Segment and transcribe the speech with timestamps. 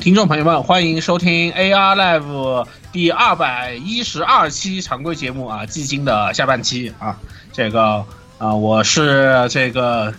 [0.00, 7.18] 听众朋友们，欢迎收听 AR Live 第二百一十二期常规节目啊，寂静的下半期啊，
[7.52, 8.02] 这个
[8.38, 10.14] 啊，我是这个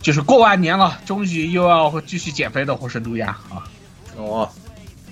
[0.00, 3.66] 就是过完年了，终于又要继续减肥的火神杜亚啊。
[4.16, 4.48] 哦，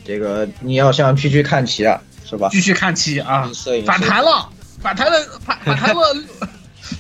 [0.05, 2.49] 这个你要向 PG 看齐啊，是吧？
[2.53, 3.51] 继续看齐啊，
[3.85, 4.49] 反弹了，
[4.81, 6.17] 反弹了，反 反弹了，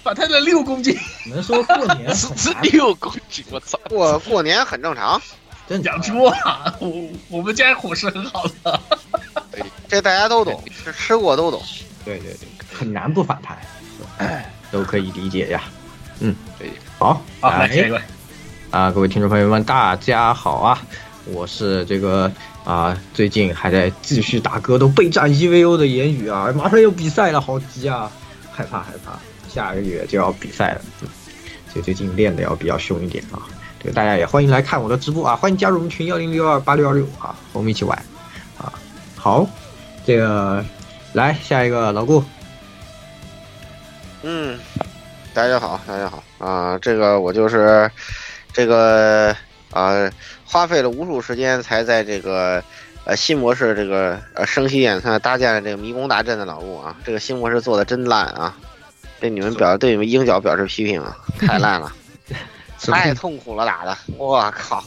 [0.02, 0.98] 反弹了六公斤。
[1.26, 2.12] 能说过年
[2.62, 3.78] 六公斤，我操！
[3.88, 5.22] 过过年很正常，
[5.66, 6.92] 真养猪啊，我
[7.28, 8.80] 我们家伙食很好的。
[9.88, 11.62] 这大家都懂，吃吃过都懂。
[12.04, 13.56] 对对对，很难不反弹，
[14.18, 15.62] 哎，都可以理解呀。
[16.20, 18.00] 嗯，对，好，好，来下一位。
[18.70, 20.82] 啊，各位听众朋友们，大家好啊，
[21.24, 22.30] 我是这个
[22.64, 28.10] 啊，最近还在继续打歌，都备战 EVO 的言语啊，马上要比赛了，好急啊，
[28.52, 31.08] 害怕害怕，下个月就要比赛了，嗯，
[31.72, 33.40] 所以最近练的要比较凶一点啊。
[33.84, 37.96] 这个大家也欢迎来看我的直播啊，欢迎加入我们群幺零六二八六二六啊，和我们一起玩
[38.56, 38.72] 啊。
[39.14, 39.46] 好，
[40.06, 40.64] 这个
[41.12, 42.24] 来下一个老顾，
[44.22, 44.58] 嗯，
[45.34, 47.90] 大家好，大家好啊，这个我就是
[48.54, 49.36] 这个
[49.70, 50.10] 啊，
[50.46, 52.64] 花费了无数时间才在这个
[53.04, 58.56] 呃新模式这个呃生息演算搭建了这个迷宫大阵的老顾啊，这个新模式做的真烂啊，
[59.20, 61.92] 对你们表对你们鹰角表示批评啊，太烂了。
[62.92, 64.82] 太痛苦了，打的，我靠，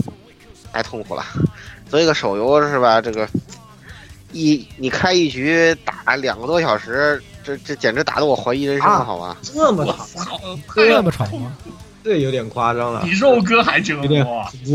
[0.71, 1.23] 太痛苦了。
[1.89, 2.99] 作为一个手游是吧？
[3.01, 3.27] 这个
[4.33, 9.37] 一你开一局打两个多小时，这这简直打得我怀疑人生了，好吧？
[9.41, 10.37] 这么长，
[10.75, 11.55] 这么长吗？
[12.03, 14.25] 这有点夸张了，比肉哥还折磨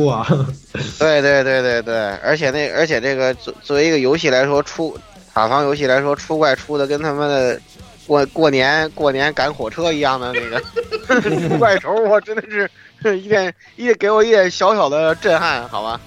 [0.05, 0.27] 哇！
[0.99, 4.99] 对对对对对，而且那而且这个作作为一个游戏来说，出
[5.33, 7.59] 塔防游戏来说，出怪出的跟他妈的
[8.07, 12.71] 过过年过年赶火车一样的那个 出怪兽，我真的是。
[13.23, 16.01] 一点一点给我一点小小的震撼，好吧？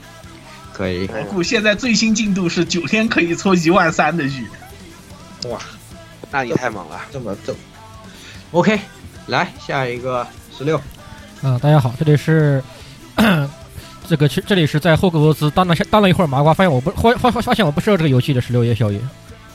[0.73, 1.07] 可以。
[1.07, 4.45] 我估现在最新进度是九天可以抽一万三的玉。
[5.50, 5.59] 哇，
[6.31, 7.59] 那你太猛了，这么这么。
[8.51, 8.79] OK，
[9.28, 10.25] 来下一个
[10.57, 10.79] 十六。
[11.41, 12.63] 嗯，大家好，这里是
[14.07, 19.00] 这个，这里是在霍格沃兹当了当了一会儿麻瓜，发现我不发发发现我不适合这个游戏的十六夜宵夜。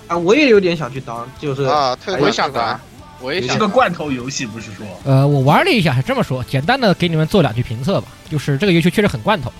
[0.06, 2.80] 啊，我也有点想去当，就是啊，我也想当。
[3.20, 4.86] 我也是个罐头游戏，不是说？
[5.04, 8.08] 呃，我玩了一下，是这么说，简单的给你们做两句评测吧。
[8.30, 9.52] 就是这个游戏确实很罐头。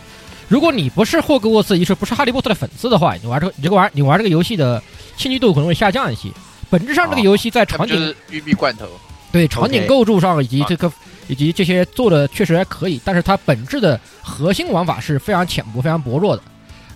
[0.48, 4.82] 如果你不是霍格沃茨，也是不是哈利波特的粉丝的话，你玩这个，你这个玩你玩这个游戏的
[5.16, 6.28] 兴趣度可能会下降一些。
[6.70, 8.86] 本质上，这个游戏在场景玉米罐头，
[9.30, 10.90] 对场景构筑上以及这个
[11.28, 16.42] 以及这些做的确实还可以，但是它本质的核心玩法是非常浅薄、非常薄弱的。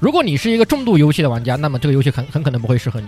[0.00, 3.06] 如果你是一个重度游戏的玩家，那么这个游戏很很可能不会适合你。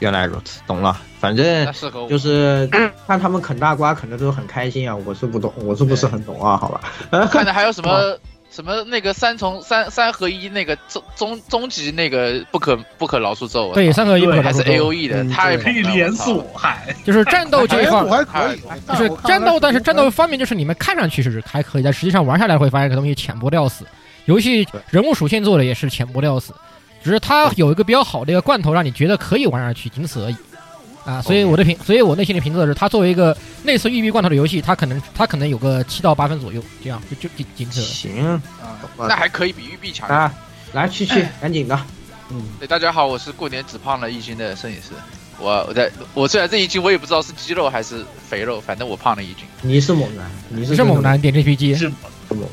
[0.00, 0.96] 原来如此，懂了。
[1.20, 1.72] 反正
[2.08, 2.68] 就是
[3.06, 4.94] 看他们啃大瓜，啃的都很开心啊。
[5.04, 6.56] 我是不懂，我是不是很懂啊？
[6.56, 7.26] 好吧。
[7.26, 8.16] 看的还有什么
[8.50, 13.72] 什么那个三重三三合一那个终终终极那个不可不可饶恕咒。
[13.74, 23.84] 对，三合一还是 A O E 的，它可以连锁，还就是战斗这一块还可以，就是战斗，但是战斗方面就是你们看上去是还可以，但实际上玩下来会发现这个东西浅薄的要死。
[24.24, 26.54] 游戏人物属性做的也是浅薄的要死。
[27.08, 30.36] 只是它有一个比较好的一个罐头，让你觉得可以玩下去，仅此而已。
[31.06, 33.34] 啊，所以我的评，所以我内心的评测是，它作为一个
[33.64, 37.80] 类似玉碧罐头的游戏，它可能它可能有个七到八分左右，这样就就仅仅此。
[37.80, 38.38] 行啊，
[38.98, 40.06] 那还可以比玉碧强。
[40.06, 40.30] 啊，
[40.74, 41.80] 来去去，赶紧的。
[42.28, 44.90] 嗯，对，大家好，我是过年只胖了一斤的摄影师。
[45.38, 49.46] 我我在我虽然这一斤我也不知道是肌肉还是肥肉，反正我胖了一斤。
[49.62, 51.88] 你是猛男，你是猛男，点 GPG 是
[52.28, 52.46] 猛。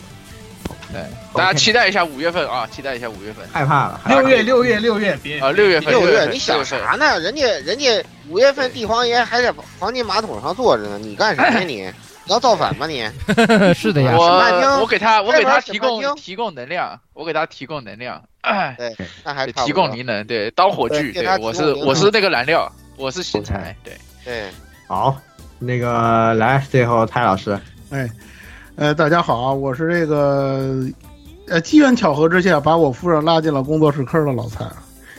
[0.91, 1.01] 对，
[1.33, 2.65] 大家期待一下五月份啊！
[2.71, 3.45] 期待一下五月份。
[3.51, 5.51] 害怕了，六月六月六月别啊！
[5.51, 7.19] 六月份六月，你想啥呢？
[7.19, 11.91] 人家人家五月份帝皇爷还在黄金马桶上坐着呢，你干啥呀你？
[12.27, 13.07] 你要造反吗你？
[13.75, 18.21] 是的呀，我我给他我给他提供提供能量，我给他提供能量。
[18.77, 24.45] 对，那还提供灵能，对，当火炬，对，我是我是那个燃料，我是新材，对对。
[24.88, 25.15] 好，
[25.59, 27.59] 那个来最后蔡老师，
[27.91, 28.09] 哎。
[28.77, 30.86] 呃，大家好啊，我是这个，
[31.48, 34.66] 呃，机缘巧合之下把我夫人拉进了工作室坑的老蔡，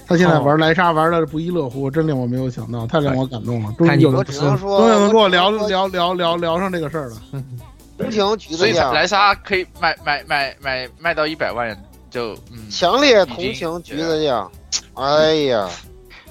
[0.07, 3.73] 他现在玩莱莎玩的不亦乐乎，真令我没有想到，太令我感动了。
[3.79, 7.17] 终于有人，终于能跟我聊聊聊聊聊上这个事儿了。
[7.97, 11.75] 同情橘子所以莱莎可以卖卖卖卖卖到一百万，
[12.11, 14.51] 就嗯，强烈同情橘子酱。
[14.93, 15.67] 哎呀。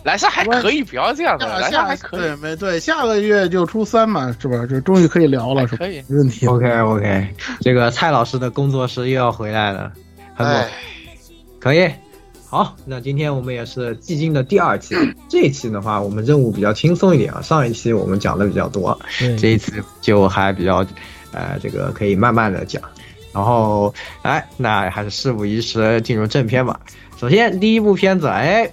[0.06, 1.48] 莱萨还可以，不要这样的。
[1.60, 2.80] 莱萨还可以，对没对？
[2.80, 4.63] 下个月就初三嘛，是吧？
[4.69, 5.78] 这终于可以聊了，是吧？
[5.80, 6.46] 可以，没问题。
[6.46, 7.28] OK OK，
[7.62, 9.92] 这个蔡老师的工作室又要回来了，
[10.36, 10.63] 很猛，
[11.60, 11.90] 可以。
[12.48, 14.96] 好，那今天我们也是寂静的第二期，
[15.28, 17.42] 这一期的话，我们任务比较轻松一点啊。
[17.42, 18.98] 上一期我们讲的比较多，
[19.40, 20.86] 这一次就还比较，
[21.31, 22.80] 呃，这个可以慢慢的讲。
[23.34, 23.92] 然后，
[24.22, 26.80] 哎，那还是事不宜迟，进入正片吧。
[27.19, 28.72] 首先，第一部片子，哎。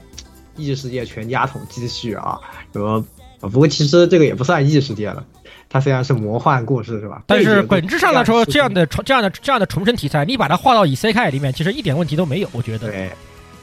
[0.63, 2.39] 异世界全家桶继续啊，
[2.73, 3.05] 什么
[3.41, 5.25] 不过其实这个也不算异世界了，
[5.69, 7.23] 它虽然是魔幻故事是吧？
[7.27, 12.89] 但是本质上来说，这样的重这样的这样的重生题材，你把它画到以 C K 里面，其实一点问题都没有，我觉得。
[12.89, 13.11] 对，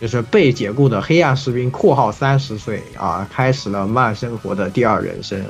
[0.01, 5.41] 就是被解雇的黑暗士兵（括号三十岁啊）开始了慢生活的第二人生，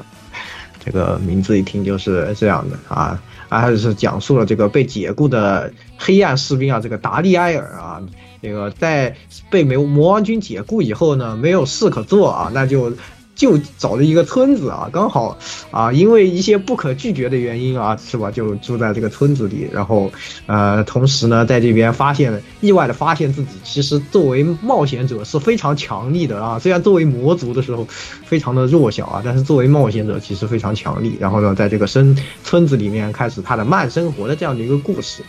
[0.85, 3.19] 这个名字一听就是这样的啊，
[3.49, 7.99] 还是讲述了这个被解雇的黑暗士兵啊，这个达利埃尔啊。
[8.41, 9.15] 这个在
[9.49, 12.93] 被魔魔王军解雇以后呢，没有事可做啊，那就
[13.35, 15.37] 就找了一个村子啊，刚好
[15.71, 18.29] 啊，因为一些不可拒绝的原因啊，是吧？
[18.29, 20.11] 就住在这个村子里，然后
[20.45, 27.87] 呃，同时呢，在这边发现意外的发现自己其实作为冒险者是非常强力的啊，虽然作为魔族的时候
[28.25, 31.15] 非常的弱小啊，但是作为冒险者其实非常强力。
[31.19, 35.23] 然后呢，在这个生村子里面开始他的慢生活的这样的一个故事。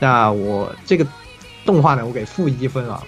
[0.00, 1.06] 那我这个。
[1.64, 3.02] 动画呢，我给负一分啊。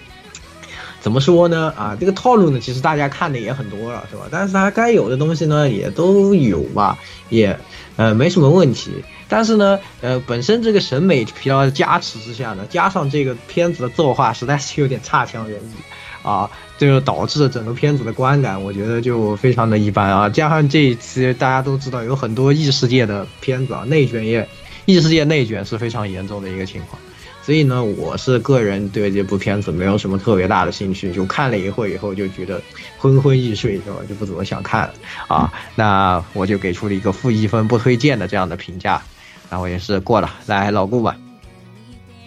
[0.99, 1.71] 怎么说呢？
[1.77, 4.23] 啊，这个套路呢，其实大家看的也很多了，是吧？
[4.29, 6.97] 但是它该有的东西呢，也都有吧，
[7.29, 7.57] 也
[7.95, 8.91] 呃没什么问题。
[9.29, 20.27] 但是呢，呃，本身这个审美疲劳的加持之下呢，加上这个片子的作画实在是有点差强人意啊，这就导致了整个片子的观感，我觉得就非常的一般啊。
[20.27, 24.45] 加上这一期大家都知道，有很多异世界的片子啊，内卷也，
[24.85, 26.99] 异世界内卷是非常严重的一个情况。
[27.47, 32.61] 所以呢，我是个人对这部片子没有什么特别大的兴趣，就看了一会以后就觉得
[32.97, 33.99] 昏昏欲睡，是吧？
[34.09, 34.93] 就不怎么想看了
[35.29, 35.49] 啊。
[35.73, 39.01] 那我就给出了一个负一分，不推荐的这样的评价，
[39.49, 40.29] 那我也是过了。
[40.45, 41.15] 来，老顾吧。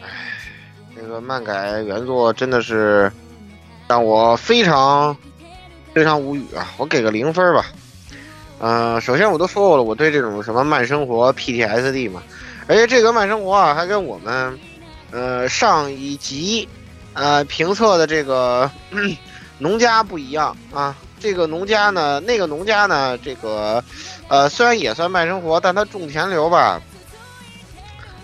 [0.00, 0.08] 唉，
[0.96, 3.12] 这个漫改原作真的是
[3.86, 5.14] 让我非常
[5.92, 6.72] 非常无语啊！
[6.78, 7.66] 我给个零分吧。
[8.58, 12.22] 嗯，首先我都说过了，我对这种什么慢生活 PTSD 嘛，
[12.66, 14.58] 而且这个慢生活啊，还跟我们。
[15.12, 16.68] 呃，上一集，
[17.14, 18.70] 呃，评测的这个
[19.58, 20.96] 农家不一样啊。
[21.18, 23.82] 这个农家呢，那个农家呢，这个，
[24.28, 26.80] 呃，虽然也算慢生活，但它种田流吧，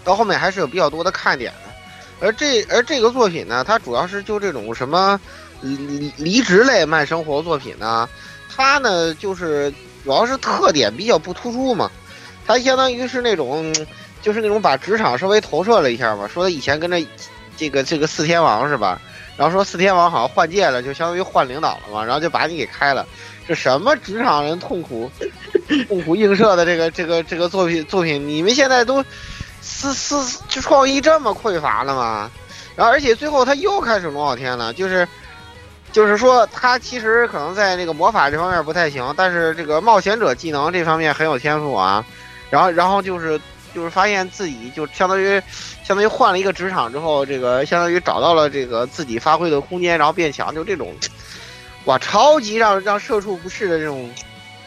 [0.05, 2.27] 到后面还是有比较多的看点的。
[2.27, 5.21] 而这而这个作品呢，它主要是就这种什么
[5.61, 8.09] 离离职类慢生活作品呢，
[8.55, 9.71] 它呢就是
[10.05, 11.91] 主要是特点比较不突出嘛，
[12.47, 13.75] 它相当于是那种。
[14.27, 17.01] 就是那种把职场稍微投射了一下嘛，说他以前跟着
[17.57, 19.01] 这个这个四天王是吧？
[19.37, 23.07] 然后说四天王好像换届了，就相当于换领导了嘛，然后就把你给开了。
[23.47, 25.09] 这什么职场人痛苦
[25.87, 29.01] 痛苦映射的这个这个这个作品作品，你们现在都
[29.61, 32.29] 思思就创意这么匮乏了吗？
[32.75, 35.07] 然后而且最后他又开始龙傲天了，就是
[35.93, 42.05] 就是说他其实可能在那个魔法这方面不太行，但是这个冒险者技能这方面很有天赋啊。
[42.51, 43.41] 然后然后就是。
[43.77, 45.39] 就是发现自己就相当于，
[45.85, 50.95] 相当于换了一个职场之后，这个相当于找到了这个自己发挥的空间，然后变强，就这种，
[51.85, 54.11] 哇，超级让让社畜不适的这种，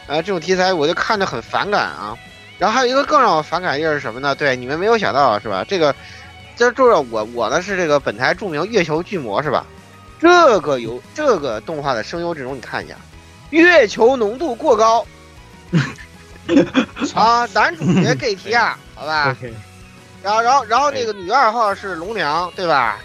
[0.06, 2.16] 呃，这种题材我就看着很反感啊。
[2.56, 4.32] 然后还有一个更让我反感的是什么呢？
[4.32, 5.64] 对，你们没有想到是吧？
[5.68, 5.92] 这个，
[6.54, 9.66] 这就是我我呢是这个本台著名月球巨魔是吧？
[10.20, 12.94] 这个有这个动画的声优阵容，你看一下，
[13.50, 15.04] 月球浓度过高
[17.14, 18.14] 啊，男主角
[18.50, 19.36] 亚， 好吧
[20.22, 22.98] 然后然后然后那个女二号是龙娘，对吧？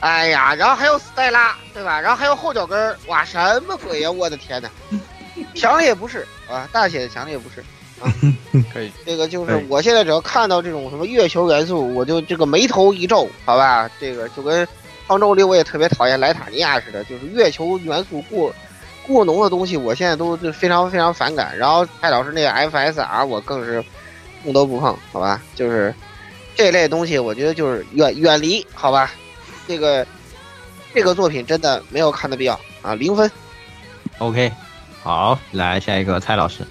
[0.00, 2.00] 哎呀，然后还有斯黛拉，对吧？
[2.00, 4.10] 然后还有后脚跟儿，哇，什么鬼呀！
[4.10, 4.70] 我的天哪，
[5.56, 7.60] 强烈不是啊，大写的强烈不是
[8.00, 8.12] 啊。
[8.72, 13.90] 可以，这个就是我现在只要看到这种什么月球元素，我就这个眉头一皱，好吧？
[13.98, 14.66] 这个就跟
[15.06, 18.54] 方舟里我也特别讨厌莱塔尼亚似的，就是月球元素过
[19.06, 21.56] 过浓的东西，我现在都就非常非常反感。
[21.56, 23.84] 然后蔡老师那个 FSR 我更是
[24.42, 25.40] 碰都不碰，好吧？
[25.54, 25.94] 就是
[26.54, 29.10] 这类东西，我觉得就是远远离，好吧？
[29.66, 30.06] 这个
[30.92, 33.30] 这个作品真的没有看的必要啊，零分。
[34.18, 34.52] OK，
[35.02, 36.62] 好，来下一个蔡老师。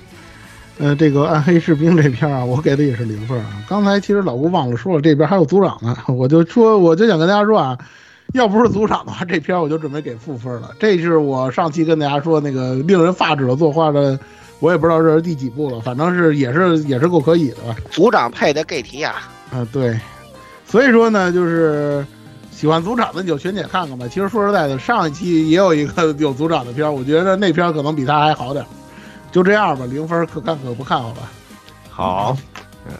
[0.80, 3.64] 呃，这个暗黑士兵这片啊，我给的也是零分啊。
[3.70, 7.78] 刚才其实老吴忘了说了，这边还有组长呢，我就说我就想跟大家说啊，
[8.36, 10.72] 要不是组长的话，这片我就准备给负分了。
[10.80, 14.20] 这是我上期跟大家说那个令人发指的作画的，
[14.60, 17.76] 我也不知道这是第几部了，反正是也是也是够可以的吧。
[17.92, 19.16] 组长配的 gay 提亚，
[19.52, 20.00] 啊，对，
[20.66, 22.04] 所以说呢，就是
[22.52, 24.08] 喜欢组长的你就全且看看吧。
[24.08, 28.66] 其实说实在的，上一期也有一个 有组长的片儿，我觉得那片儿可能比他还好点。
[29.32, 31.32] 就这样吧，零分可看可不看，好吧？
[31.90, 32.38] 好，
[32.88, 32.94] 嗯，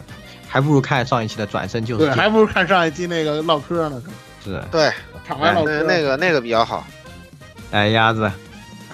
[0.48, 4.02] 还不如看上一期的转身就是对，还不如看上一期那个唠嗑呢，
[4.44, 4.62] 是。
[4.70, 4.92] 对，
[5.26, 5.82] 场外老师。
[5.86, 6.86] 那那个那个比较好。
[7.70, 8.30] 哎，鸭子，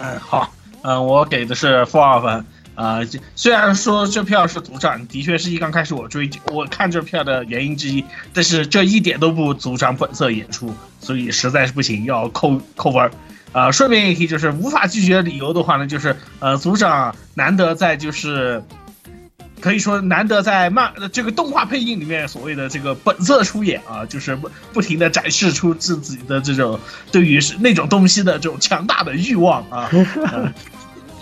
[0.01, 2.45] 嗯，好，嗯，我给的是负二分。
[2.77, 13.11] 啊、这虽然说这票是组长，的确是一刚开始我追我看这票的原因之一，但是这一点都不组长本色演出，所以实在是不行，要扣扣分儿。
[13.53, 18.63] 啊、顺便一提，就是无法拒绝的理由的话呢，就是呃，组长难得在就是
[19.61, 26.79] 可以说难得在漫呃这个动画配音里面所谓的这个本色出演啊，就是不不停的展示出自己的这种
[27.13, 29.91] 对于是那种东西的这种强大的欲望啊。
[29.93, 30.53] 呃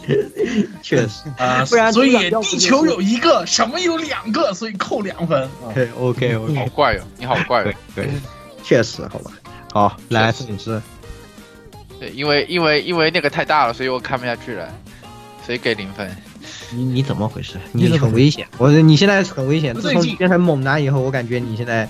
[0.83, 5.68] 确实啊，不然所以地球有一个，什么有两个，所以扣两分啊。
[5.68, 7.75] ，OK OK，好怪哦，你好怪哟哦。
[7.95, 8.09] 对，
[8.64, 9.30] 确实，好吧。
[9.71, 10.80] 好，来，摄影师，
[12.00, 14.73] 对，因为因为因为那个太大了，所以我看不下去了，
[15.45, 16.11] 所以给零分。
[16.71, 17.59] 你你怎么回事？
[17.73, 19.75] 你很危险，我你现在很危险。
[19.75, 21.89] 自最近从你变成猛男以后，我感觉你现在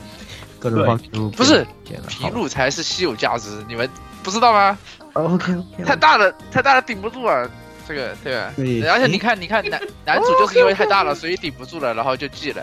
[0.58, 1.66] 各种对方面不是
[2.08, 2.49] 皮鲁。
[2.49, 3.88] 才是稀有价值，你们
[4.23, 4.78] 不知道吗
[5.14, 5.52] ？OK
[5.85, 7.49] 太 OK，大了，太大了顶不住啊，
[7.87, 8.52] 这个对吧？
[8.56, 12.62] 对而且你看，你看男 男主就是因为太大了，所以顶不住了，然后就记了。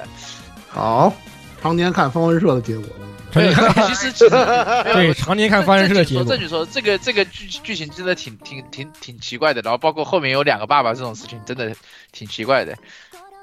[0.69, 1.13] 好，
[1.61, 2.85] 常年看方文社的结果。
[3.35, 3.53] 对，
[3.87, 11.75] 其实其实对，常年看发生这个结果正，经说，这个这个剧剧情真的挺挺挺挺奇怪的，然后包括后面有两个爸爸这种事情，真的
[12.11, 12.75] 挺奇怪的。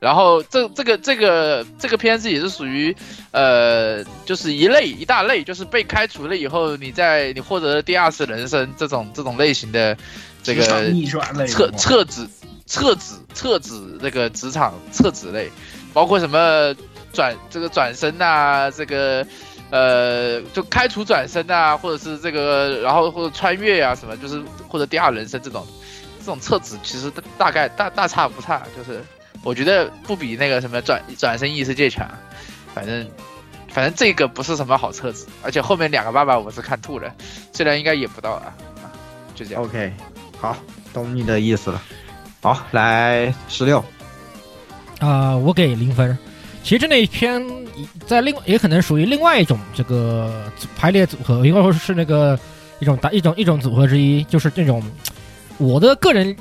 [0.00, 2.92] 然后这这个这个这个片子也是属于，
[3.30, 9.96] 呃，就是一类一大类，就是被开除了以后，你在你获得了第二次人生这种这种类型的
[10.42, 12.26] 这个逆转类撤的撤职
[12.66, 15.48] 撤职撤职那个职场撤职类，
[15.92, 16.74] 包括什么
[17.12, 19.24] 转这个转身呐、这个
[19.72, 25.66] 呃就开除转身啊，或者是这个然后或者穿越啊什么，就是或者第二人生这种
[26.20, 29.02] 这种册子，其实大大概大大差不差，就是
[29.42, 32.08] 我觉得不比那个什么转转身异世界强，
[32.72, 33.10] 反正。
[33.74, 37.10] 反正这个不是什么好册子，而且后面两个爸爸我是看吐了，
[37.54, 38.52] 虽然应该也不到啊，
[38.82, 38.92] 啊，
[39.34, 39.62] 就这样。
[39.62, 39.90] OK，
[40.38, 40.54] 好，
[40.92, 41.82] 懂你的意思了。
[42.42, 43.82] 好，来十六，
[44.98, 46.18] 啊、我给零分。
[46.62, 47.42] 其实那一篇
[48.06, 52.38] 在另也可能属于另外一种这个排列组合，应该说是那个
[52.78, 54.82] 一种打一种一种组合之一，就是这种
[55.58, 56.36] 我的个人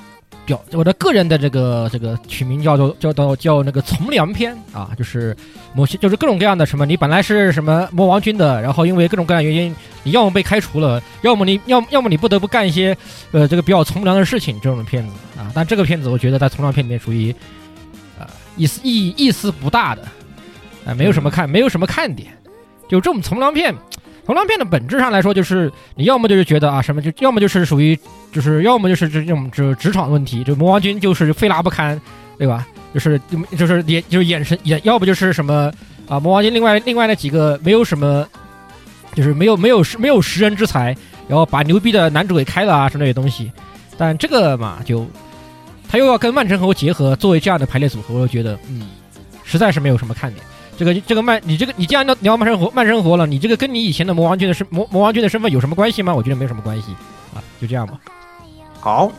[0.45, 5.35] 表我的个人的这个这个取名叫做叫到叫那个从良篇啊，就是
[5.73, 12.95] 某些就是各种各样的什么，你本来是什么魔王军的，然后因为各种各样原因，你要么被开除了，要么你要要么你不得不干一些
[13.31, 15.51] 呃这个比较从良的事情，这种片子啊。
[15.53, 17.33] 但这个片子我觉得在从良片里面属于。
[18.57, 20.05] 意思意意思不大的，
[20.85, 22.29] 啊、没有什么看，没有什么看点。
[22.87, 23.73] 就这种从良片，
[24.25, 27.97] 从良片的本质上来说，就是你要么就是觉得啊什么，就要么就是属于，
[28.31, 31.99] 就是要么就是这种这职场问题，就魔王军就是非拉不堪，
[32.37, 32.67] 对吧？
[32.93, 33.19] 就是
[33.57, 35.71] 就是眼就是眼神眼，要不就是什么
[36.07, 38.27] 啊魔王军另外另外那几个没有什么，
[39.13, 40.95] 就是没有没有没有识人之才，
[41.27, 43.51] 然后把牛逼的男主给开了啊，什么那些东西。
[43.97, 45.07] 但这个嘛就。
[45.89, 48.87] 他又要跟慢成猴结合，作为这样的排列组合，我就觉得，嗯，
[49.43, 50.41] 实在是没有什么看点。
[50.81, 56.11] 这个这个慢，你这个你既然要聊慢生活慢生活了，你这个跟你以前的魔王军的身魔魔王军的身份有什么关系吗？
[56.11, 56.91] 我觉得没什么关系
[57.35, 57.99] 啊，就这样吧。
[58.79, 59.11] 好，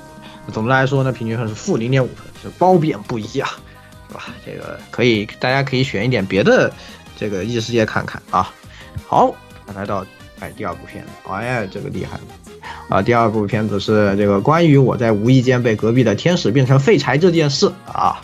[0.52, 3.48] 总的来说呢，平均分是负零点五分，是褒贬不一啊，
[4.08, 4.24] 是吧？
[4.44, 6.68] 这个可以，大家可以选一点别的
[7.16, 8.52] 这个异世界看看啊。
[9.06, 9.32] 好，
[9.72, 10.04] 来到
[10.40, 12.22] 哎第二部片子，哎呀，这个厉害了，
[12.88, 18.20] 啊，第二部片子是这个关于我在无意间被隔壁的天使变成废柴这件事啊，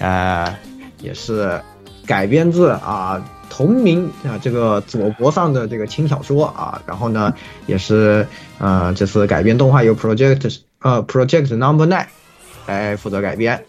[0.00, 0.52] 呃，
[1.00, 1.62] 也是
[2.06, 7.34] 改编自啊同名啊这个佐伯上的这个轻小说啊，然后呢
[7.66, 8.26] 也是
[8.58, 12.06] 呃这次改编动画由 Project 呃 Project Number Nine
[12.66, 13.64] 来负责改编。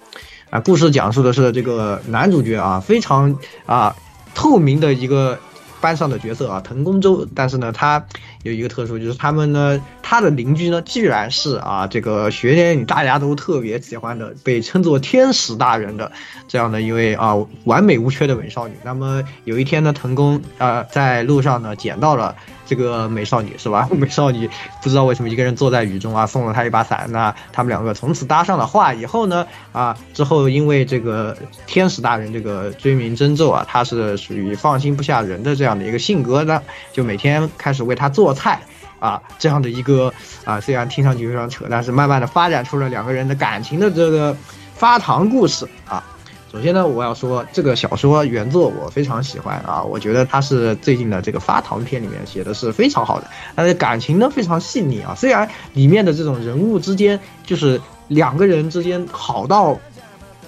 [0.49, 3.95] 啊，故事讲述的是这个男主角啊，非常啊
[4.35, 5.39] 透明的一个
[5.81, 7.27] 班上的角色啊，藤宫周。
[7.35, 8.05] 但是呢，他
[8.43, 9.81] 有一个特殊，就是他们呢，
[10.13, 16.11] 他的邻居呢，居然是啊这个学年里大家都特别喜欢的，被称作天使大人的
[16.47, 18.75] 这样的一位啊完美无缺的美少女。
[18.83, 22.35] 那么有一天呢，藤宫啊在路上呢捡到了。
[22.65, 23.89] 这个美少女是吧？
[23.91, 24.49] 美少女
[24.81, 27.05] 不知道为什么一个人坐在雨中啊，送了她一把伞。
[27.09, 28.93] 那他们两个从此搭上了话。
[28.93, 36.61] 以后呢，啊，之后因为这个天使大人这个追名真咒啊，他是属于放心不下人的这样的一个性格呢，
[36.93, 38.61] 就每天开始为他做菜
[39.03, 40.13] 啊，这样的一个
[40.45, 44.33] 啊，虽然听上去非常扯，但是慢慢的发展出了两个人的感情的这个
[44.75, 46.01] 发糖故事啊。
[46.49, 59.77] 首先呢，我要说这个小说原作我非常喜欢啊，我觉得它是最近的这个发糖片里面写的是非常好的，但是感情呢非常细腻啊，虽然里面的这种人物之间就是两个人之间好到。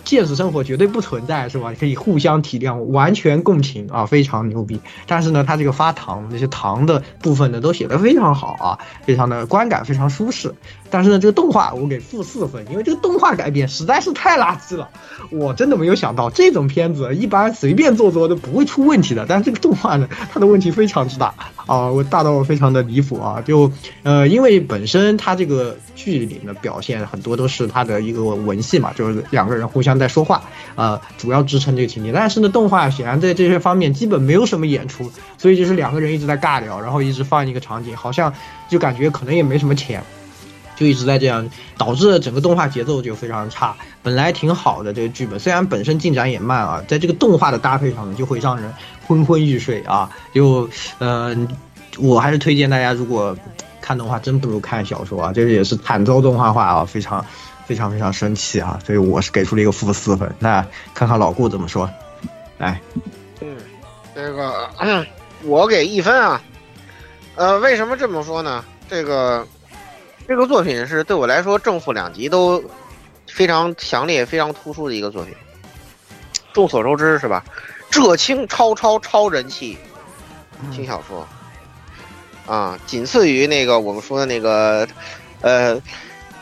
[0.05, 1.73] 现实生活绝对不存在，是吧？
[1.79, 4.79] 可以互相体谅，完全共情啊，非常牛逼。
[5.07, 10.53] 但是呢，他这个发糖那些糖的部分呢，都写的非常好啊，非常的观感非常舒适。
[10.91, 14.87] 但是呢，这个动画我给负四分，因为这个动画改编实在是太垃圾了。
[15.31, 21.33] 我真的没有想到这种片子一般随便做做都不会出问题的，但是这个动画呢，它的问题非常之大
[21.65, 23.41] 啊，我大到非常的离谱啊。
[23.41, 23.71] 就
[24.03, 29.94] 呃，因为本身它这个剧里的表现很多都是它的一个文戏嘛，就是两个人互相。
[29.99, 30.43] 在说话，
[30.75, 32.11] 呃，主要支撑这个情节。
[32.11, 38.33] 但是呢，动画显然在这些方面基本没有什么演出，所以就是两个人一直在尬聊，然后一直放一个场景，好像
[38.69, 40.03] 就感觉可能也没什么钱，
[40.75, 43.75] 就一直在这样，导致整个动画节奏就非常差。
[44.03, 48.71] 本来挺好的这个剧本，虽然本身进展也慢啊，在这个动画的搭配上呢，就会让人
[49.07, 50.09] 昏昏欲睡啊。
[50.33, 51.35] 就，呃，
[51.97, 53.35] 我还是推荐大家，如果
[53.81, 55.31] 看动画，真不如看小说啊。
[55.33, 57.25] 这个也是惨遭动画化啊，非常。
[57.65, 58.79] 非常非常生气啊！
[58.85, 60.31] 所以我是给出了一个负四分。
[60.37, 61.89] 那看看老顾怎么说？
[62.59, 62.79] 来，
[63.41, 63.57] 嗯，
[64.13, 64.69] 这个
[65.43, 66.41] 我给一分啊。
[67.35, 68.63] 呃，为什么这么说呢？
[68.87, 69.45] 这个
[70.27, 72.63] 这个作品是对我来说正负两极都
[73.27, 75.33] 非常强烈、非常突出的一个作品。
[76.53, 77.43] 众所周知是吧？
[77.89, 79.77] 浙青超超超人气
[80.71, 81.27] 轻小说
[82.45, 84.87] 啊，仅次于那个我们说的那个
[85.41, 85.81] 呃。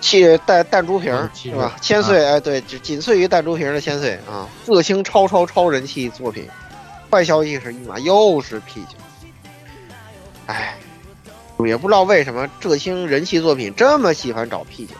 [0.03, 1.73] 气弹弹珠瓶是吧？
[1.79, 4.45] 千岁哎，对，仅仅次于弹珠瓶的千岁啊！
[4.67, 6.45] 热星超超超人气作品，
[7.09, 8.97] 坏消息是一码又是 P 九，
[10.47, 10.75] 哎，
[11.65, 14.93] 也不知道为什么浙星人气作品这么喜欢找 P 九，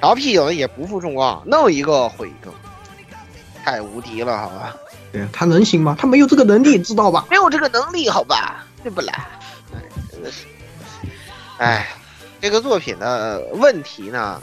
[0.00, 2.52] 然后 P 九呢也不负众望，弄一个毁一个，
[3.64, 4.76] 太无敌了，好吧？
[5.12, 5.96] 对他能行吗？
[5.98, 7.24] 他没有这个能力，知道吧？
[7.30, 8.66] 没有这个能力，好吧？
[8.82, 9.28] 对不啦？
[9.74, 9.80] 哎，
[10.12, 10.44] 真的是，
[11.56, 11.86] 哎。
[12.46, 14.40] 这个作品的问题呢，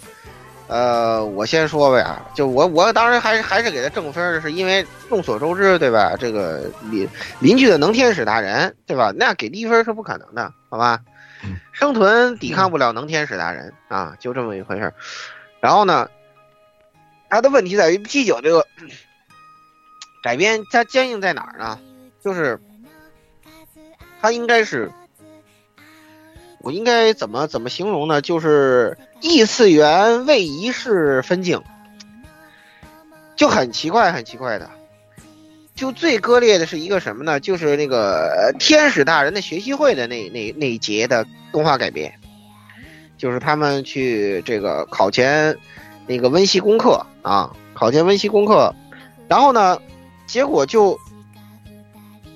[0.68, 6.14] 呃，我先说吧，就我我当然还是还是给他正分，是因为众所周知，对吧？
[6.20, 7.08] 这个邻
[7.40, 9.14] 邻居的能天使大人，对吧？
[9.16, 11.00] 那给低分是不可能的，好吧？
[11.72, 14.94] 生存抵抗不了能天使大人啊，就这么一回事
[15.62, 16.10] 然后呢，
[17.30, 18.68] 他的问题在于 P 九这个
[20.22, 21.80] 改编，它坚硬在哪儿呢？
[22.22, 22.60] 就是
[24.20, 24.92] 它应该是。
[26.64, 28.22] 我应该怎么怎么形容呢？
[28.22, 31.62] 就是异次元位移式分镜，
[33.36, 34.70] 就很奇怪，很奇怪的。
[35.76, 37.42] 就最割裂的是一个什么呢？
[37.42, 42.14] 就是那个天使大人的学习会的那那那一节的动画改编，
[43.18, 45.58] 就是他们去这个考前
[46.08, 48.74] 那个温习功课啊，考前温习功课，
[49.28, 49.78] 然后呢，
[50.28, 50.98] 结果就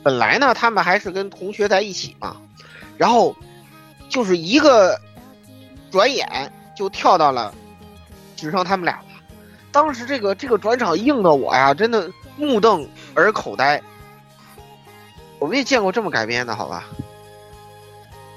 [0.04, 2.36] 本来呢，他们还是跟同学在一起嘛，
[2.98, 3.34] 然后。
[4.10, 5.00] 就是一个
[5.92, 7.54] 转眼就跳到了，
[8.36, 9.06] 只剩他们俩了。
[9.72, 13.82] 当时这个这个转场硬的我呀，真的目瞪而口呆。
[15.40, 16.86] 我没见过这么改编的，好吧？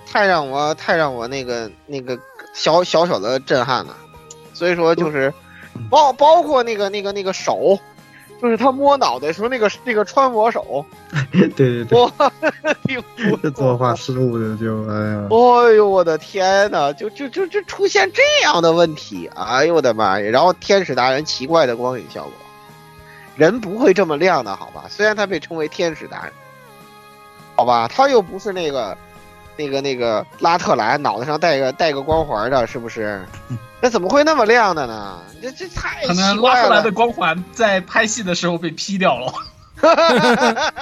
[0.07, 2.19] 太让我太让我那个那个
[2.53, 3.97] 小小小的震撼了。
[4.53, 5.33] 所以说就是
[5.89, 7.79] 包包括那个那个那个手。
[8.41, 10.85] 就是他摸脑袋时候那个那个穿模手，
[11.31, 12.11] 对对对，哇，
[13.43, 20.31] 这作画失误的就哎呀，哎呦我的天呐，就就就就出现这样的问题，哎呦我的妈呀！
[20.31, 22.33] 然后天使达人奇怪的光影效果，
[23.37, 24.85] 人不会这么亮的好吧？
[24.89, 26.33] 虽然他被称为天使达人，
[27.57, 28.97] 好吧，他又不是那个
[29.57, 33.23] 那个那个拉特兰脑袋上戴个戴个光环的，是不是？
[33.81, 35.19] 那怎么会那么亮的呢？
[35.41, 36.93] 这这太可能奇怪了拉特兰的。
[36.93, 39.33] 光环在拍戏的时候被 P 掉了。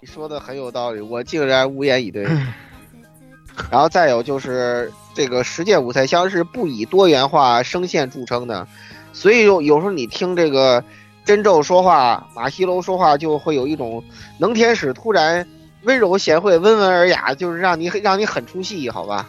[0.00, 2.24] 你说的很有道理，我竟然无言以对。
[3.70, 8.66] 然后再有就是这个十届五彩箱是不以多元化声线著称的，
[9.12, 10.82] 所以有有时候你听这个
[11.26, 14.02] 真咒说话、马西楼说话，就会有一种
[14.38, 15.46] 能天使突然
[15.82, 19.28] 温柔贤惠、温文尔雅，就是让你让你很出戏，好吧？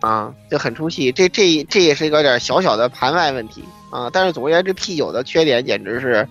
[0.00, 1.10] 啊，就很出戏。
[1.12, 4.08] 这这这也是一个点小小的盘外问题啊。
[4.12, 6.26] 但是总而言之，P 九的缺点简直是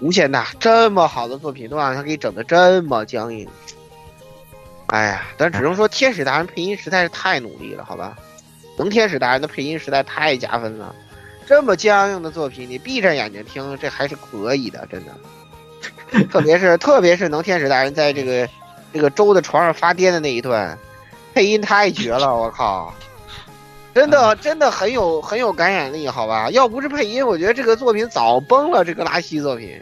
[0.00, 0.48] 无限大。
[0.58, 3.48] 这么好的作品都让他给整的这么僵硬，
[4.86, 8.16] 哎呀，但只能说天使大人配音实在是太努力了，好吧？
[8.78, 10.94] 能天使大人的配音实在太加分了。
[11.46, 16.24] 这么僵硬的作品，你闭着眼睛听，这还是可以的，真的。
[16.30, 18.48] 特别是特别是能天使大人在这个
[18.92, 20.78] 这个周的床上发癫的那一段，
[21.40, 22.92] 配音太绝了， 我靠！
[23.94, 26.50] 真的真的很有很有感染力，好吧？
[26.50, 28.84] 要不是配音，我觉得这个作品早崩了。
[28.84, 29.80] 这个拉稀作品，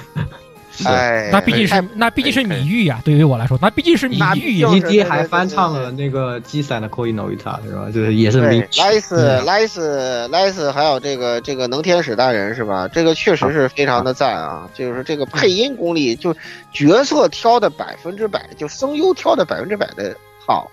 [0.86, 4.68] 哎，那毕竟是那毕竟是米玉呀，对于我来说，那毕竟是米玉呀。
[4.72, 7.86] ，E D 还翻唱了那个 G 三的《Coin o i t a》是吧？
[7.92, 8.80] 就是也是对名曲。
[8.80, 12.86] 莱斯莱斯莱斯，还有这个这个能天使大人是吧？
[12.86, 14.70] 这个确实是非常的赞啊！
[14.74, 16.32] 就是这个配音功力，就
[16.72, 20.16] 角色挑的百分之百，就声优挑的百分之百的
[20.46, 20.70] 好，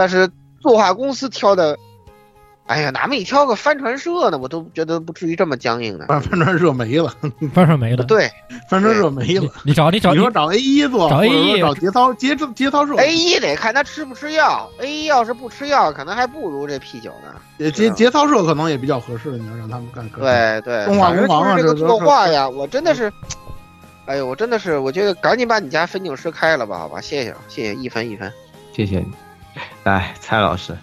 [0.00, 0.26] 但是
[0.62, 1.78] 作画公司挑的，
[2.64, 4.38] 哎呀，哪没挑个帆船社呢？
[4.38, 6.06] 我都觉得不至于这么僵硬的。
[6.06, 7.14] 帆 帆船社没了，
[7.52, 8.02] 帆船没了。
[8.04, 8.30] 对，
[8.70, 9.46] 帆船社没了。
[9.62, 17.34] 你找你找你说找 A 一做，找或者 A1 说找节操节操节操社 A 一得看他吃不吃药，A 一要是不吃药，可能还不如这 P 九呢。
[17.58, 20.08] 节节节操社可能也比较合适，你要让他们干。
[20.08, 23.12] 对对，动画反正工坊啊，这个作这画呀，我真的是，
[24.06, 28.32] 哎呦，我真的是，我觉得赶紧把你家分镜师开了吧，好吧，谢谢谢谢，一分一分。
[28.72, 29.29] 谢谢你。
[29.84, 30.76] 来，蔡老师，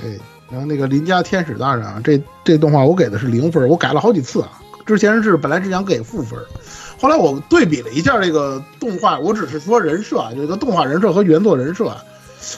[0.00, 0.18] 对，
[0.50, 4.60] 然后那个邻家天使大人啊，这这动画我给的是零分，我改了好几次啊。
[4.84, 6.38] 之前是本来是想给负分，
[7.00, 12.02] 后来我对比了一下这个动画，我只是说人设啊，这个动画人设和原作人设啊，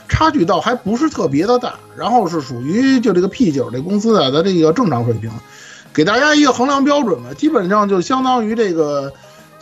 [0.08, 5.30] 差距倒还不是特别的大，然后是属于就这个 P 九这公司啊的这个正常水平，
[5.92, 9.12] 给大家一个衡量标准吧，基本上就相当于这个。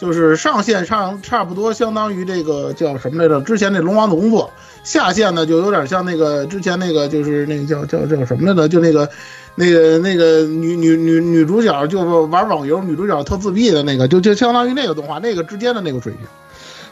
[0.03, 3.41] 就是上线上差不多相当于这个叫什么来着？
[3.43, 4.51] 之前那龙王的工作，
[4.83, 8.69] 下线呢就有点像那个之前那个就是那个叫叫叫什么来着？
[8.69, 9.09] 就那个
[9.55, 16.23] 那个那个女女女女主角就玩网游，女主角特自闭的那个，就就相当于那个动画那个之间的那个水平。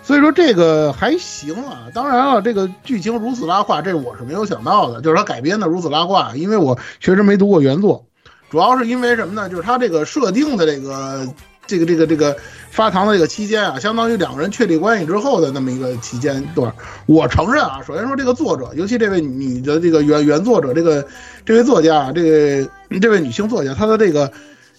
[0.04, 1.88] 所以说这个还行啊。
[1.92, 8.06] 当然了，这个剧情如此拉胯，这我是没有想到的，就是它改编的如此拉胯，因为我确实没读过原作，
[8.50, 9.48] 主要是因为什么呢？
[9.48, 11.26] 就是它这个设定的这个
[11.70, 12.36] 这个这个这个
[12.72, 16.74] 发糖的这个期间啊，相当于两个人确立关系之后的那么一个期间段。
[17.06, 21.06] 我承认啊，首先说这个作者，尤其这位女的这个原原作者，这个
[21.46, 22.68] 这位作家啊，这个
[23.00, 24.32] 这位女性作家，她的这个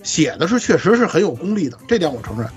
[0.03, 2.47] 写的是确实是很有功力的，这点我承认。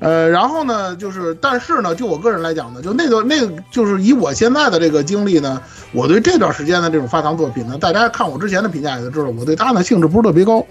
[0.00, 10.66] 呃，然后呢，就是但是呢，就我个人来讲呢，就那个那个，就是以我现在的这个经历呢，我对这段时间的这种发糖作品呢，大家看我之前的评价也就知道，我对它呢兴致不是特别高。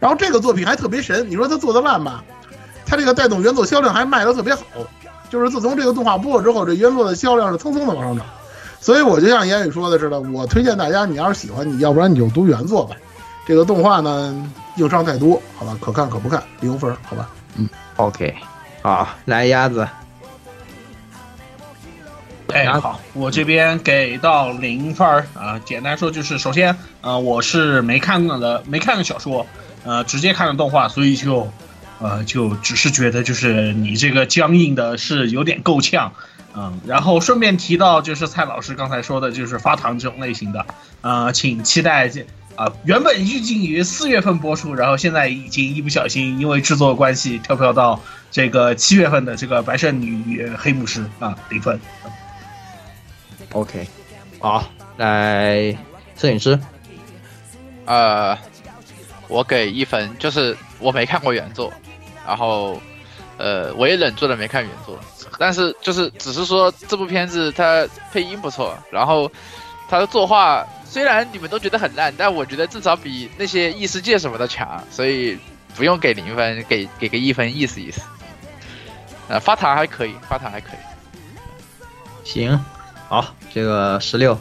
[0.00, 2.24] 然后这个作品还特别神，你说它做的烂吧？
[2.92, 4.62] 它这个带动原作销量还卖的特别好，
[5.30, 8.26] 就是自从这个动画播了之后，这原作的销量是蹭蹭的往上涨。
[8.82, 12.94] 所以我就像言语说的似的，我推荐大家，你要是喜欢，你要不然你就读原作吧。
[13.46, 17.30] 这个动画呢硬伤太多，好吧，可看可不看，零分，好吧。
[17.56, 18.34] 嗯，OK，
[18.82, 19.88] 好，来鸭子，
[22.52, 25.58] 哎，好，我这边给到零分儿啊。
[25.64, 29.46] 简单说就是，首先，呃，我是没看过的，没看过小说，
[29.82, 31.50] 呃，直接看的动画，所以就，
[32.02, 36.12] 呃，就只是觉得就是你这个僵硬的是有点够呛，
[36.54, 36.80] 嗯。
[36.86, 40.66] 然后顺便提到，就是蔡老师刚才说的，就是发糖这种类型的，
[41.00, 42.26] 呃，请期待这。
[42.54, 47.98] 啊，原本预计于四月份播出，然后现在已经一不小心因为制作关系跳票到
[48.30, 51.80] 这个七月份的这个白圣女与黑牧师啊，零分。
[53.52, 53.88] OK，
[54.38, 55.74] 好，来
[56.14, 56.60] 摄影师，
[57.86, 58.36] 呃，
[59.28, 61.72] 我给一分，就是我没看过原作，
[62.26, 62.80] 然后
[63.38, 64.98] 呃，我也忍住了没看原作，
[65.38, 69.30] 但是就是只是说这部片子它配音不错，然后
[69.88, 75.38] 它的作画虽然你们都觉得很烂，但我觉得至少比那些异世界什么的强，所以
[75.74, 78.00] 不用给零分，给给个一分意思意思。
[79.28, 82.24] 呃，发糖还可以，发糖还可以。
[82.24, 82.62] 行，
[83.08, 84.38] 好，这个十六，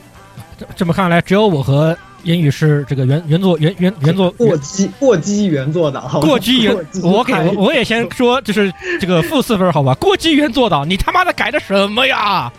[0.59, 9.93] 这这么看来，只有我和言语是这个原原作原原原作过激过激原作党，过激原，我给我 我也先说，就是这个负四分好吧？
[9.95, 12.51] 过激原作党，你他妈的改的什么呀？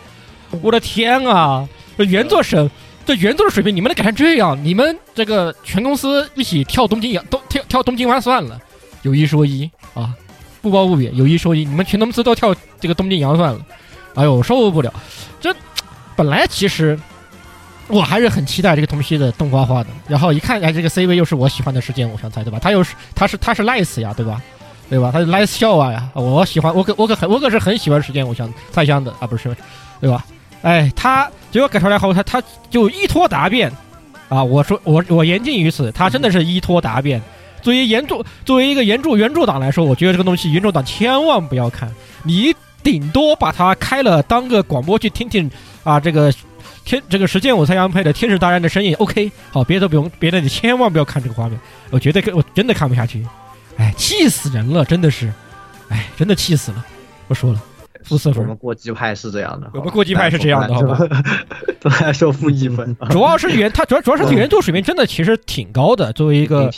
[0.60, 1.66] 我的天啊！
[1.96, 2.70] 这原作神，
[3.06, 4.58] 这原作的水平，你们能改成这样？
[4.62, 8.60] 你们这个全公司一起跳东京洋，都跳跳东京湾算了。
[9.02, 10.10] 有一说一啊，
[10.60, 11.16] 不褒不贬。
[11.16, 13.60] 有一说一，你们全公司都跳这个东京洋算了。
[14.14, 14.92] 哎呦，受不了！
[15.40, 15.54] 这
[16.14, 16.98] 本来其实
[17.88, 19.90] 我还是很期待这个东西的动画化的。
[20.08, 22.58] 然后一看，哎，这个 CV 又是我喜欢的时间偶像菜，对吧？
[22.60, 24.40] 他又是他是他是 Nice 呀，对吧？
[24.88, 25.10] 对吧？
[25.12, 26.08] 他是 Nice 笑啊呀！
[26.14, 29.54] 我喜欢，我可我可很我可是很喜欢时间偶像菜香的啊，不是，
[30.00, 30.24] 对吧？
[30.62, 33.72] 哎，他结果改出来后，他他就一拖答辩
[34.28, 34.44] 啊！
[34.44, 37.20] 我说我我言尽于此，他真的是一拖答辩。
[37.62, 41.90] 作为原著作为一个原著原著党来说，我觉得这个东西原著党千万不要看，
[42.22, 45.50] 你顶多把它开了当个广播去听听
[45.84, 46.32] 啊，这个
[46.84, 51.58] 天这个时间我才安排的《天使大战》的身影，OK，好，别的不用，别的你千万不要看这个画面，
[51.90, 53.24] 我绝对我真的看不下去，
[53.76, 55.32] 哎，气死人了，真的是，
[55.88, 56.84] 哎，真的气死了，
[57.28, 57.62] 不说了。
[58.04, 60.98] 负四分，我们过激派是这样的，我们过激派是这样的，好吧？
[61.78, 66.68] 都还说负一分，主要是原他主要主要是原作水平真的其实挺高的，作为一个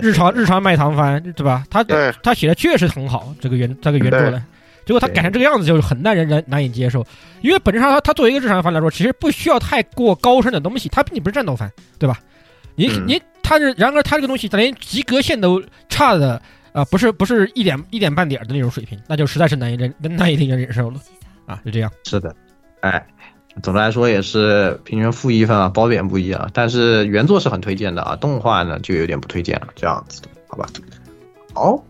[0.00, 1.64] 日常日常卖糖番，对吧？
[1.68, 1.84] 他
[2.22, 4.40] 他写的确实很好，这个原这个原作的，
[4.84, 7.04] 结果他改成这个样子，就是很难人难难以接受。
[7.40, 12.18] 因为本质上他他作为一个日常番来说，其实不需要太过高深的东西，他毕竟不是战斗番，对吧？
[12.74, 16.40] 你你他是然而他这个东西连及格线都差的。
[16.72, 20.98] 啊，不是不是一点一点半点的那种水平，那就实在是难以忍难以令人忍受了，
[21.44, 21.92] 啊，就这样。
[22.06, 22.34] 是的，
[22.80, 23.06] 哎，
[23.62, 26.48] 总的来说也是平均负一分啊，褒贬不一啊。
[26.54, 30.66] 但是原作是很推荐的啊，动画呢就有点不推荐了，这样子的，好吧？
[31.52, 31.84] 好，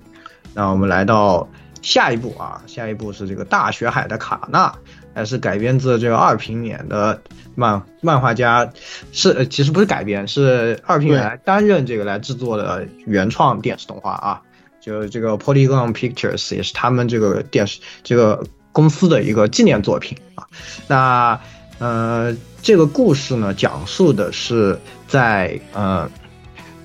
[0.52, 1.48] 那我们来到
[1.82, 4.72] 下一步啊，下一步是这个大雪海的卡纳，
[5.14, 7.20] 还是改编自这个二平年的
[7.56, 8.72] 漫漫画家，
[9.10, 14.40] 是其实不是改编，是二平来担任这个来制作的原创电视动画啊。
[14.80, 20.46] 就这个 Polygon Pictures 也是他们这个电视这个公司的一个纪念作品啊。
[20.86, 21.40] 那
[21.78, 26.08] 呃，这个故事呢，讲述的是在呃，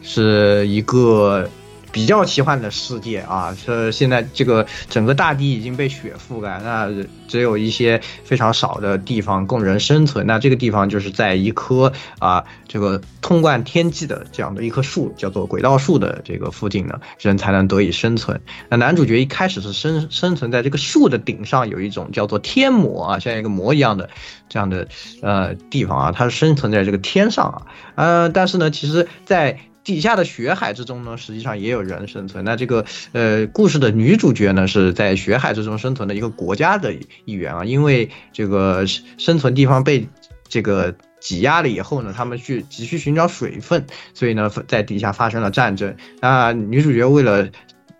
[0.01, 1.47] 是一个。
[1.91, 6.89] 比较奇幻的世界啊，是现在这个整个大地已经被雪覆盖，那
[7.27, 10.25] 只有一些非常少的地方供人生存。
[10.27, 18.39] 那这个地方就是在一棵啊，这个通贯天际的这样的一棵树，叫做轨道树的这个附近呢，人才能得以生存。
[18.69, 24.09] 那男主角一开始是生生存在这个树的顶上，有一种叫做天魔啊，像一个魔一样的
[24.49, 24.87] 这样的
[25.21, 27.61] 呃地方啊，它是生存在这个天上啊，
[27.95, 32.43] 呃，但是呢，其实，在底下的血海之中呢，实际上也有人生存。
[32.43, 37.63] 那这个呃，故事的女主角呢，是在血海之中生存的一个国家的一员啊。
[37.63, 40.05] 因为这个生存地方被
[40.49, 45.95] 这个挤压了以后呢，他们去急需寻找水分，所以呢，在底下发生了战争。
[46.19, 47.47] 那女主角为了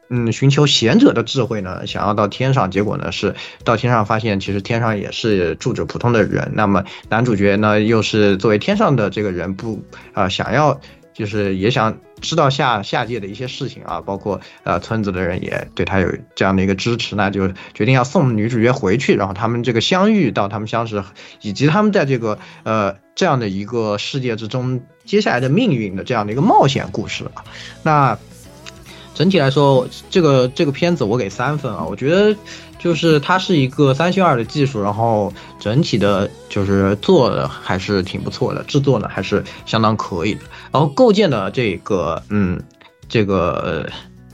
[0.10, 6.52] 嗯寻求贤者的智慧呢，想要到天上，结果呢是到天上发现，其实天上也是住着普通的人。
[6.54, 10.82] 那么男主角呢，又是作为天上的这个人，不啊想要。
[11.18, 21.04] 就是也想知道下下界的一些事情啊，包括呃村子的人也对他有这样的一个支持，那就决定要送女主角回去，然后他们这个相遇到他们相识，
[21.42, 27.44] 以及他们在这个呃这样的一个世界之中接下来的命运的这样的一个冒险故事啊。
[27.82, 28.20] 那
[29.16, 32.36] 整体来说，这个这个片子我给三分啊，我觉得。
[32.80, 42.62] 就是它是一个三星二的技术，然后整体的就是做的还是挺不错的，制作呢还是相当可以的，然后构建的这个嗯
[43.10, 43.90] 这个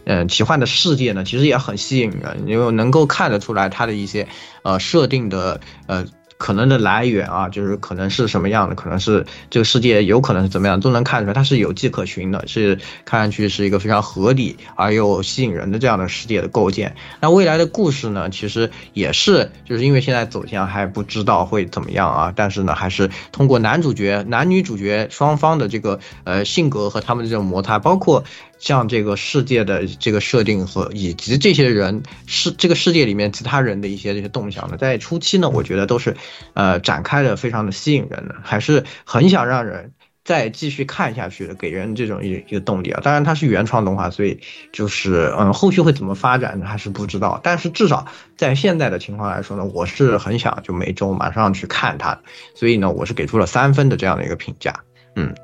[0.05, 4.27] 嗯奇幻的世界呢，其实也很吸引人，因为能够看得出来它的一些
[4.63, 6.05] 呃设定的呃。
[6.37, 16.95] 可能的来源啊，就是可能是什么样的，可能是这个世界有可能是怎么样，都能看出来，它是有迹可循的，是看上去是一个非常合理而又吸引人的这样的世界的构建。
[17.21, 28.23] 那未来的故事呢，其实也是就是因为现在走向还不知道会怎么样啊，但是呢，还是通过男主角、男女主角双方的这个呃性格和他们的这种摩擦，包括。
[28.63, 36.15] 像这个世界的这个设定和以及这些人是这个世界里面其他人的一些这些动向呢，在初期呢，我觉得都是，
[36.53, 39.91] 呃，展开的非常的吸引人的，还是很想让人
[40.23, 43.01] 再继续看下去的，给人这种一一个动力啊。
[43.03, 44.39] 当然它是原创动画，所以
[44.71, 47.41] 就是嗯，后续会怎么发展呢，还是不知道。
[47.43, 52.17] 但是至少在现在的情况来说呢，我是很想就每周马上去看它，
[52.55, 54.73] 所以呢，我是给出了三分的这样的一个评价。
[55.17, 55.35] 嗯，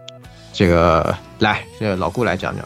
[0.54, 2.66] 这个来，这个老顾来讲讲。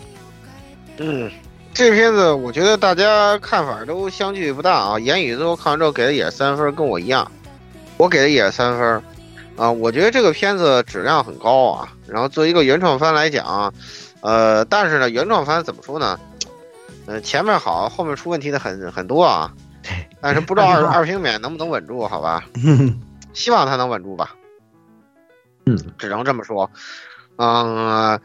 [0.97, 1.32] 嗯，
[1.73, 4.99] 这片子我觉得大家看法都相距不大啊。
[4.99, 7.29] 言语最后看完之后给的也是三分，跟我一样，
[7.97, 9.03] 我给的也是三分。
[9.56, 11.93] 啊，我觉得这个片子质量很高啊。
[12.08, 13.73] 然后作为一个原创番来讲，
[14.21, 16.19] 呃，但是呢，原创番怎么说呢？
[17.06, 19.53] 呃，前面好，后面出问题的很很多啊。
[20.21, 22.45] 但是不知道二二平免能不能稳住，好吧？
[23.34, 24.34] 希望他能稳住吧。
[25.65, 26.69] 嗯，只能这么说。
[27.36, 28.21] 嗯，呃，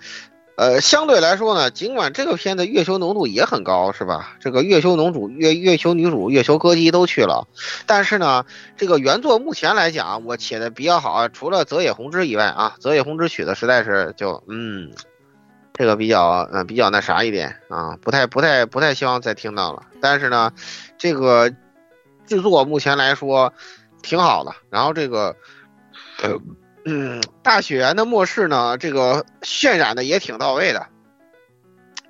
[0.58, 4.36] 呃相对来说呢，尽管这个片子月球浓度也很高，是吧？
[4.40, 7.46] 这个月球男主、月月球女主、月球歌姬都去了，
[7.86, 8.44] 但是呢，
[8.76, 14.90] 这个原作目前来讲，我写的比较好啊，除了泽野弘之以外啊，泽野弘之曲的实在是就嗯，
[15.74, 19.84] 这个比较嗯比较那啥一点啊，不太不太不太希望再听到了。
[20.00, 20.52] 但是呢，
[20.98, 21.48] 这个
[22.26, 23.52] 制作目前来说
[24.02, 25.36] 挺好的，然后这个
[26.20, 26.36] 呃。
[26.90, 30.86] 嗯，大雪原的末世呢，这个渲染的也挺到位的，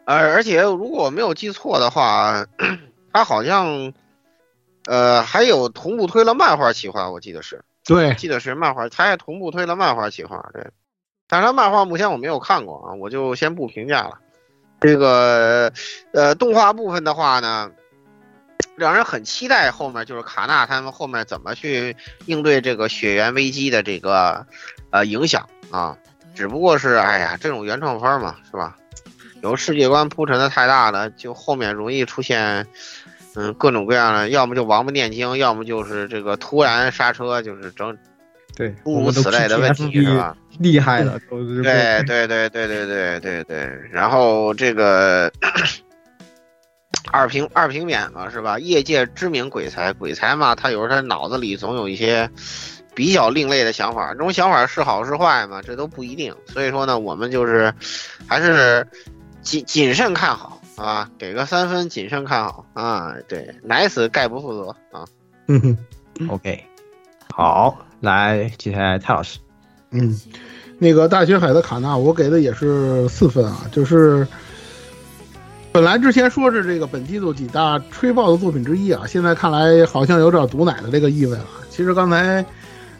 [0.04, 2.46] 而而且如果我没有记错的话，
[3.12, 3.92] 他好像，
[4.86, 10.64] 呃，还有同步推了漫画企划，我记得是，对，记得是漫画，他还同步推了漫画企划，对，
[11.26, 14.20] 但是他漫画目前我没有看过啊，我就先不评价了。
[14.80, 15.72] 这个，
[16.12, 17.72] 呃，动画部分的话呢。
[18.78, 24.46] 让人很期待后面就是卡纳他们后面怎么去应对这个血缘危机的这个
[24.90, 25.98] 呃影响啊，
[26.34, 28.76] 只不过是哎呀这种原创番嘛是吧？
[29.42, 32.66] 有世界观铺陈的太大了，就后面容易出现
[33.34, 37.96] 嗯各种各样的，要么就王八念经，要么就是这个突然刹车，就是整
[38.56, 40.36] 对诸如此类的问题是吧？
[40.58, 45.32] 厉害了，对对对对对对对对，然后这个。
[47.10, 48.58] 二平二平免嘛是吧？
[48.58, 52.30] 业界知名鬼才，鬼才嘛，他有时候他脑子里总有一些
[52.94, 56.34] 比较另类的想法，这种想法是好是坏嘛，这都不一定。
[56.46, 57.72] 所以说呢，我们就是
[58.26, 58.86] 还是
[59.42, 63.14] 谨谨慎看好啊，给个三分，谨慎看好啊。
[63.26, 65.04] 对，nice 概不负责啊。
[65.46, 65.78] 嗯哼
[66.28, 66.64] ，OK，
[67.34, 69.38] 好，来接下来蔡老师。
[69.90, 70.20] 嗯，
[70.78, 74.26] 那个大学海的卡纳，我给的也是四分啊，就是。
[75.78, 81.44] 本来之前说是这个本季度几大吹爆的作品之一啊，现在看来好像有点毒奶的这个意味了。
[81.70, 82.44] 其实刚才，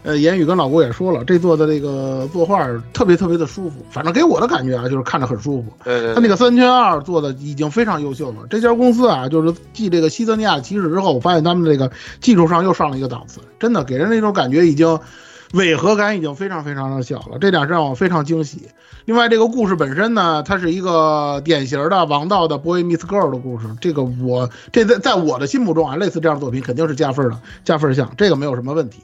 [0.03, 5.73] 呃，言语跟老郭也说了，这做的这个作画特别特别的舒服，反正给我的感觉啊，就是看着很舒服。
[5.83, 6.13] 对对。
[6.13, 8.47] 他那个三圈二做的已经非常优秀了。
[8.49, 14.97] 这家公司啊，就是继这个西泽尼亚骑士之后，我发现他们这个技术上又上了一个档次，真的给人那种感觉已经。
[15.53, 18.67] 违和感已经非常非常的小了，这点让我非常惊喜。
[19.05, 23.65] 另外，这个故事本身呢，它是一个典型的王道的 boy meets girl 的故事。
[23.81, 28.99] 这个我这在在我的心目中啊，类似这样的作品肯定是加分的，加分项，这个没有什么问题。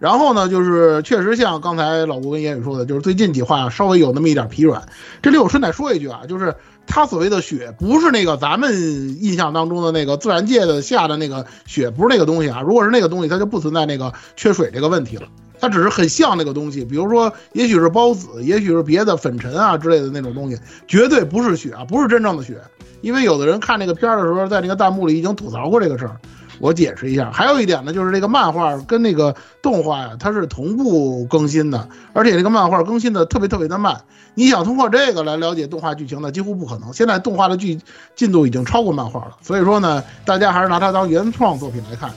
[0.00, 4.82] 然后呢，就是确实像刚才老吴跟言语说的，就是最近几话稍微有那么一点疲软。
[5.22, 6.56] 这里我顺带说一句啊，就是
[6.88, 12.60] 他所谓的雪，不是那个咱们印象当中的那个自然界的下的那个雪，不是那个东西啊。
[12.62, 15.28] 如果是那个东西，它就不存在那个缺水这个问题了。
[15.60, 22.60] 它只是很像那个东西，比如说，也许是孢子，也许是别的粉尘啊之类的那种东西，绝对不是雪啊，不是真正的雪。
[23.00, 26.16] 因为有的人看那个片儿的时候，在那个弹幕里已经吐槽过这个事儿。
[26.60, 34.00] 我解释一下，还有一点呢，就是这个漫画跟那个动画呀，它是同步更新的，而且这个漫画更新的特别特别的慢。
[34.34, 36.92] 你想通过这个来了解动画剧情呢，几乎不可能。
[36.92, 37.78] 现在动画的剧
[38.14, 42.10] 进度已经超过漫画了，所以说呢，大家还是拿它当原创作品来看，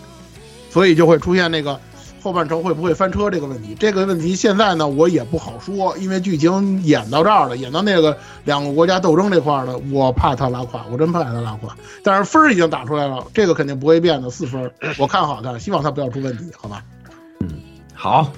[0.69, 1.79] 所以就会出现那个。
[2.27, 3.73] 后半程会不会翻车这个问题？
[3.79, 11.73] 这个问题现在呢，我也不好说，因为剧情演到这儿了，演到那个两个国家斗争这块儿了，我怕他拉胯，我真怕他拉胯。
[12.03, 16.83] 但是分儿已经打出来了，这个肯定不会变的，四分， 我看好他，希望他不要出问题，好吧？
[17.39, 17.47] 嗯，
[17.93, 18.29] 好，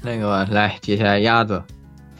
[0.00, 1.62] 那个来，接下来鸭子，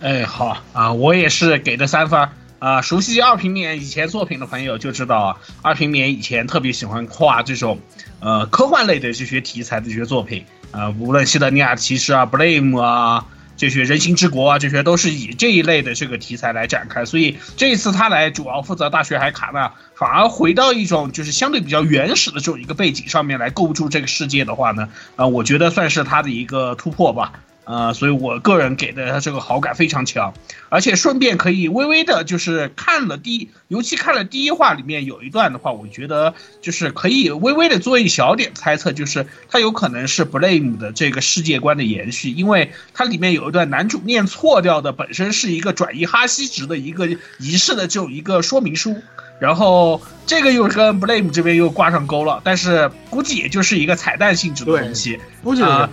[0.00, 2.82] 哎，好啊，我也是给的三分啊。
[2.82, 7.78] 熟悉二平面以前作品的朋友就知道啊，二平面以前特别喜欢画这种
[8.20, 10.44] 呃科幻类的这些题材的这些作品。
[10.74, 13.24] 呃，无论西德尼亚骑士啊、Blame 啊，
[13.56, 17.04] 这些人形之国啊，这些都是以这一类的这个题材来展开。
[17.04, 27.32] 所以这一次他来主要负责大学海卡纳，反而回到一种就是相对比较原始的这种一个背景上面来构筑这个世界的话呢，啊，我觉得算是他的一个突破吧。
[27.64, 30.34] 呃，所以我个人给的这个好感非常强，
[30.68, 48.96] 而且顺便可以微微的，就是看了第，尤其看了第一话里面有一段的话，我觉得就是可以微微的做一小点猜测，就是它有可能是 Blame 的这个世界观的延续，因为它里面有一段男主念错掉的，本身是一个转移哈希值的一个仪式的这种一个说明书，
[49.40, 55.88] 然后这个又跟 Blame 这边又挂上钩了，但是估计也就是一个彩蛋性质的东西，估计啊。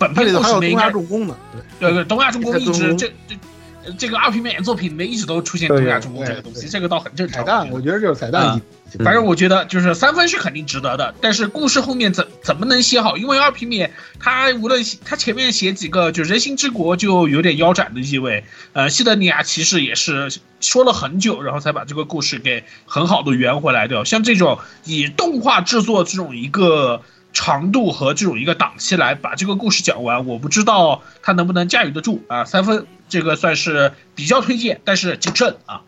[0.00, 1.36] 本片里头还有东亚重工的，
[1.78, 7.36] 对对，东亚重工一直这这这个二平面作品里面一直都出现东亚重工这个东西，这个倒很正常。
[7.36, 8.58] 彩蛋，我觉得就是彩蛋。
[9.04, 13.16] 反正我觉得就是三分是肯定值得的，但是故事后面怎怎么能写好？
[13.16, 24.04] 因为二平面他无论他前面写几个就人心之国就有点腰斩的意味，呃，西德尼亚骑士也是说了很久，然后才把这个故事给很好的圆回来的。
[24.04, 27.02] 像这种以动画制作这种一个。
[27.32, 32.44] 长度和这种一个档期来把这个故事讲完，我不知道他能不能驾驭得住啊。
[32.44, 35.82] 三分这个算是比较推荐，但是谨慎啊。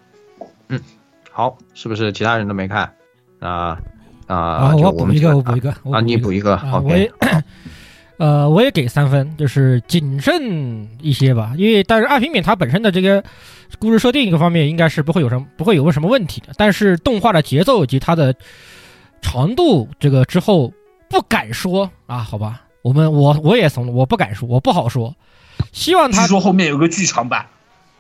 [0.69, 0.81] 嗯
[1.31, 2.93] 好，是不是其他人都没看？
[3.41, 3.79] 啊
[4.27, 7.43] 啊，我补一个，我补一个，我啊，你补补一个啊，我也，OK，
[8.19, 13.23] 呃，我也给三分，就是谨慎一些吧，因为但是二平免它本身的这个
[13.79, 18.35] 故事设定一个方面应该是不会有什么不会有什么问题的，但是动画的节奏以及它的
[19.21, 20.73] 长度，这个之后
[21.13, 25.15] 不敢说啊，好吧，我们我我也怂了，我不敢说，我不好说，
[25.71, 27.45] 希望他据说后面有个剧场版，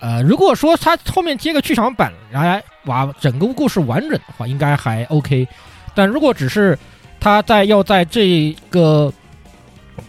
[0.01, 5.47] 呃，如果说他后面接个剧场版来把整个故事完整的话，应该还 OK。
[5.95, 6.77] 但如果只是
[7.21, 9.13] 他在要在这个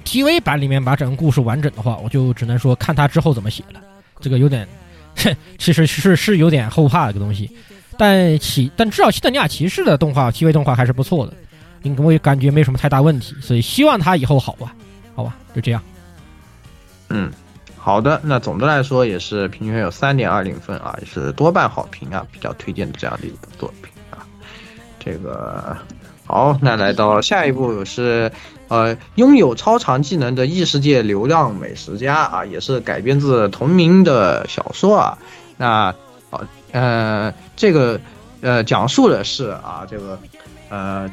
[0.06, 3.82] TV 版里面把整个故事完整的话，我就只能说看他之后怎么写了。
[4.22, 4.66] 这个有点，
[5.60, 7.52] 其实是是有点后怕的一个东西。
[7.98, 11.34] 但骑但至少西德尼亚骑士的动画 TV 动画还是不错的，
[11.84, 14.74] 应我也感觉没什么太大问题，所以希望他以后好吧，
[15.16, 15.82] 好吧，就这样。
[17.10, 17.32] 嗯，
[17.78, 24.26] 好的，那总的来说也是平均有三点二零分啊，也是多半好评啊，比较推荐的这样的一部作品啊。
[24.98, 25.78] 这个
[26.26, 28.32] 好，那来到下一部是
[28.70, 35.18] 呃拥有超长技能的异世界流浪美食家啊，也是改编自同名的小说啊。
[35.58, 35.94] 那
[36.32, 38.00] 好，呃，这个
[38.42, 40.18] 呃讲述的是啊这个
[40.70, 41.12] 呃。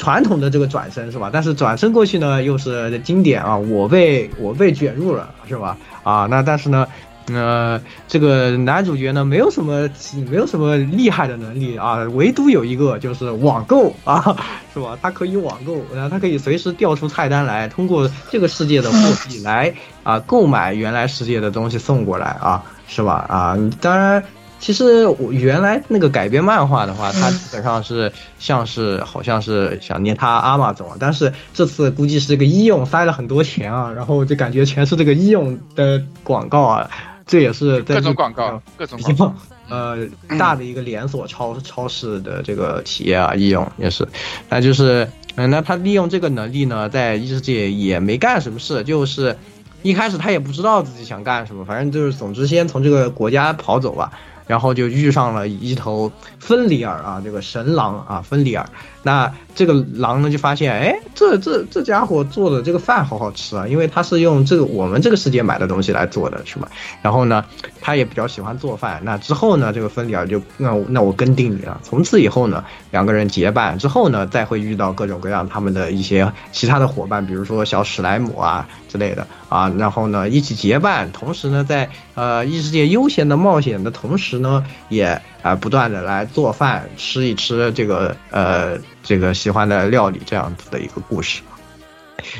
[0.00, 1.28] 传统的这个转身是吧？
[1.30, 3.54] 但是转身过去呢，又是经典啊！
[3.54, 5.76] 我被我被卷入了是吧？
[6.02, 6.86] 啊，那但是呢，
[7.26, 7.78] 呃，
[8.08, 9.86] 这个男主角呢，没有什么
[10.30, 14.34] 没有什么厉害的能力啊，唯独有一个就是网购啊，
[14.72, 14.96] 是吧？
[15.02, 18.98] 他可以网购，然后他可以随时调出菜单来，通过这个世界的货
[19.28, 23.26] 币来啊购买原来世界的东西送过来啊，是吧？
[23.28, 24.24] 啊，当然。
[24.60, 36.90] 其实我原来那个改编漫画的话，它基本上是像是好像是想念他阿玛总，但是这次估计是这个医用塞了很多钱啊，然后就感觉全是这个医用的广告啊，
[37.26, 39.34] 这也是各种广告，各种广告。
[39.70, 39.98] 呃
[40.36, 44.06] 大的一个连锁超超市的这个企业啊，医用也是，
[44.48, 49.38] 那就是嗯，那他利用这个能力呢，在异世界也没干什么事，就是
[49.82, 54.10] 一开始他也不知道自己想干什么，反正就是总之先从这个国家跑走吧。
[54.50, 58.68] 然后就遇上了一头芬里尔啊，这个神狼啊，芬里尔。
[59.02, 66.68] 那这个狼呢，就发现，哎，这这这家伙做的这个饭好好吃啊，因为他是用这个我们这个世界买的东西来做的，是吧？
[67.02, 67.44] 然后呢，
[67.80, 69.00] 他也比较喜欢做饭。
[69.04, 71.80] 那之后呢，这个芬里尔就，那那我跟定你了。
[71.82, 79.68] 从此以后呢，两个人结伴之后呢，再会遇到各种各样他们的一些其他的伙伴，比如说小史莱姆啊之类的啊。
[79.78, 88.78] 然后呢，一起结伴，同时呢，在呃异世界悠闲的冒险的同时呢，也啊不断的来做饭，吃一吃这个呃。
[89.02, 91.40] 这个喜欢的料理这样子的一个故事，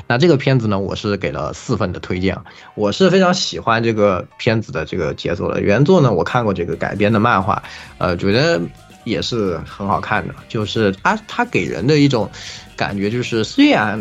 [0.06, 2.36] 那这个片子呢，我是给了四分的推荐。
[2.74, 5.60] 我是非常喜欢这个片子的这个节奏的。
[5.62, 7.60] 原作呢，我看过这个改编的漫画，
[7.96, 8.60] 呃，觉得
[9.04, 10.34] 也是很好看的。
[10.48, 12.30] 就是它它给人的一种
[12.76, 14.00] 感觉，就是虽然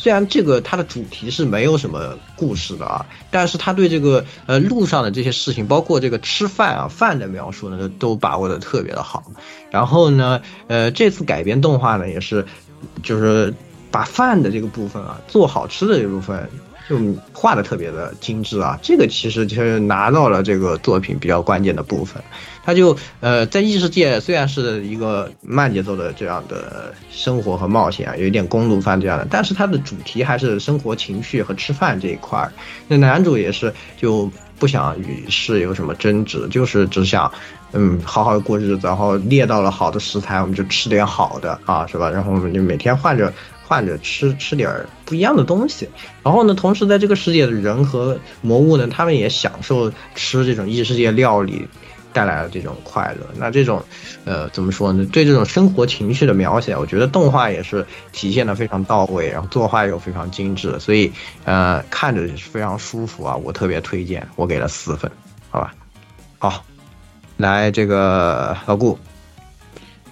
[0.00, 9.24] 虽然这个它的主题是没有什么故事的啊，但是他对这个呃路上的这些事情，包括这个吃饭啊饭的描述呢，都把握的特别的好。
[9.72, 12.46] 然后呢，呃，这次改编动画呢，也是，
[13.02, 13.52] 就是
[13.90, 16.48] 把饭的这个部分啊，做好吃的这部分，
[16.88, 16.96] 就
[17.32, 18.78] 画的特别的精致啊。
[18.80, 22.22] 这个其实就是拿到了这个作品比较关键的部分。
[22.68, 32.52] 他就呃，在异世界虽然是一个慢节奏的这样的生活和冒险啊，有一点公路番这样的，但是它的主题还是生活情趣和吃饭这一块儿。
[32.86, 37.32] 那男主也是就不想与世有什么争执，就是只想。
[37.72, 42.10] 嗯，好好过日子，然后猎到了好的食材，我们就吃点好的啊，是吧？
[42.10, 43.30] 然后我们就每天换着
[43.62, 44.70] 换着吃吃点
[45.04, 45.86] 不一样的东西。
[46.22, 51.68] 然后呢，同时在这个世界的人和魔物呢，他们也享受吃这种异世界料理
[52.12, 53.26] 带来了这种快乐。
[53.36, 53.82] 那这种，
[54.24, 55.06] 呃，怎么说呢？
[55.12, 61.12] 对这种生活情绪的描写，我觉得动画也是体现的非常到位，然后作画又非常精致，所以
[61.44, 63.36] 呃，看着也是非常舒服啊。
[63.36, 65.10] 我特别推荐，我给了四分，
[65.50, 65.74] 好吧？
[66.38, 66.64] 好。
[67.36, 68.98] 来，这个老顾，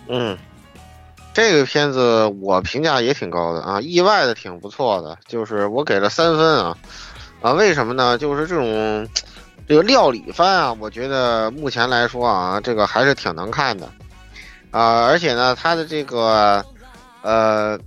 [0.06, 0.38] 嗯，
[1.34, 6.78] 这个片子我评价也挺高的啊，意外的挺不错的，就是我给了三分啊，
[7.42, 8.16] 啊，为什么呢？
[8.16, 9.08] 就是这种
[9.68, 13.90] 这个料理番啊，我觉得目前来说啊，这个还是挺能看的
[14.70, 16.64] 啊，而且呢，它的这个
[17.22, 17.78] 呃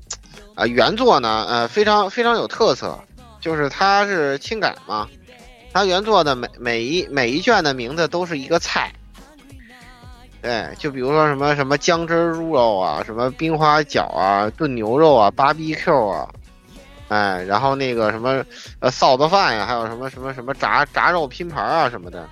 [0.55, 2.99] 啊原作呢，呃非常非常有特色，
[3.39, 5.07] 就是它是轻改嘛，
[5.71, 8.91] 它原作的每每一每一卷的名字都是一个菜。
[10.41, 16.29] 对，就比如说什么什么姜汁猪肉啊，什么冰花饺啊，炖牛肉啊，芭比 Q 啊，
[17.09, 18.43] 哎，然后那个什么
[18.79, 22.27] 呃臊子饭呀，还有什么什么什么炸炸肉拼盘啊什么的，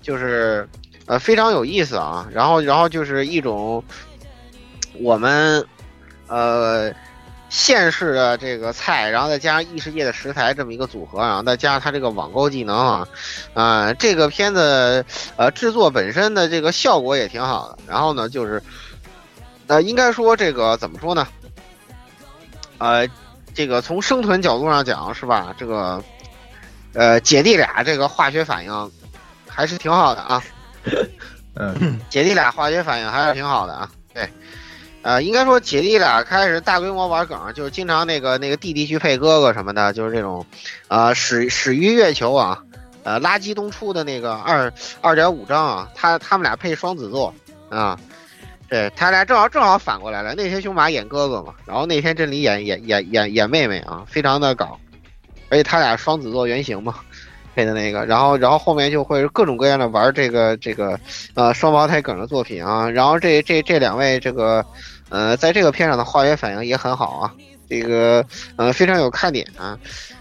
[0.00, 0.68] 就是
[1.06, 2.28] 呃非常有意思啊。
[2.30, 3.82] 然后然后就是一种
[5.00, 5.66] 我们
[6.28, 6.92] 呃
[7.48, 13.08] 现世的这个菜，然后再加上异世界的食材这么一个组合，然后再加上它这个网购技能啊，
[13.54, 15.04] 啊、这个片子
[15.36, 17.78] 呃制作本身的这个效果也挺好的。
[17.88, 18.62] 然后呢，就是
[19.68, 21.26] 呃应该说这个怎么说呢？
[22.78, 23.06] 呃，
[23.54, 25.54] 这个从生存角度上讲是吧？
[25.58, 26.02] 这个
[26.94, 28.92] 呃姐弟俩这个化学反应
[29.46, 30.42] 还是挺好的啊。
[31.54, 33.90] 嗯， 姐弟俩化学反应还是挺好的啊。
[34.14, 34.28] 对，
[35.02, 40.44] 呃，应该说姐弟俩开始大规模玩梗，就是经常那个那个弟弟去配哥哥什么的，就是这种，
[40.88, 42.62] 呃，始始于月球啊，
[43.02, 47.34] 呃，垃圾东出的那个二二点五章啊，他他们俩配双子座
[47.68, 47.98] 啊。
[48.72, 54.80] 对他俩正好正好反过来了，那天凶马演哥哥嘛，然后那天真理演演演演演妹妹啊，非常的搞，
[55.50, 56.94] 而且他俩双子座原型嘛，
[57.54, 60.98] 配的那个，然后然后后面就会各种各样的玩这个这个
[61.34, 64.64] 呃双胞胎梗的作品啊，然后这这这两位这个
[65.10, 67.34] 呃在这个片上的化学反应也很好啊，
[67.68, 68.24] 这个
[68.56, 69.78] 呃非常有看点啊，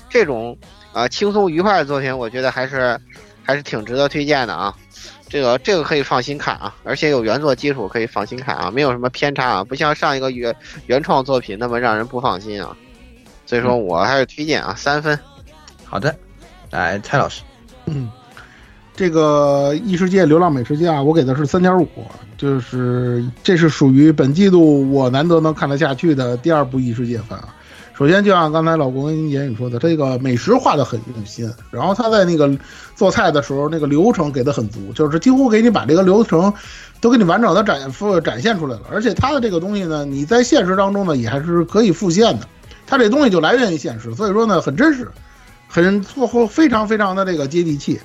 [0.10, 0.58] 这种
[0.92, 3.00] 啊、呃轻松愉快的作品，我觉得还是
[3.44, 4.76] 还是挺值得推荐的啊。
[5.32, 10.54] 这个这个可以放心看啊，而且有原作基础可以放心看啊，没有什么偏差啊，不像上一个原
[10.88, 12.76] 原创作品那么让人不放心啊。
[13.46, 15.18] 所以说我还是推荐啊，三分。
[15.86, 16.14] 好的，
[16.70, 17.44] 来蔡老师，
[17.86, 18.12] 嗯，
[18.94, 21.88] 这个异世界流浪美食家，我给的是三点五，
[22.38, 27.56] 就是这是属于本季度我难得能看得下去的第二部异世界番啊。
[28.02, 32.52] 首先，就像刚才老公跟言语说的，这个美食画的很用心，然后他在那个
[32.96, 36.52] 做菜的时候，那个流程给的很足，就是几乎给你把这个流程
[37.00, 38.82] 都给你完整的展复展现出来了。
[38.92, 42.48] 而且他的这个东西呢，你在现实当中呢也还是可以复现的，
[42.88, 45.08] 他这东西就来源于现实，所以说呢很真实，
[45.68, 48.02] 很做后非常非常的这个接地气。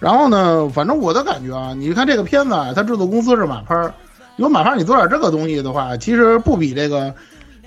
[0.00, 3.92] 然后呢，反正我的感觉啊，你看这个片子啊，它制作公司是马拍儿，
[4.36, 7.14] 有马拍儿你做点这个东西的话，其实不比这个。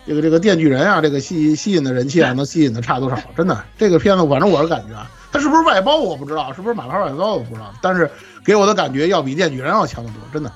[0.08, 3.18] 这个这个电锯人啊，这个吸吸引的人气啊，能吸引的差多少？
[3.36, 8.10] 真的，这个片子反正我是感觉啊，它是不是外包我不知道，是不是马牌外包我不知道，但是
[8.46, 10.50] 给我的感觉要比电锯人要强得多，真的。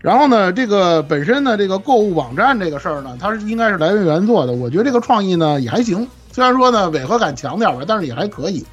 [0.00, 8.66] 然后呢，这个本身呢，这个购物网站这个事儿呢，它是应该是来源原作的，我觉得这个创意呢也还行，虽然说呢违和感强点吧，但是也还可以。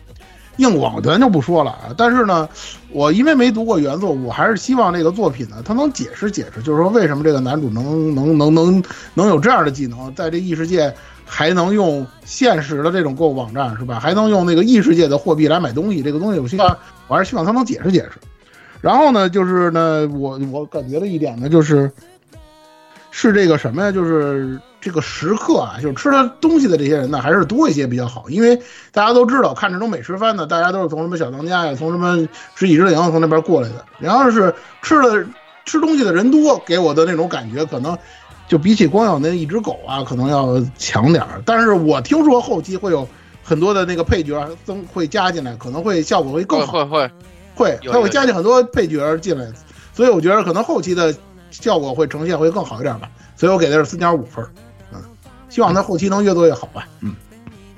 [0.57, 2.47] 硬广咱就不说了啊，但是呢，
[2.91, 8.83] 我因为没读过原作，我还是希望这个作品呢，它能解释解释，就是说为什么这个男主能能能能
[9.13, 10.93] 能有这样的技能，在这异世界
[11.25, 13.99] 还能用现实的这种购物网站是吧？
[13.99, 16.77] 还能用那个异世界的货币来买东西，这个东西我希望
[17.07, 18.19] 我还是希望他能解释解释。
[18.81, 21.89] 然后呢，就是呢，我我感觉的一点呢，就是
[23.09, 23.91] 是这个什么呀？
[23.91, 28.25] 就是这个食客啊，就是吃了东西的这些人呢，还是多一些比较好。
[28.29, 28.59] 因为
[28.91, 33.85] 大家都知道，看这种美食番呢，大家都是从什么小当家呀，从什么食蚁之灵从那边过来的。
[33.99, 35.23] 然后是吃了
[35.65, 37.97] 吃东西的人多，给我的那种感觉，可能
[38.47, 41.41] 就比起光有那一只狗啊，可能要强点儿。
[41.45, 43.07] 但是我听说后期会有
[43.43, 46.85] 很多的那个配角增会加进来，可能会效果会更好。
[46.85, 47.11] 会
[47.53, 49.45] 会他会加进很多配角进来，
[49.93, 51.13] 所以我觉得可能后期的
[51.51, 53.09] 效果会呈现会更好一点吧。
[53.35, 54.70] 所以我给的是四点五分，嗯，
[55.51, 56.87] 希望他后期能越做越好吧。
[57.01, 57.13] 嗯，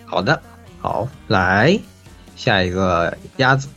[0.05, 0.41] 好的，
[0.79, 1.77] 好，来
[2.37, 3.67] 下一个鸭子，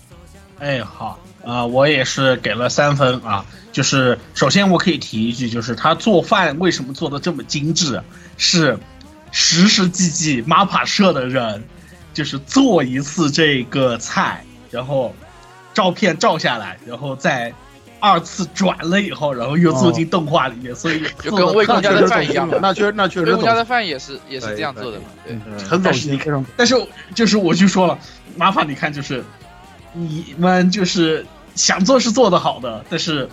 [0.59, 3.45] 哎，好，啊、我也是给了三分啊。
[3.73, 8.03] 就是首先我可以提一句，就是他做饭为什么做的这么精致，
[8.37, 8.79] 是
[9.33, 11.65] 实实际际 MAPA 社的人，
[12.15, 15.15] 就是做一次这个菜，然后
[15.75, 17.53] 照片照下来，然后再
[17.99, 22.59] 二次转了以后，然后又做进动画里面，所以就跟魏公家的饭一样嘛。
[22.61, 25.05] 那确那确实走魏公家的饭也是也是这样做的嘛。
[25.25, 26.45] 对，很走心，非常。
[26.57, 26.75] 但是
[27.15, 27.99] 就是我就说了，
[28.37, 29.25] 麻烦你看，就是
[29.93, 31.25] 你们就是
[31.55, 33.29] 想做是做得好的，但是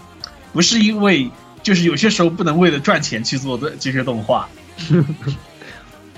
[0.53, 1.29] 不是因为
[1.61, 4.47] 就是有些时候不能为了赚钱去做的这些动画，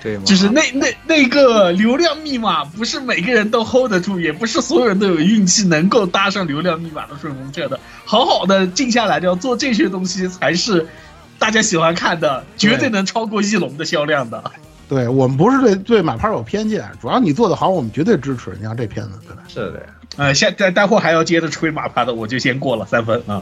[0.05, 0.23] 对吗？
[0.23, 7.79] 就是那那那个流量密码不是每个人都 hold 得住，也不是所有人都有运气能够搭上流量密码的顺风车的。
[8.05, 10.85] 好好的静下来，要做这些东西才是
[11.39, 14.51] 大家喜欢看的，绝对能超过翼龙的销量的。
[14.87, 18.51] 对我们不是对对马趴有偏见，主要你做的好，我们绝对支持。
[18.55, 19.41] 你像这片子，对吧？
[19.47, 19.85] 是的呀。
[20.17, 23.41] 呃，下待待会还要接着吹马趴的，我就先过了三分啊。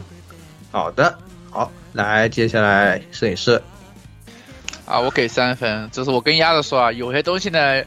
[0.72, 1.18] 好的，
[1.50, 3.62] 好，来，接下来摄影师，
[4.86, 5.90] 啊，我给三分。
[5.92, 7.84] 就是我跟鸭子说啊，有些东西呢，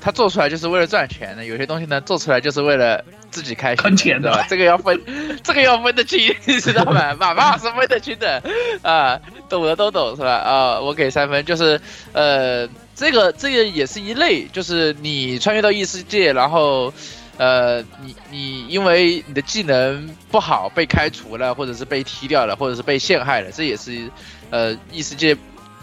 [0.00, 4.44] 他做出来就是为了赚钱的；有些东西呢，做出来就是为了自己开心，坑钱的？
[4.48, 5.00] 这个要分，
[5.42, 7.14] 这个要分得清， 你知道吗？
[7.18, 8.42] 马爸是分得清的
[8.82, 10.32] 啊，懂的都懂是吧？
[10.36, 11.80] 啊，我给三分，就是
[12.12, 16.92] 呃，这个这个也是一类，就是你穿越到异世界，然后，
[17.38, 24.10] 呃，你你因为你的技能不好被开除了，或者是被踢掉了，或者是被陷害了，这也是
[24.50, 25.36] 呃异世界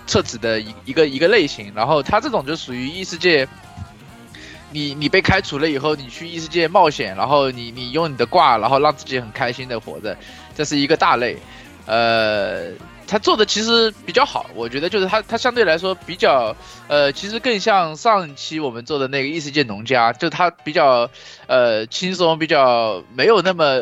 [0.07, 1.71] 厕纸的一一个一个类型。
[1.75, 3.47] 然后它这种就属于异世界，
[4.71, 10.17] 你你被开除了以后，你去异世界冒险，然后你你用你的挂，然后让自己很开心的活着，
[10.55, 11.37] 这是一个大类，
[11.85, 12.71] 呃。
[13.05, 16.55] 他做的其实比较好，我觉得就是他他相对来说比较，
[16.87, 21.07] 呃，其实更像上期我们做的那个异世界农家，就他比较，
[21.45, 23.81] 呃，轻松，比较没有那么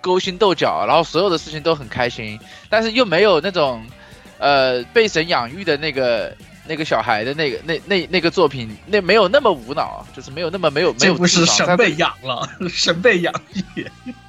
[0.00, 2.40] 勾心斗角，然后所有的事情都很开心，
[2.70, 3.84] 但是又没有那种，
[4.38, 6.34] 呃，被神养育的那个
[6.66, 11.14] 那个小孩的那个那那那个作品，那没有那么无脑，就是没有那么没有没有。
[11.14, 13.32] 这不是神被养了， 神被养
[13.74, 13.86] 育。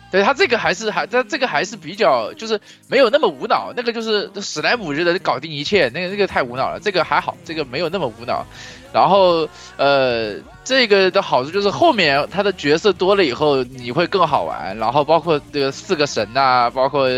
[0.10, 6.80] 对他这个还是还他这个还是比较就是没有那么无脑，那个就是史莱姆似的搞定一切，那个那个太无脑了。
[6.82, 8.46] 这个还好，这个没有那么无脑。
[8.94, 14.78] 然后呃，这个的好处就是后面他的角色多了以后你会更好玩。
[14.78, 17.10] 然后包括这个四个神呐，包括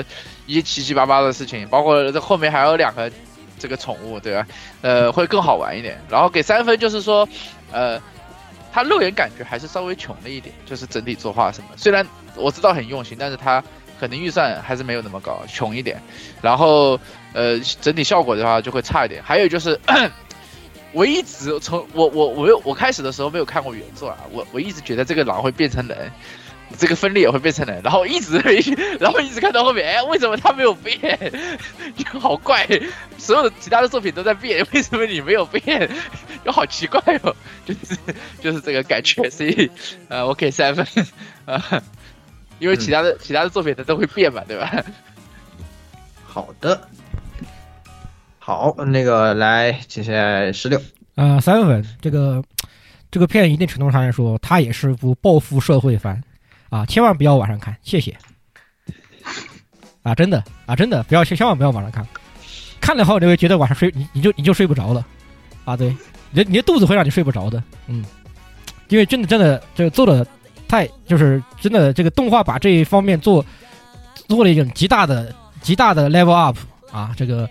[0.49, 3.11] 一些七七八八的事情，包括这后面还有两个
[3.57, 4.47] 这个宠物，对吧？
[4.81, 6.01] 呃，会更好玩一点。
[6.09, 7.27] 然后给三分就是说，
[7.71, 8.01] 呃。
[8.71, 13.61] 他肉眼感觉还是稍微穷了一点，就是整体作画什么，虽然我知道很用心，但是他
[13.99, 15.99] 可能预算还是没有那么高，穷一点。
[16.39, 16.97] 然后，
[17.33, 19.23] 呃，整体效果的话就会差一点。
[19.23, 19.77] 还有就是，
[20.93, 26.11] 我一直从我我我没有我开始的时候没有看过原作啊，我我一直觉得这个狼会变成人。
[26.77, 28.37] 这个分裂也会变成人，然后一直，
[28.99, 31.17] 然后一直看到后面，哎，为什么他没有变？
[31.97, 32.67] 就好怪，
[33.17, 35.89] 所有的其他的作品都在变， 为什么你没有变？
[36.45, 37.97] 就好奇怪哦，就是
[38.41, 39.69] 就是这个感觉， 所以
[40.07, 40.85] 呃，我给三分
[41.45, 41.81] 啊，
[42.59, 44.83] 因为其他的其他的作品它都会变嘛，对吧？
[46.23, 46.79] 好的，
[48.37, 50.79] 好，那个来，接下来十六
[51.15, 52.41] 啊，三分，这个
[53.11, 56.23] 这个片一定程度上来说，它也是部报复社会番。
[56.69, 58.15] 啊，千万不要晚上看，谢谢。
[60.01, 62.07] 啊，真的啊，真的不要千万不要晚上看，
[62.79, 65.05] 看了后你会觉得晚上睡你你就你就睡不着了。
[65.65, 65.95] 啊，对，
[66.31, 67.61] 你你的肚子会让你睡不着的。
[67.87, 68.05] 嗯，
[68.87, 70.25] 因为真的真的这个做的
[70.67, 73.45] 太就是真的这个动画把这一方面做
[74.27, 76.57] 做了一种极大的极大的 level up
[76.91, 77.47] 啊，这个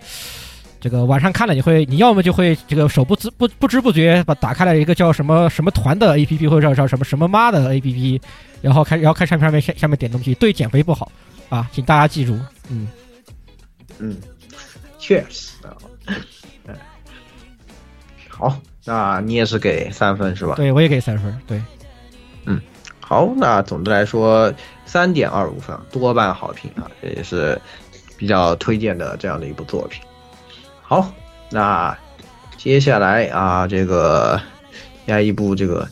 [0.81, 8.21] 这个晚上看了你会你要么就会这个手不知不不知不觉把打开了一个叫什么什么团的 A P P 或者叫什么什么妈的 A P P。
[8.61, 11.11] 然后看，然后看上面下下面点东西，对减肥不好
[11.49, 12.37] 啊，请大家记住。
[12.69, 12.87] 嗯
[13.99, 14.17] 嗯，
[14.97, 15.77] 确实啊。
[18.27, 20.55] 好，那你也是给三分是吧？
[20.55, 21.37] 对，我也给三分。
[21.45, 21.61] 对，
[22.45, 22.59] 嗯，
[22.99, 24.53] 好，那总的来说
[24.85, 27.59] 三点二五分，多半好评啊，这也是
[28.17, 30.01] 比较推荐的这样的一部作品。
[30.81, 31.13] 好，
[31.49, 31.97] 那
[32.57, 34.41] 接下来啊，这个
[35.05, 35.87] 下一部这个。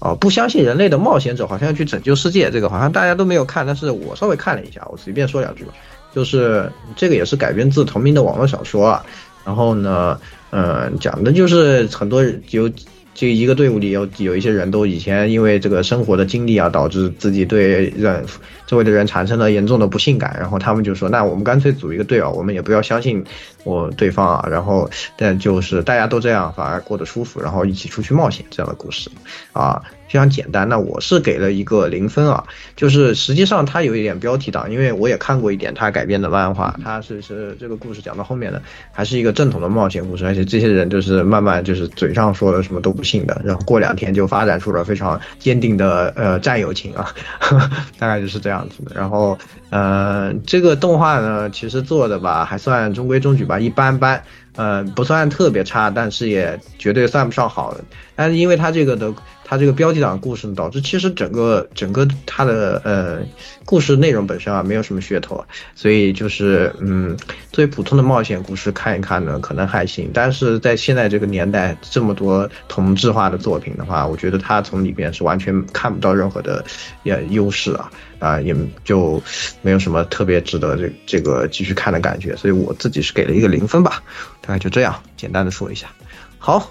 [0.00, 5.72] 哦，不相信人类的冒险者好像要去拯救世界，这个好像大家都没有看，但是我稍微看了一下，我随便说两句吧。
[6.14, 9.04] 就是这个也是改编自同名的网络小说啊，
[9.44, 10.18] 然后呢，
[10.50, 12.70] 嗯，讲的就是很多有
[13.14, 18.24] 这一个队伍里有有一些人都以前因为这个生活的经历啊，导致自己对人
[18.68, 23.24] 周围的人产生了严重的不信感，然后他们就说，那我们干脆组一个队啊，我们也不要相信
[23.64, 29.10] 我对方啊，然后但就是大家都这样，反而过得舒服，然后一起出去冒险这样的故事，
[29.52, 29.82] 啊。
[30.08, 32.42] 非常简单，那我是给了一个零分啊，
[32.74, 47.14] 就是实际上它有一点标题党，因为我也看过一点它改编的漫画，它是是这个故事讲到后面的还是一个正统的冒险故事，而且这些人就是慢慢就是嘴上说的什么都不信的，然后过两天就发展出了非常坚定的呃战友情啊，
[48.00, 48.57] 大概就是这样
[48.94, 49.38] 然后
[49.70, 54.22] 呃这个动画呢其实做的吧还算中规中矩吧，一般般，
[54.56, 57.84] 呃不算特别差，但是也绝对算不上好的。
[58.14, 59.12] 但是因为它这个的。
[59.48, 63.20] 它这个标题党故事呢，导致其实整个整个它的呃
[63.64, 65.42] 故事内容本身啊没有什么噱头，
[65.74, 67.16] 所以就是嗯
[67.50, 76.62] 作为普通的冒险故事看一看呢可能还行，但是在现在这个年代这么多同质化的作品的话，我觉得它从里边是完全看不到任何的
[77.02, 79.22] 也优势啊啊也就
[79.62, 84.02] 没有什么特别值得这这个继续看的感觉，所以我自己是给了一个零分吧，
[84.42, 85.88] 大概就这样简单的说一下，
[86.36, 86.70] 好。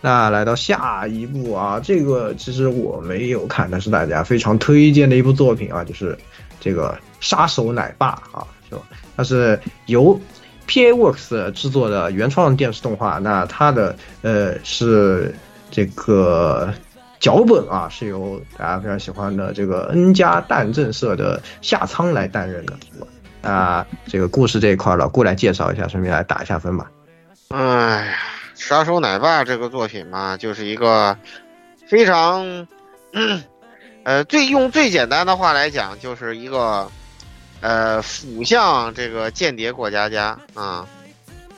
[0.00, 6.16] 那来到下一部啊，这个其实我没有看，但是大家非常推荐的一部作品啊，就是
[6.60, 8.82] 这个《杀手奶爸》啊，是吧？
[9.16, 10.20] 它是由
[10.68, 13.18] PA Works 制作的原创电视动画。
[13.18, 15.34] 那它的呃是
[15.68, 16.72] 这个
[17.18, 22.74] 脚本啊，是由大家非常喜欢的这个 N 加蛋震社的夏仓来担任的。
[23.42, 26.88] 那这个故事这一块老顾来介绍一下，顺便来打一下分吧。
[27.48, 28.12] 哎呀。
[28.58, 31.16] 杀手奶爸这个作品嘛，就是一个
[31.88, 32.44] 非常，
[33.12, 33.42] 嗯、
[34.02, 36.90] 呃，最用最简单的话来讲，就是一个
[37.60, 40.86] 呃腐向这个间谍过家家啊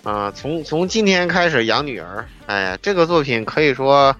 [0.02, 4.14] 啊，从从今天开始养女儿，哎呀，这个作品可以说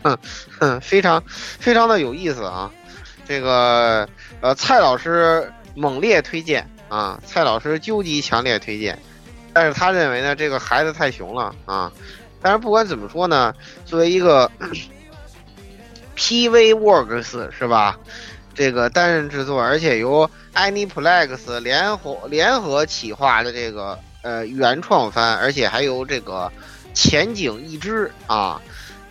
[0.80, 2.70] 非常非常的有意思啊，
[3.28, 4.08] 这个
[4.40, 8.98] 呃蔡老师猛烈推荐啊，蔡老师究极强烈推荐。
[9.52, 11.92] 但是他认为呢，这个孩子太熊了啊。
[12.43, 14.51] 但是不管怎么说呢，作为一个
[16.16, 17.99] PV Works 是吧？
[18.55, 26.51] 这个担任制作，而且由 Aniplex 联合联合企划的这个呃原创番，而且还由这个
[26.93, 28.61] 前景一支啊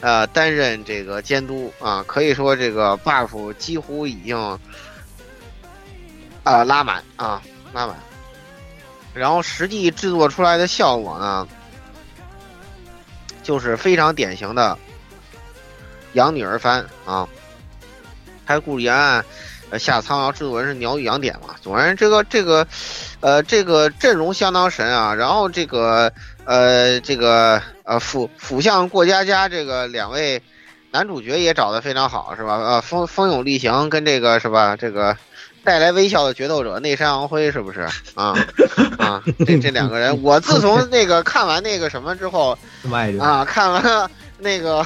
[0.02, 4.38] 呃担任这个监督啊，可以说这个 buff 几乎已经
[6.44, 7.42] 啊、拉满啊
[7.74, 7.96] 拉满。
[9.14, 11.48] 然后实际制作出来的效果呢，
[13.44, 14.78] 就是非常典型的
[16.14, 17.28] 养女儿番啊。
[18.46, 19.24] 开故事原案，
[19.70, 21.56] 呃，下仓，然后制作人是鸟语养典嘛。
[21.62, 22.68] 总而言之，这个这个，
[23.20, 25.14] 呃，这个阵容相当神啊。
[25.14, 26.12] 然后这个
[26.46, 30.42] 呃，这个呃，辅辅相过家家这个两位
[30.92, 32.56] 男主角也找的非常好，是吧？
[32.58, 34.76] 呃，风风勇力行跟这个是吧？
[34.76, 35.16] 这个。
[35.70, 37.82] 带来微笑的决斗者内山昂辉是不是
[38.16, 38.34] 啊
[38.98, 39.22] 啊？
[39.46, 42.58] 这这两个人，我自从那个看完那个什么之后
[43.20, 44.10] 啊，看完
[44.40, 44.84] 那个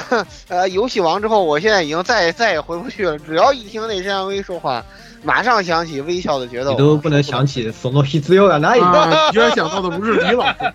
[0.49, 3.17] 呃游戏王之后，我现在已经再再也回不去了。
[3.17, 4.83] 只要一听内山昂辉说话，
[5.23, 6.71] 马上想起微笑的决斗。
[6.71, 8.57] 你都不能想起索诺希兹尤啊？
[8.57, 8.81] 哪里？
[8.81, 10.73] 你居然想到的不是李老师，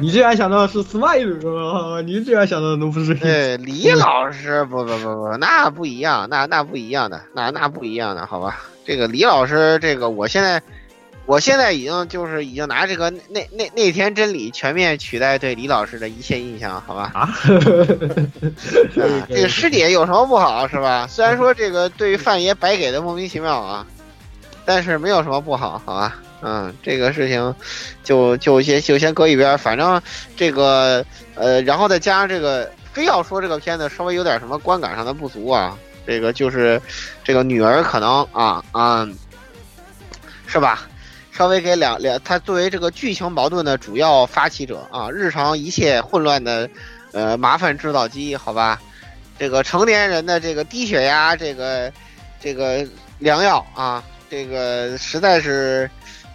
[0.00, 3.14] 你居然想到的是 Smile，你居然想到的都不是。
[3.14, 8.62] 对，李老师，不不不不，那不一样，那那不一样的，那那不一样的，好吧？
[8.90, 10.60] 这个李老师，这个我现在，
[11.24, 17.12] 我现在已经就是已经拿这个那那那天真理全面取代对李老师的一切印象，好吧？
[17.14, 17.20] 啊，
[18.98, 21.06] 啊这个师姐有什么不好是吧？
[21.08, 23.86] 虽然说这个对于范爷白给的莫名其妙啊，
[24.64, 26.18] 但是没有什么不好，好吧？
[26.42, 27.54] 嗯，这个事情
[28.02, 30.02] 就就先就先搁一边，反正
[30.36, 35.78] 这个呃，然后再加上这个，非要说这个片子稍微有点什么观感上的不足啊。
[36.10, 36.82] 这个就是，
[37.22, 39.08] 这个女儿可能啊啊，
[40.44, 40.88] 是吧？
[41.30, 46.68] 稍微给两两，她作为这个剧情矛盾的主要发起者啊，日常一切混乱的
[47.12, 48.80] 呃麻烦制造机，好吧？
[49.38, 51.92] 这个成年人的这个低血压，这个
[52.40, 52.84] 这个
[53.20, 55.88] 良药啊，这个实在是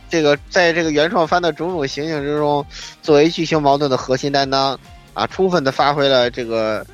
[0.10, 2.66] 这个在这个原创番的种种情形之中，
[3.02, 4.80] 作为剧情矛盾的核心担当
[5.14, 6.88] 啊，充分的发挥了这个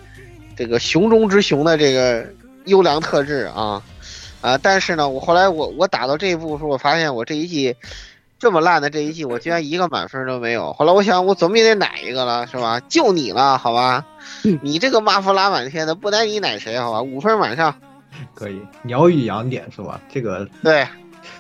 [0.58, 2.26] 这个熊中之熊的这个。
[2.66, 3.82] 优良特质啊，
[4.42, 4.58] 啊！
[4.58, 7.76] 但是呢，我后来我我打到这一步的时候，我发现我这一季
[8.40, 10.74] 这么烂的这一季，我居然一个满分都没有。
[10.74, 12.80] 后来我想，我总也得奶一个了，是吧？
[12.90, 14.06] 就你了，好吧？
[14.62, 16.80] 你这个马夫拉满天的，不奶你奶谁？
[16.80, 17.02] 好吧？
[17.02, 17.76] 五分满上，
[18.34, 18.62] 可以。
[18.84, 20.02] 鸟语养点是吧？
[20.12, 20.88] 这个对，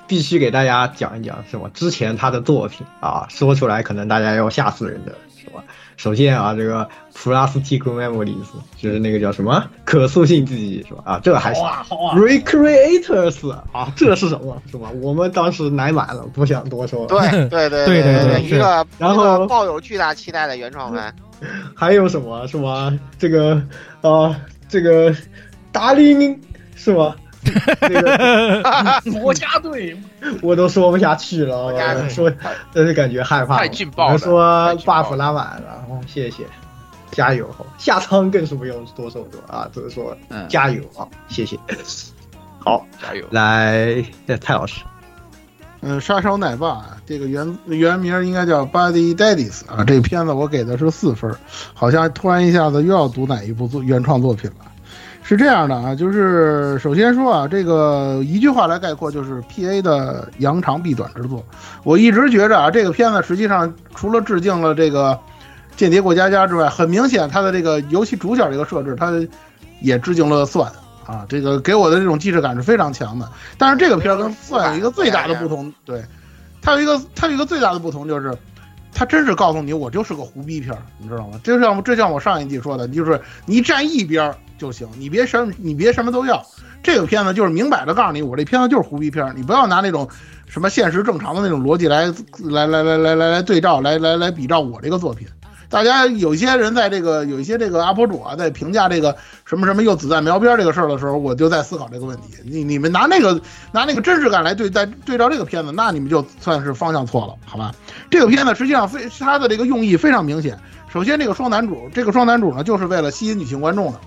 [0.07, 1.69] 必须给大家讲一讲，是吧？
[1.73, 5.63] 之前他的作品啊，说出来可能大家要吓死人的，是吧？
[6.01, 11.03] 首先啊，这个 Plastic Memories 就是那个叫什么可塑性记忆是吧？
[11.05, 11.61] 啊，这个还是
[12.15, 14.89] Recreators 啊，这是什么是吧？
[14.99, 17.05] 我们当时奶满了，不想多说。
[17.05, 21.15] 对 对对对对对一个然后抱有巨大期待的原创番，
[21.75, 22.91] 还有什么是吧？
[23.19, 23.53] 这个
[24.01, 24.35] 啊、呃，
[24.67, 25.15] 这个
[25.71, 26.35] 达令
[26.75, 27.15] 是吧？
[27.43, 28.63] 这个
[29.19, 29.97] 国家队，
[30.41, 32.31] 我都说不下去了，我说
[32.71, 33.57] 真是感觉害怕。
[33.57, 34.17] 太劲爆了！
[34.17, 36.45] 说 buff 拉满了，哦，谢谢，
[37.11, 37.49] 加油！
[37.77, 40.15] 下仓更是不用多说多啊，只是说
[40.47, 41.57] 加油啊，谢谢。
[42.59, 43.25] 好，加油！
[43.31, 44.03] 来，
[44.39, 44.83] 蔡老师，
[45.81, 51.35] 嗯，杀手奶爸啊这个原原名应该叫 Body Daddies 啊，这片子我给的是四分，
[51.73, 54.70] 好像突然一下子又要读哪一部作原创作品了。
[55.31, 61.41] 是这样的啊，就是首先说啊，这个一句话来概括，就是 P A 的扬长避短之作。
[61.85, 65.13] 我一直觉着啊，这个片子实际上除了致敬了这个
[65.77, 69.09] 《间谍过家家》之外，很明显它的这个游戏主角这个设置，它
[69.79, 70.69] 也致敬了算
[71.05, 73.25] 啊，这个给我的这种既视感是非常强的。
[73.57, 76.03] 但是这个片跟算有一个最大的不同，对，
[76.61, 78.37] 它有一个它有一个最大的不同就是。
[78.93, 81.39] 他真是告诉你，我就是个胡逼片儿，你知道吗？
[81.45, 86.45] 就像这像我上一季说的，就是你站一边就行，你别什你别什么都要。
[86.83, 90.07] 这个片子就是明摆着告诉你，我这片子就是胡逼片儿，你不要拿那种
[90.45, 95.27] 什么现实正常的那种逻辑来来来来来来来对照，来来来比照我这个作品。
[95.67, 102.33] 大家有些人在这个有一些这个 UP 主啊，在评价这个什么什么又子弹瞄边这个事儿的时候，我就在思考这个问题。
[102.43, 103.41] 你你们拿那个
[103.71, 107.73] 拿那个真实感来对待对照这个片子，那你们就算是方向错了，好吧？
[108.11, 110.59] 这个片子实际上非它的这个用意非常明显，
[110.91, 113.99] 首先这个双男主，这个双男主呢，就是为了吸引女性观众的，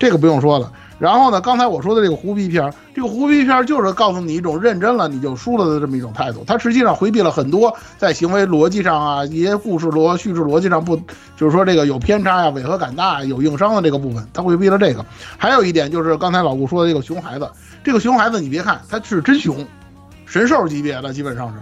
[0.00, 0.72] 这个不用说了。
[0.98, 6.44] 然后呢，刚才我说的这个胡逼片，这个胡逼片就是告诉你一种认真了你就输了的这么一种态度。
[6.46, 10.94] 它实际上回避了很多在行为逻辑上啊，一些故事逻叙事逻辑上不，
[11.36, 15.02] 就是说这个有偏差呀、违和感大、有硬伤的这个部分，它回避了这个。
[15.38, 17.50] 还有一点就是刚才老顾说的这个熊孩子，
[17.82, 19.66] 这个熊孩子你别看他是真熊，
[20.26, 21.60] 神兽级别的基本上是，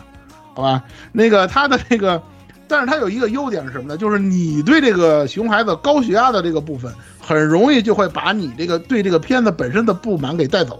[0.55, 0.83] 好吧？
[1.13, 2.21] 那个他的这个。
[2.69, 3.97] 但是它有一个优点是什么呢？
[3.97, 10.79] 就是你对这个熊孩子高血压的这个部分，很容易就会把你这个对这个片子本身的不满给带走。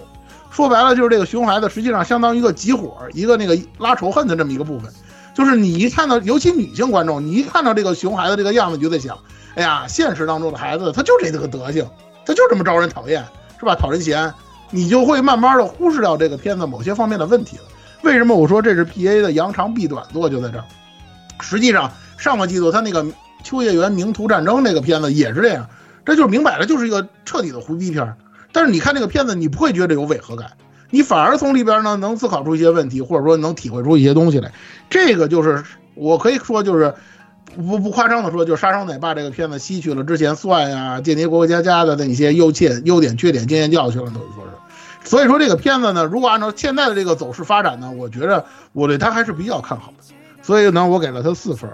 [0.51, 4.93] 说白了，就是这个熊孩子实际上相当于一个集火，一个那个拉仇恨的这么一个部分。
[5.35, 9.17] 就是你一看到，尤其女性观众，你一看到这个熊孩子这个样子，你就在想，
[9.55, 11.87] 哎呀，现实当中的孩子他就这个德行，
[12.27, 13.25] 他就这么招人讨厌，
[13.61, 13.75] 是吧？
[13.75, 14.35] 讨人嫌，
[14.71, 17.63] 你就会慢慢的忽视掉这个片子某些方面的问题了。
[18.03, 20.65] 为什么我说这是 P A 的扬长避短做就在这儿？
[21.41, 23.05] 实际上，上个季度他那个
[23.45, 25.69] 《秋叶原名图战争》那个片子也是这样，
[26.05, 28.17] 这就是明摆着就是一个彻底的胡逼片儿。
[28.53, 30.53] 但是你看这个片子，你不会觉得有违和感，
[30.91, 34.53] 你反而从里边呢能思考出一些问题，或者说能体会出一些东西来。
[34.91, 35.63] 这个就是
[35.95, 36.95] 我可以说就是
[37.57, 45.09] 不不夸张的说，就是《杀伤奶爸》这个片子吸取了之前《算》呀、《间谍过过家家》的那些优欠、优点、缺点、经验教训了，等于说是。
[45.09, 50.15] 所以说这个片子呢，如果按照现在的这个走势发展呢，我觉得我对它还是比较看好的。
[50.49, 51.71] 所以呢，我给了他四分。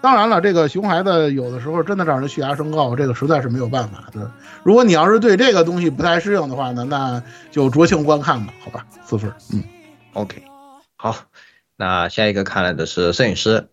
[0.00, 4.30] 当然了，这个熊孩子有的时候真的让人血压升高，这个实在是没有办法的。
[4.62, 7.20] 如果你要是对这个东西不太适应的话呢，那
[7.50, 9.32] 就酌情观看吧，好吧，四分。
[9.52, 9.64] 嗯
[10.12, 10.40] ，OK，
[10.94, 11.16] 好，
[11.74, 13.68] 那下一个看来的是摄影师。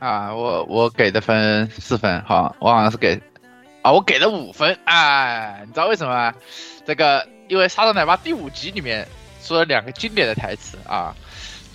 [0.00, 3.22] 啊，我我给的分四分，好，我好像是给
[3.82, 4.76] 啊，我给了五分。
[4.82, 6.34] 哎，你知道为什么吗？
[6.84, 9.06] 这个因为《沙特奶爸》第五集里面
[9.40, 11.14] 说了两个经典的台词啊。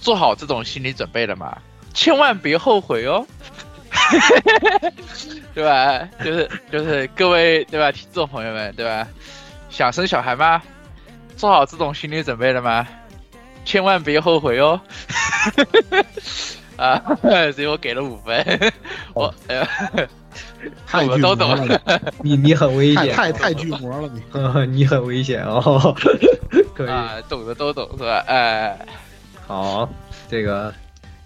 [0.06, 1.58] 做好这种心理准备了吗？
[1.96, 3.26] 千万别后悔哦，
[5.56, 6.08] 对吧？
[6.24, 7.92] 就是就是各位对吧？
[7.92, 9.08] 听众朋友们对吧？
[9.72, 10.62] 想生小孩吗？
[11.36, 12.88] 做好这种心理准备了吗？
[13.66, 14.80] 千万别后悔哦。
[16.78, 18.46] 啊，所以我给了五分。
[19.16, 19.68] 我呃，
[20.86, 21.82] 太巨都懂了，
[22.22, 24.22] 你你很危险，太太巨魔了你。
[24.70, 25.96] 你很危险哦。
[26.76, 28.24] 可以啊，懂的都懂是吧？
[28.28, 28.78] 哎。
[29.48, 29.88] 好，
[30.30, 30.74] 这个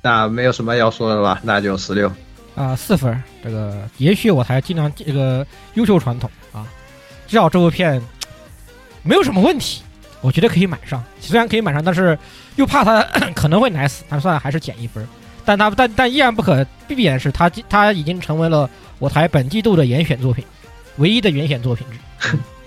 [0.01, 1.39] 那没有什么要说的吧？
[1.43, 2.11] 那就十六
[2.55, 3.23] 啊，四分。
[3.43, 5.45] 这个也许我才经常这个
[5.75, 6.67] 优秀传统啊，
[7.27, 8.01] 至少这部片
[9.03, 9.81] 没有什么问题，
[10.21, 11.03] 我觉得可以买上。
[11.21, 12.17] 虽然可以买上，但是
[12.57, 13.01] 又怕它
[13.33, 15.07] 可能会奶死，但算了，还是减一分。
[15.45, 20.43] 但它但但依然不可避免是它它已经成为了我台本季度的严选作品，
[20.97, 22.37] 唯一的严选作品之。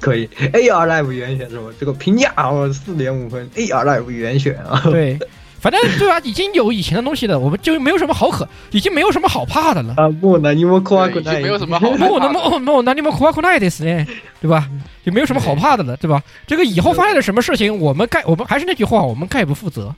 [0.00, 1.64] 可以，A R Live 原选是吧？
[1.78, 4.80] 这个评价我四点五分，A R Live 原选啊。
[4.84, 5.18] 对，
[5.58, 6.20] 反正对吧？
[6.20, 9.94] 已经有以前的东西了，我们就没有什么好可，已经没有什么好怕的了。
[9.96, 12.06] 啊，不，那你们夸夸已经没有什么好怕。
[12.06, 14.06] 不，那么不，那你们夸夸那的是呢，
[14.40, 14.68] 对吧？
[15.04, 16.22] 就没有什么好怕的了，对吧？
[16.46, 19.94] 这个以后发生了什么事情，我们概我们还是那句话，我们概不负责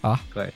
[0.00, 0.20] 啊。
[0.34, 0.52] 对，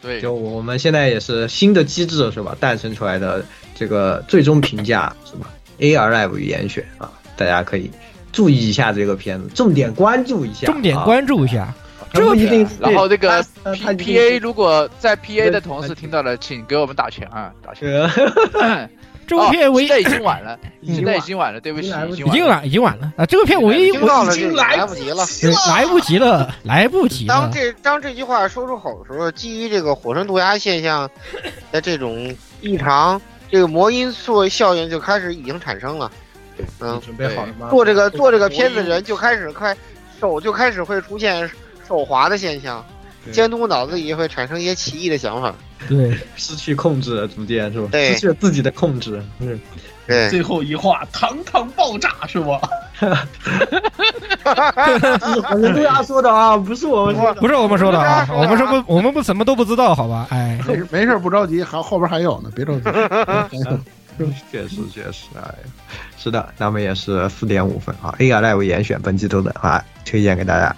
[0.00, 2.56] 对，就我们现在也是新的机制是吧？
[2.58, 7.90] 诞生出来的这个最终评价是吧？A R Live 严选啊，大家可以。
[8.32, 11.72] 注意一下这个片子，重点关注一下，重点关注一下。
[12.12, 18.10] 这个一定，然后这个 P P A 如果在 P A 的同事听到了，请给我们打钱啊，打钱。
[19.24, 23.24] 这部片唯一已经晚了，现在已经晚了，对不起，已经晚，已经晚了啊！
[23.24, 25.24] 这个片唯一已经来不及了，
[25.68, 27.34] 来不及了，来不及了。
[27.34, 31.08] 当这当这句话说出口的时候，基于这个火山毒牙现象
[31.70, 33.18] 的这种异常，
[33.48, 36.10] 这个魔音素效应就开始已经产生了。
[36.80, 37.68] 嗯，准备好了吗？
[37.70, 39.76] 做这个做这个片子人就开始开
[40.20, 41.50] 手就开始会出现
[41.86, 42.84] 手滑的现象，
[43.30, 45.54] 监督脑子里也会产生一些奇异的想法。
[45.88, 47.88] 对，失去控制了，逐渐是吧？
[47.90, 49.20] 对，失去了自己的控制。
[49.40, 49.58] 嗯，
[50.06, 50.28] 对。
[50.30, 52.52] 最后一话，堂堂爆炸是不？
[52.52, 53.12] 哈
[54.44, 55.54] 哈哈哈哈！
[55.56, 60.28] 人对他说的啊，不是我们说的，不是我们说的啊，我们是不，我们不什么都不知道，好吧？
[60.30, 62.88] 哎，没事没事，不着急，还后边还有呢，别着急。
[64.50, 65.54] 确实确实，哎，
[66.16, 68.14] 是的，那么也是四点五分啊。
[68.18, 70.74] A R Live 严选本季度的啊，推荐给大家。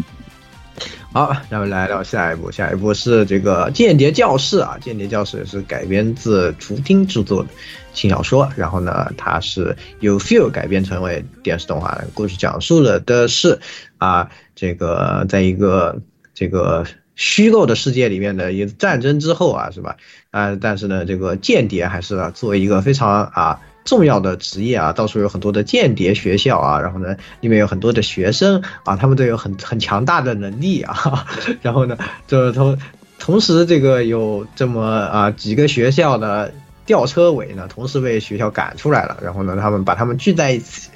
[1.12, 7.49] 好，那么来到下一步，下一步是这个《间谍教室》啊，《间谍教室》是改编自图汀制作的
[7.93, 13.59] 轻小说，然后呢，它是由 Feel 改编成为电视动画的故事，讲述了的是
[13.99, 16.01] 啊，这个在一个
[16.32, 16.85] 这个。
[17.17, 19.97] 虚构的世界里面的一战争之后啊，是吧？
[20.31, 31.27] 啊，但是呢，这个间谍还是作为一个非常啊重要的职业啊，到处有很多的间谍学校啊，然后呢，里面有很多的学生啊，他们都有很很强大的能力啊，
[31.62, 31.97] 然后呢，
[32.27, 32.79] 就是同
[33.19, 36.53] 同时这个有这么啊几个学校的
[36.87, 39.18] 吊车尾呢，同时被学校赶出来了。
[39.22, 40.91] 然后呢，他们把他们聚在一起，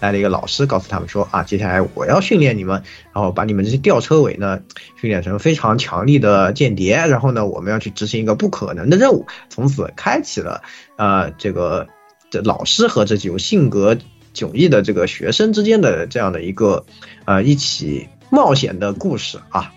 [0.00, 2.82] 来了一个老师告诉他们说啊，接下来我要训练你们，
[3.12, 4.60] 然后把你们这些吊车尾呢
[5.00, 6.96] 训练成非常强力的间谍。
[6.96, 9.26] 然后呢，我们要去执行一个不可能的任务。
[9.48, 10.62] 从此开启了
[10.96, 11.86] 呃这个
[12.30, 13.96] 这老师和这几个性格
[14.34, 16.84] 迥异的这个学生之间的这样的一个
[17.24, 19.72] 呃一起冒险的故事啊。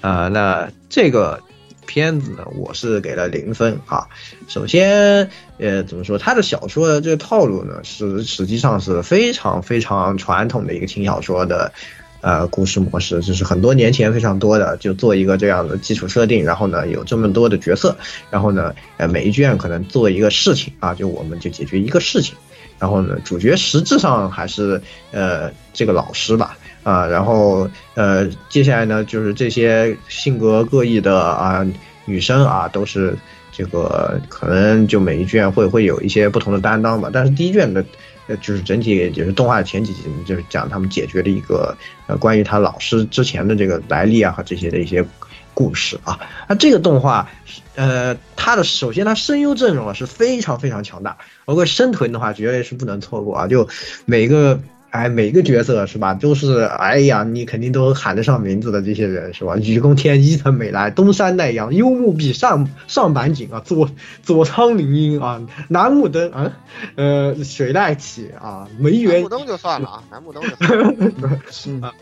[0.00, 1.40] 啊，那这个
[1.86, 4.06] 片子呢，我是给了零分啊。
[4.48, 11.72] 首先，呃，怎么说，他的小说的这个套路呢，是实际上是非常非常传统的一个轻小说的，
[12.20, 17.96] 呃，故事模式，就是很多年前非常多的，就做一个这样的基础设定，然后呢，有这么多的角色，
[18.30, 22.34] 然后呢，呃，每一卷可能做一个事情啊，就我们就解决一个事情，
[22.78, 24.80] 然后呢，主角实质上还是
[25.12, 26.56] 呃这个老师吧。
[26.84, 31.66] 啊，然后呃，接下来呢，就是这些性格各异的啊
[32.04, 33.16] 女生啊，都是
[33.50, 37.08] 这个可能就每一卷会会有一些不同的担当吧。
[37.10, 37.82] 但是第一卷的，
[38.26, 41.74] 呃，就是整体就是动画前几集就是讲他们解决的一个
[42.06, 45.02] 呃关于他老师之前的这个来历啊和这些的一些
[45.54, 46.20] 故事啊。
[46.46, 47.26] 那这个动画，
[47.76, 51.16] 呃，它的首先它声优阵容啊是非常非常强大，
[51.46, 53.66] 包括生臀的话绝对是不能错过啊，就
[54.04, 54.60] 每个。
[54.94, 59.56] 哎，每个角色是吧，都是哎呀，你肯定都喊得上名字的这些人是吧？
[59.56, 63.90] 雨宫天、伊藤美来、东山奈央、幽木碧、上上坂井啊，佐
[64.22, 66.52] 佐仓绫音啊，楠木灯啊，
[66.94, 69.14] 呃，水濑启啊，梅原。
[69.14, 70.50] 楠木灯就算了啊，楠木灯就
[71.50, 71.88] 算了。
[71.88, 71.92] 啊，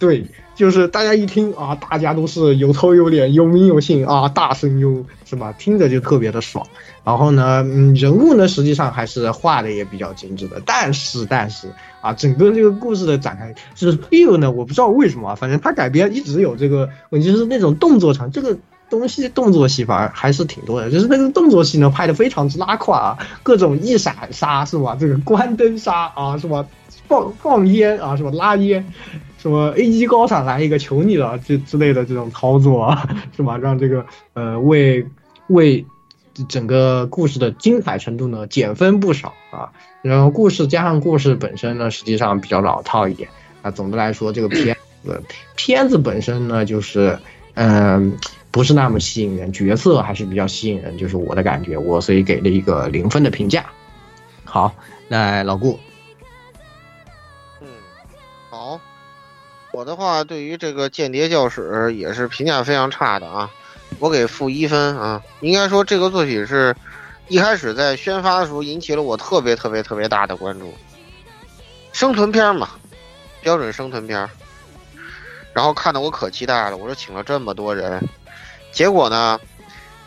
[0.00, 0.26] 对，
[0.56, 5.52] 就是大家一听啊，大家都是有头有脸、有名有姓啊，大声优是吧？
[5.56, 6.66] 听着就特别的爽。
[7.04, 11.68] 然后呢，嗯，人物呢，实际上还是画的也比较精致的，但是但是。
[12.00, 18.56] 啊，整个这个故事的展开就是 feel 呢，我不知道为什么，反正他改编一直有这个问题，就是那种动作场，这个
[18.88, 24.96] 东西动作戏反而还是挺多的，就是那个动作戏呢拍的非常之拉胯啊，各种一闪杀是吧？
[24.98, 26.66] 这个 关灯杀啊是吧？
[27.06, 28.30] 放放烟啊是吧？
[28.32, 28.86] 拉烟，
[29.36, 33.58] 什么 A 级高闪来一个求你了这之类的这种操作啊是吧？
[33.58, 35.04] 让这个呃为
[35.48, 35.84] 为
[36.48, 39.72] 整个故事的精彩程度呢减分不少啊。
[40.02, 43.28] 然后故事加上故事本身呢，实际上比较老套一点
[43.60, 43.70] 啊。
[43.70, 44.74] 总的来说，这个片
[45.04, 45.22] 子
[45.56, 47.18] 片子本身呢，就是
[47.52, 48.16] 嗯，
[48.50, 53.66] 不是那么吸引人，角色还是比较吸引人，就是我的感觉，我所以给了一个零分的评价。
[54.44, 54.74] 好，
[55.06, 55.78] 那老顾，
[57.60, 57.68] 嗯，
[58.48, 58.80] 好，
[59.72, 63.50] 我的话对于这个间谍教室也是评价非常差的啊，
[63.98, 65.22] 我给负一分啊。
[65.40, 66.74] 应该说这个作品是。
[67.30, 70.74] 一开始在宣发的时候引起了我特别特别特别大的关注，
[71.92, 72.70] 生存片嘛，
[73.40, 74.28] 标准生存片。
[75.52, 78.02] 然后看得我可期待了，我说请了这么多人，
[78.72, 79.38] 结果呢，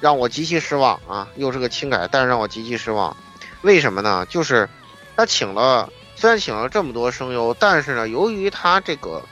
[0.01, 1.25] 让我极其失望啊！
[1.37, 3.15] 又是个轻改，但是让我极其失望。
[3.61, 4.25] 为什么呢？
[4.29, 4.67] 就是
[5.15, 9.23] 他请了，虽然请了这么多声优，但是呢，由于他这个，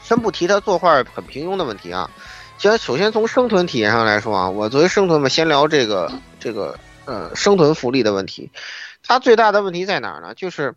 [0.00, 2.08] 先不提他作画很平庸的问题啊。
[2.58, 8.50] 其实，首先从生存体验上来说啊，我作为生存嘛，先聊这个这个呃生存福利的问题。
[9.02, 10.34] 它最大的问题在哪儿呢？
[10.34, 10.74] 就是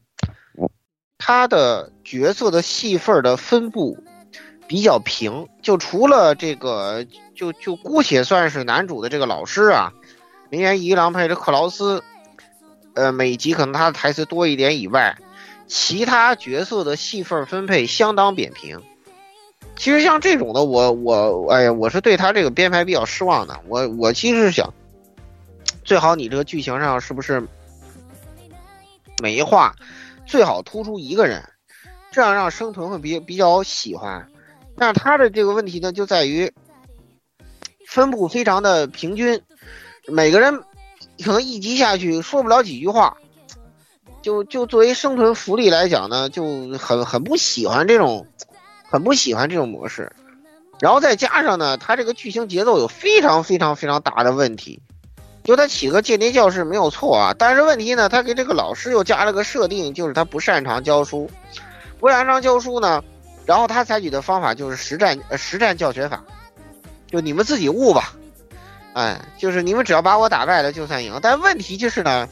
[1.17, 3.97] 它的角色的戏份的分布
[4.67, 9.93] 比较平，就除了这个，就就姑且算是男主的这个老师啊，
[10.49, 12.03] 名媛一郎配的克劳斯，
[12.93, 15.17] 呃，每集可能他的台词多一点以外，
[15.65, 18.81] 其他角色的戏份分配相当扁平。
[19.79, 23.57] 其实像这种的，我我哎呀，我是对他这个编排比较失望的。
[23.69, 24.73] 我我其实是想，
[25.85, 27.41] 最好你这个剧情上是不是
[29.23, 29.73] 每一话
[30.25, 31.41] 最好突出一个人，
[32.11, 34.27] 这样让生存会比比较喜欢。
[34.75, 36.51] 但是他的这个问题呢，就在于
[37.87, 39.41] 分布非常的平均，
[40.07, 40.61] 每个人
[41.23, 43.15] 可能一集下去说不了几句话，
[44.21, 46.43] 就就作为生存福利来讲呢，就
[46.77, 48.27] 很很不喜欢这种。
[48.89, 50.11] 很不喜欢这种模式，
[50.79, 54.81] 然后再加上呢，他这个剧情节奏有非常非常非常大的问题。
[55.43, 61.29] 就他起个间谍教室没有错啊，但是问题呢，他给这个老师又加了个设定，就是他不擅长教书，
[61.99, 63.03] 不擅长教书呢，
[63.45, 66.23] 然后他采取的方法就是实战呃实战教学法，
[67.07, 68.13] 就你们自己悟吧，
[68.93, 71.17] 哎，就是你们只要把我打败了就算赢。
[71.21, 72.27] 但问题就是呢，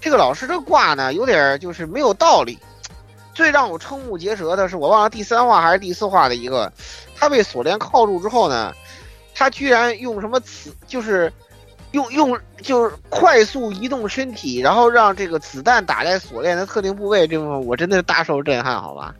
[0.00, 2.58] 这个老师这挂呢有点就是没有道理。
[3.36, 6.72] 最让我瞠目结舌的是，我忘了第三话还是第四话的一个，
[7.14, 8.72] 他被锁链铐住之后呢，
[9.34, 11.30] 他居然用什么磁，就是
[11.90, 19.14] 用用就是快速移动身体，然后让这个子弹打在锁链的特定部位，这部分我真的是大受震撼，好吧？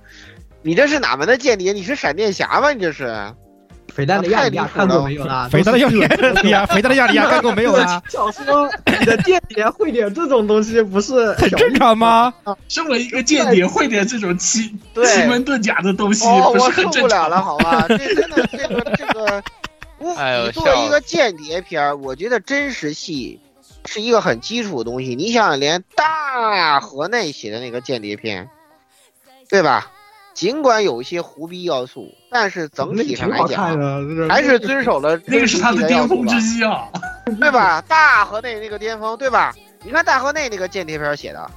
[0.63, 1.75] 你这是哪门的间谍？
[1.75, 2.73] 你是闪电侠吗？
[2.73, 3.35] 你这是？
[3.97, 5.49] 肥蛋的亚里亚看过没有啦？
[5.51, 5.99] 肥蛋的亚里
[6.51, 8.03] 亚，肥蛋的亚里亚 看过没有啦？
[8.11, 8.71] 小说
[9.01, 12.35] 你的间谍会点这种东西，不是很正常吗？
[12.69, 17.87] 身为一个间谍，会点这种奇对奇门遁甲的东西，哦，不是我很正常受不了了，好吧？
[17.89, 19.43] 这真的，这个这个，
[19.99, 23.41] 我作为一个间谍片儿，我觉得真实戏
[23.87, 25.15] 是一个很基础的东西。
[25.15, 28.51] 你想想，连大河内写的那个间谍片，
[29.49, 29.91] 对吧？
[30.37, 33.75] 尽管有一些胡逼要素，但是整体上来讲，
[34.29, 36.91] 还是遵守了那个是他的巅峰之一啊！
[37.41, 37.81] 对吧？
[37.89, 39.55] 大河内那个巅峰，对吧？
[39.83, 41.51] 你看大河内那个间谍片写的，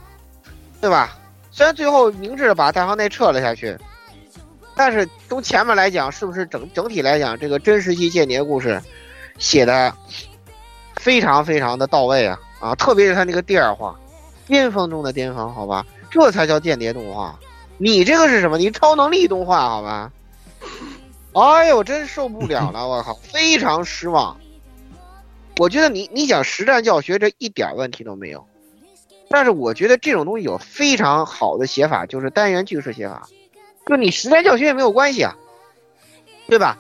[0.80, 1.18] 对吧？
[1.52, 3.78] 虽然最后明智的把大河内撤了下去，
[4.76, 8.82] 但是从前面来讲，是不是整整体来讲，这个真实系间谍故事
[9.40, 9.94] 写的
[10.96, 12.74] 非常非常的到位啊啊！
[12.76, 13.94] 特别是他那个第二话，
[14.48, 17.38] 巅峰中的巅峰，好吧，这才叫间谍动画。
[17.80, 18.58] 你这个是什么？
[18.58, 20.12] 你超能力动画，好吧？
[21.34, 22.88] 哎呦，真受不了了！
[22.88, 24.38] 我靠， 非常失望。
[25.58, 28.46] 我觉得你你讲实战教学这一点问题都没有，
[29.30, 33.28] 但是我觉得这种东西有非常好的写法，就是单元句式写法，
[33.86, 35.36] 就你实战教学也没有关系啊，
[36.48, 36.78] 对吧？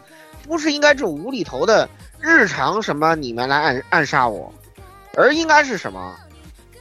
[0.48, 1.88] 不是应该这种无厘头的
[2.20, 4.52] 日常什么你们来暗暗杀我，
[5.16, 6.16] 而应该是什么？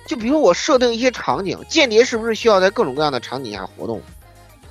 [0.08, 4.00] 就比如我设定一些场景，间谍是不是需要在各种各样的场景下活动，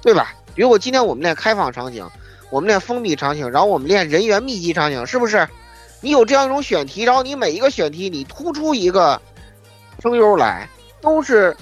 [0.01, 0.33] 对吧？
[0.55, 2.09] 比如我今天我们练开放场景，
[2.49, 5.47] 我们练封闭场景，然后我们练人员密集场景，是不是？
[6.01, 9.21] 你有这样一种选题，然后你每一个选题你突出一个
[10.01, 10.67] 声优来，
[11.01, 11.55] 都是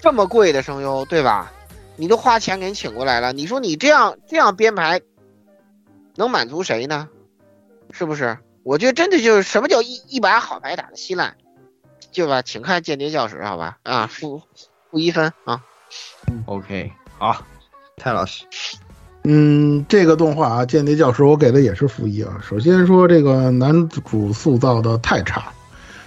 [0.00, 1.52] 这么贵的声优，对吧？
[1.96, 5.00] 你都花钱给你请过来了，你说你这样这样编排，
[6.14, 7.08] 能满足谁呢？
[7.90, 8.38] 是不是？
[8.62, 11.36] 我觉得真的就是什么叫一一把好牌打的稀烂，
[12.16, 12.40] 对吧？
[12.40, 13.76] 请看《间谍教室》，好吧？
[13.82, 14.42] 啊，负
[14.90, 15.62] 负一分啊。
[16.46, 17.44] OK，好，
[17.98, 18.46] 蔡老师，
[19.24, 22.40] 嗯，这个动画啊，《间谍教室》我给的也是负一啊。
[22.42, 25.52] 首先说这个男主塑造的太差，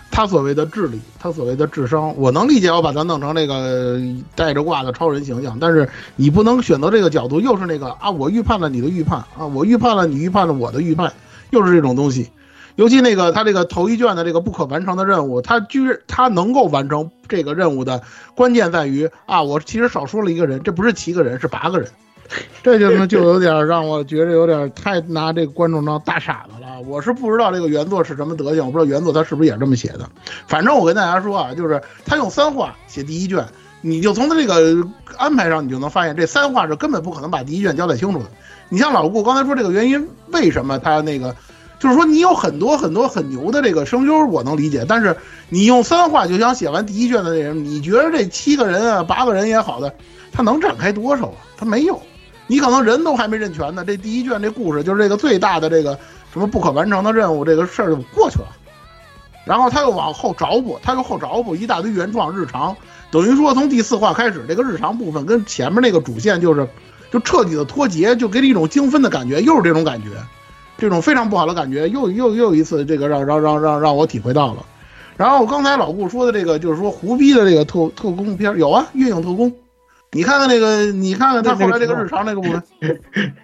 [0.10, 4.02] 他所谓的智力，他所谓的智商，我能理解，我把他弄成那个
[4.36, 11.14] 带着挂的超人形象，但是你不能选择这个角度，又是那个啊，我预判了你的预判啊，我预判了你预判了我的预判，
[11.52, 12.32] 又是这种东西。
[12.80, 18.02] 尤其那个他这个头一卷的这个不可完成的任务，他居然他能够完成这个任务的
[18.36, 21.90] 关键在于啊，我其实少说了一个人，这不是七个人，是八个人。
[22.64, 26.80] 这就呢，就有点让我觉得有点太拿这个观众当大傻子了。
[26.88, 30.10] 我是不知道这个原作是什么德行，我不知道原作他是不是也这么写的。
[30.48, 33.46] 反正我跟大家说啊，就是他用三话写第一卷，
[33.82, 38.26] 你就从他这个安排上，你就能发现这三话是根本不可能把第一卷交代清楚的。
[38.70, 41.36] 你像老顾刚才说这个原因，为什么他那个，
[41.80, 45.16] 就是说你有很多很多很牛的这个声优，我能理解，但是
[45.48, 49.94] 你用三话就想写完第一卷的内容，你觉得这七个人啊、八个人也好的，
[50.32, 51.38] 他能展开多少啊？
[51.58, 52.00] 他没有。
[52.48, 55.98] 你可能人都还没认全呢，这第一卷这故事就是这个最大的这个
[56.34, 58.48] 什么不可完成的任务这个事儿就过去了，
[59.46, 62.76] 然后他又往后找补，他又后找补一大堆原创日常，
[63.12, 66.68] 等于说从第四话开始，这个日常部分跟前面那个主线就是
[67.12, 70.10] 就彻底的脱节，就给你一种精分的感觉，又是这种感觉，
[70.80, 74.66] 这种非常不好的感觉，又又又一次这个让让让让让我体会到了。
[75.18, 79.54] 然后刚才老顾说的这个就是说胡逼的这个特特工片有啊，月影特工。
[80.12, 82.64] 你看看那个，你看看他后来这个日常那个部分，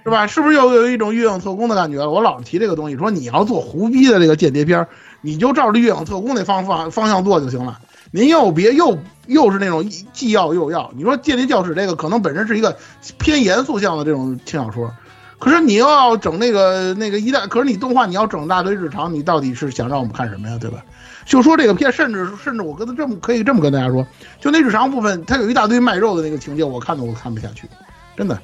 [0.04, 0.26] 是吧？
[0.26, 2.08] 是不是又有一种月影特工的感觉？
[2.08, 4.88] 我老是提这个东西，说你要做胡逼的这个间谍片，
[5.22, 7.78] 你就照着月影特工那方方方向做就行了。
[8.10, 8.98] 您又别又
[9.28, 10.92] 又是那种既要又要。
[10.96, 12.78] 你说间谍教室这个可能本身是一个
[13.20, 14.92] 偏严肃向的这种轻小说，
[15.38, 20.58] 可是你又要整那个那个一大，可是你动画你要整大堆日常，你到底是想让我们看什么呀？
[20.60, 20.84] 对吧？
[21.26, 24.06] 就说这个片，甚至甚至我跟他这么可以这么跟大家说，
[24.40, 27.68] 就那日常部分，它有一大堆卖肉的那个情节，我看的我看不下去，
[28.16, 28.40] 真的，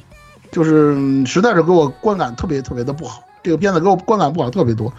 [0.52, 3.24] 就是实在是给我观感特别特别的不好。
[3.44, 4.94] 这个片子给我观感不好特别多，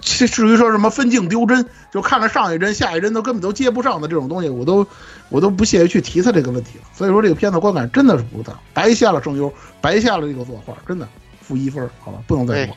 [0.00, 4.86] 至至于说什么分镜丢帧，就看了上一帧下一帧都根本都接不上的这种东西，我都
[5.30, 6.84] 我都不屑于去提它这个问题了。
[6.92, 9.50] 所以说这个片子观感真的是不大，白下了声优，
[9.80, 11.08] 白下了这个作画，真的
[11.46, 12.76] 负一分，好吧，不能再说。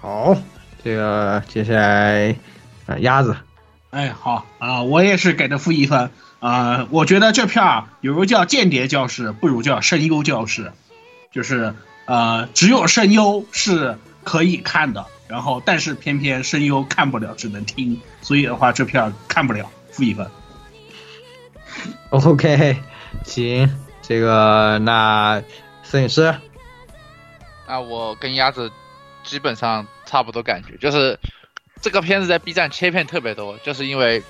[0.00, 0.36] 好，
[0.82, 2.34] 这个接下来。
[2.84, 3.36] 啊，鸭子，
[3.90, 6.10] 哎，好啊，我也是给的负一分
[6.40, 6.88] 啊。
[6.90, 10.72] 我觉得这片儿有个叫间谍教室，不如叫声优教室，
[11.30, 11.76] 就是
[12.06, 20.26] 呃，只有声优是可以看的，然后但是偏偏声优看不了，只能听，所以的话这片儿看不了，负一分。
[22.10, 22.76] OK，
[23.24, 25.40] 行，这个那
[25.84, 26.34] 摄影师，
[27.72, 28.70] 啊，我跟鸭子
[29.24, 31.18] 基本上差不多感觉，就是。
[31.80, 34.22] 这个片子在 B 站切片特别多，就是因为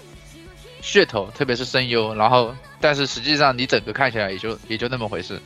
[0.83, 2.15] 噱头，特别是声优。
[2.15, 5.39] 然后，但是实际上你整个看起来也就也就那么回事，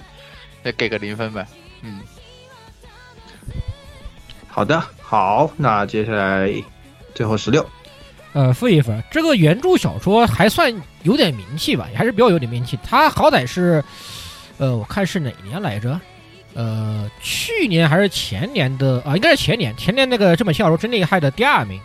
[0.62, 1.44] 再给个零分呗。
[1.82, 1.98] 嗯，
[4.47, 6.48] 好的，好，那接下来
[7.12, 7.68] 最后十六，
[8.35, 9.02] 呃，负一分。
[9.10, 12.78] 这个原著小说还算有点名气吧，也还是比较有点名气。
[12.85, 13.82] 它好歹是，
[14.59, 16.01] 呃，我看是哪年来着？
[16.57, 19.15] 呃，去年还是前年的啊？
[19.15, 21.78] 应该是前年，前年那个这本小说真厉害的第二名，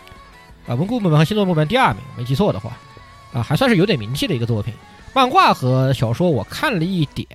[0.66, 2.78] 啊，文库部门和星座部门第二名，没记错的话，
[3.34, 4.74] 啊，还算是有点名气的一个作品。
[5.14, 7.28] 漫画和小说我看了一点，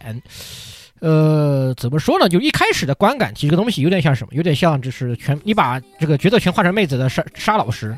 [1.00, 2.26] 呃，怎么说呢？
[2.26, 4.30] 就一开始的观感，其实这个东西有点像什么？
[4.32, 7.94] 有点像就是全你把这个角色全换成妹子的沙沙老师，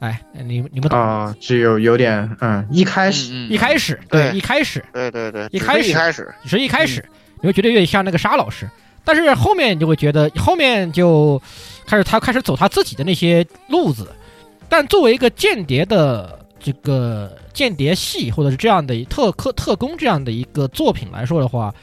[0.00, 1.32] 哎，你你们懂啊？
[1.40, 7.04] 只有有点嗯，一开始一开始对一开始对对对，一开始一开始，只是一开始，
[7.42, 8.70] 你会觉得有点像那个沙老师，
[9.04, 11.42] 但是后面你就会觉得后面就
[11.84, 14.10] 开始他开始走他自己的那些路子，
[14.68, 21.74] 但作为一个间谍的这个间谍戏或者是这样的特科特工这样的一个作品来说的话，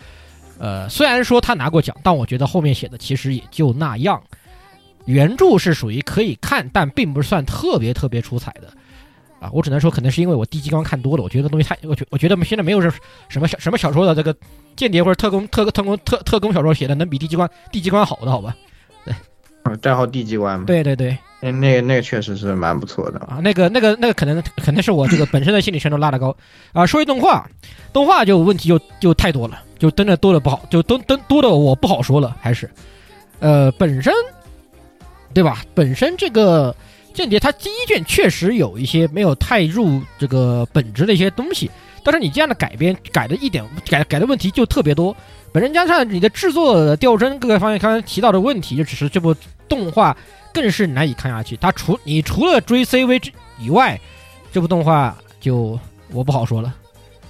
[0.57, 4.21] 呃，虽然说他拿过奖，但我觉得后面写的其实也就那样。
[5.05, 8.71] 原著是属于可以看，但并不是算特别特别出彩的。
[9.39, 12.91] 啊，我只能说，可能是因为我地基观看多了，我觉得东西太，我觉我觉得现在没有什
[13.29, 14.35] 什么小什么小说的这个
[14.75, 18.55] 间谍或者特工特特工特特工小说写的能比地基观地基观好的，好吧？
[19.05, 19.13] 对
[19.63, 23.19] 嗯，代号地机关嘛，对对对，那那个那个确实是蛮不错的。
[23.19, 26.35] 啊，那个那个那个可能可能是我这个本身的心理程度拉得高
[26.71, 26.85] 啊。
[26.85, 27.45] 说一动画，
[27.91, 32.69] 动画就问题就就太多了，就真的多的不好，就多多多的我不好说了，还是
[33.39, 34.13] 呃本身
[35.33, 35.61] 对吧？
[35.75, 36.73] 本身这个
[37.19, 41.69] 间谍它第一卷确实有一些没有太入这个本质的一些东西，
[42.01, 45.13] 但是你这样的改编改的一点改改的问题就特别多。
[45.51, 49.35] 本身加上你的制作的调帧各个方面，刚才提到的问题，就只是这部
[49.67, 50.15] 动画
[50.53, 51.57] 更是难以看下去。
[51.57, 53.99] 它除你除了追 CV 之以外，
[54.53, 55.77] 这部动画就
[56.11, 56.73] 我不好说了，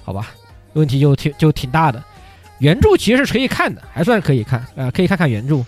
[0.04, 0.30] 好吧？
[0.74, 2.00] 问题就挺就挺大的。
[2.60, 5.64] 原著其实是可以看的，还算可以看，呃，可以看看原著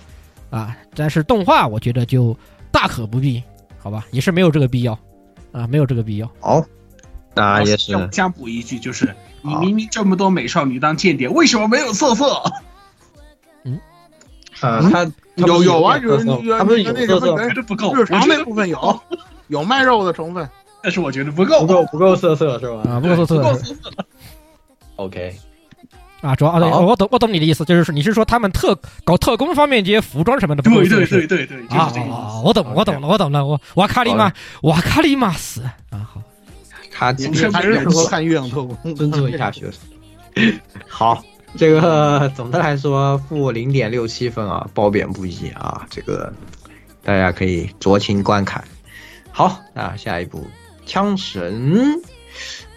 [0.48, 0.76] 啊。
[0.94, 2.36] 但是动画我觉得就
[2.70, 3.42] 大可不必，
[3.82, 4.06] 好吧？
[4.10, 4.98] 也是没有这个必要。
[5.50, 6.30] 啊，没有这个必要。
[6.40, 6.64] 好，
[7.34, 7.92] 那也是。
[7.92, 12.42] 要加补一句，就是你明明这么多美少女当间谍，为什么没有瑟瑟？
[14.60, 17.36] 呃，他他有有啊，有有色色他不是有那什么色色。
[17.36, 19.00] 吗我觉得不够，日常那部分有
[19.48, 20.48] 有卖肉的成分，
[20.82, 22.82] 但是我觉得不够，不够不够色色是吧？
[22.88, 23.36] 啊，不够色色。
[23.36, 23.90] 不够瑟瑟。
[24.96, 25.34] ？OK，
[26.22, 28.74] 啊，主要啊，对，我懂我懂你的意思，就是说你是说他们特
[29.04, 32.14] 搞特工方面这些服装什么的对对对对对，就啊是这个意思。
[32.16, 34.32] 啊，我懂我懂了我懂了，我瓦卡里玛
[34.62, 36.22] 瓦卡里玛斯啊，好，
[36.90, 38.94] 他还是适合看月亮特工。
[38.94, 40.54] 尊重一下学生。
[40.88, 41.22] 好，
[41.56, 46.32] 这个 总的来说负零点六七分啊，褒贬不一啊，这个
[47.02, 48.62] 大家可以酌情观看。
[49.32, 50.38] 好，那下一步
[50.86, 51.74] 《枪神》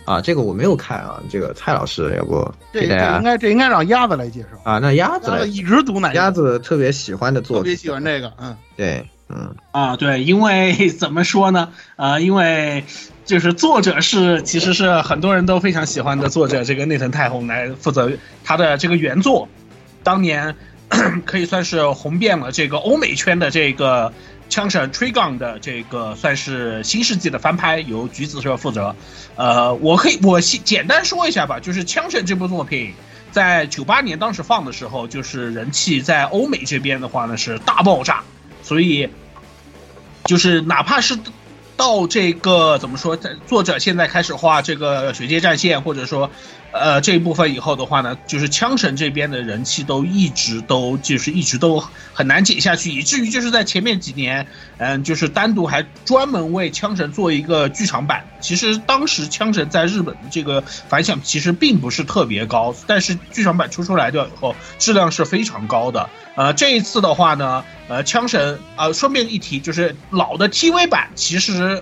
[0.05, 2.39] 啊，这个我没有看啊，这个蔡老师要不
[2.71, 4.47] 这这给大家应该这应该让鸭子来介绍。
[4.63, 4.79] 啊？
[4.79, 11.69] 那鸭子鸭子一直读哪鸭子特别喜欢的作品，特别喜欢这个，嗯，对，嗯，啊，对，因为 怎么说呢？
[11.95, 12.83] 呃，因为
[13.25, 18.11] 就是作者是其实是很多人都非常喜欢的作者，这个内藤太宏来负责
[18.43, 19.49] 他的这个原作，
[20.03, 20.55] 当年
[21.25, 24.13] 可以算是红遍了这个欧美圈的这个
[24.49, 28.95] 枪神 Trigon 的这个算是新世纪的翻拍，由橘子社负责。
[29.35, 32.93] 呃，我可以我先简单说一下吧，就是枪神这部作品。
[33.31, 38.23] 在九八年当时放的时候，就是人气在欧美这边的话呢是大爆炸，
[38.63, 39.09] 所以
[40.23, 41.19] 就是哪怕是
[41.75, 46.31] 到这个怎么说，在作者现在开始画这个水界战线，或者说
[46.75, 51.81] 呃这一部分以后的话呢，就是枪神这边的人气都一直都就是一直都
[52.13, 54.45] 很难减下去，以至于就是在前面几年，
[54.77, 58.25] 嗯，就是单独还专门为枪神做一个剧场版。
[58.41, 66.09] 其实当时枪神在日本的这个反响其实并不是特别高，但是剧场版出出来掉以后，质量是非常高的。
[66.35, 71.81] 呃，这一次的话呢，呃，枪神、呃，顺便一提，就是老的 TV 版其实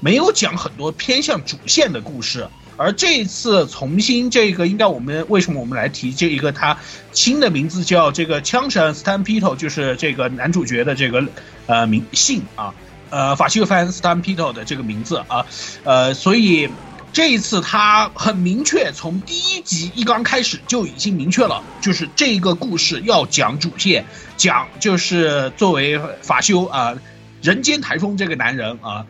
[0.00, 6.76] 没有讲很多偏向主线的故事，而这一次重新这个，应该我们为什么我们来提这一个它
[7.12, 11.24] 新的名字叫这个枪神 Stan Pito，就是这个男主角的这个
[11.66, 12.74] 呃名姓啊，
[13.10, 15.46] 呃法西凡 Stampito 的这个名字啊，
[15.84, 16.68] 呃，所以。
[17.12, 24.04] 这一次他很明确，从第一集一刚开始就已经明确了，就是这个故事要讲主线，
[24.36, 26.94] 讲就是作为法修啊、
[27.42, 29.04] 人间台风这个男人啊、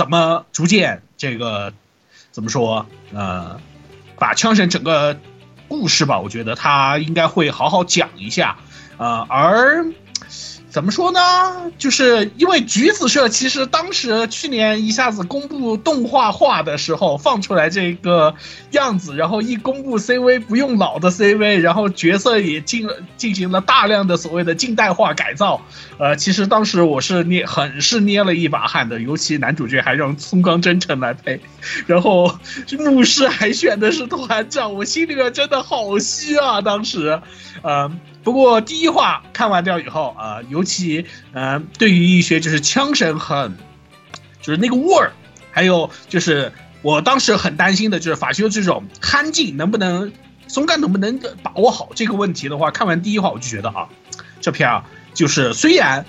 [0.00, 1.74] 怎么逐渐这个
[2.30, 3.60] 怎么说呃，
[4.18, 5.20] 把枪神整个
[5.68, 8.56] 故事吧，我觉得他应该会好好讲一下，
[8.96, 9.84] 呃，而
[10.70, 11.20] 怎么说呢？
[11.78, 18.34] 就是因为橘子社其实当时去年一下子公布动画化的时候放出来这个
[18.70, 25.60] 样子，然后一公布 CV 不用老的 CV，然后角色也进进行了大量的所谓的近代化改造。
[25.98, 31.40] 呃，其实当时我是捏很是捏了一把汗的，尤其男主角还让松冈真诚来配，
[31.86, 32.38] 然后
[32.78, 36.60] 牧师还选的是团长，我心里面真的好虚啊！
[36.60, 37.20] 当时，
[37.62, 37.90] 呃。
[38.22, 43.56] 不过第一话看完掉以后啊、尤其呃，对于一些就是枪声很，
[44.42, 45.12] 就是那个味儿，
[45.50, 46.52] 还有就是
[46.82, 50.12] 我当时很担心的就是法修这种憨劲能不能
[50.46, 53.88] 松干能不能把握好这个问题的话，看完第一话我就觉得啊，
[54.40, 54.84] 这片啊
[55.14, 56.04] 就是虽然。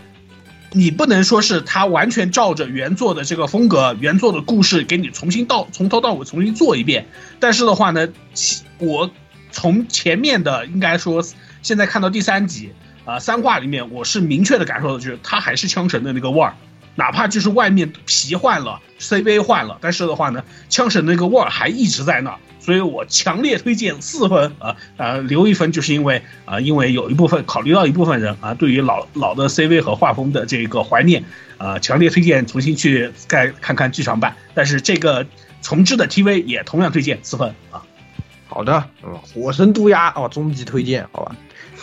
[0.74, 7.08] 你不能说是他完全照着原作的这个风格、原作的故事给你重新到从头到尾重新做一遍，
[7.42, 8.08] 但是的话呢，
[8.78, 9.12] 我
[9.52, 11.26] 从前面的应该说
[11.62, 12.72] 现在看到第三集
[13.06, 16.54] 啊、三话里面，我是明确的感受到，就是它还是枪神的那个味儿，
[16.96, 31.24] 哪怕就是外面皮换了，CV 换了，但是的话呢，枪神那个味儿还一直在那，所以我强烈推荐四分啊啊、留一分，就是因为啊、因为有一部分考虑到一部分人啊对于老老的 CV 和画风的这个怀念
[31.58, 35.26] 啊、强烈推荐重新去再看看剧场版，但是这个
[35.62, 37.82] 重置的 TV 也同样推荐四分啊。
[38.48, 41.36] 好的，嗯，火神渡鸦哦，终极推荐，好吧？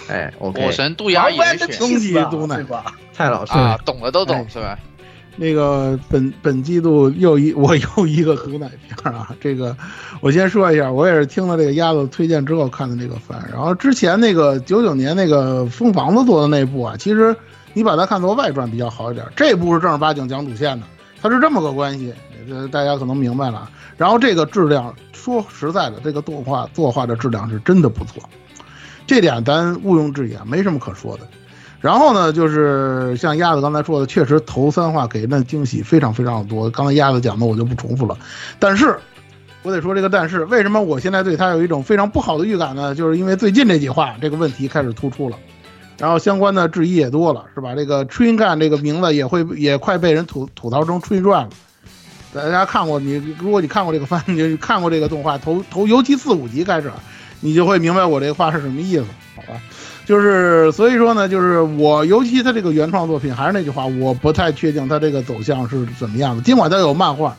[0.08, 2.94] 哎，OK，火神渡鸦也玩的选终极毒奶对吧？
[3.12, 4.78] 蔡老师，啊，懂的都懂哎是吧？
[5.36, 9.76] 那个本本季度又一我又一个毒奶片儿啊， 这个
[10.20, 17.34] 我先说一下，我也是听了这个鸭子推荐之后看的这个番，然后之前那个九九年那个疯房子做的那部啊，其实
[17.72, 20.86] 你把它看作外传比较好一点，这部是正儿八经讲主线的，
[21.22, 22.12] 它是这么个关系，
[22.48, 23.70] 这大家可能明白了。
[23.96, 28.22] 然后这个质量，说实在的，这个动画作画的质量是真的不错，
[29.08, 31.26] 这点咱毋庸置疑啊，没什么可说的。
[31.80, 36.68] 然后呢，就是像鸭子刚才说的，确实头三话给人的惊喜非常非常多。
[36.70, 38.18] 刚才鸭子讲的我就不重复了，
[38.58, 38.98] 但是
[39.62, 42.94] 我得说这个但是，为什么我现在对他有一种非常不好的预感呢？
[42.94, 45.36] 就是因为最近这几话这个问题开始突出了，
[45.98, 47.74] 然后相关的质疑也多了，是吧？
[47.74, 51.50] 这个 Train Gun 这个名字也会也快被人吐吐槽成吹转了。
[52.34, 56.90] 大家看过你，如果你看过这个番，你看过这个动画，头头尤其四五集开始，
[57.40, 59.04] 你就会明白我这话是什么意思，
[59.36, 59.60] 好吧？
[60.04, 66.42] 就是所以说呢，就是我尤其他这个原创作品，还是那句话，我不太确定他这个走向是怎么样的。
[66.42, 67.36] 尽管他有漫画，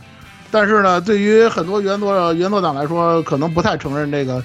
[0.51, 4.43] 但是呢，对于很多原作原作党来说，可能不太承认这个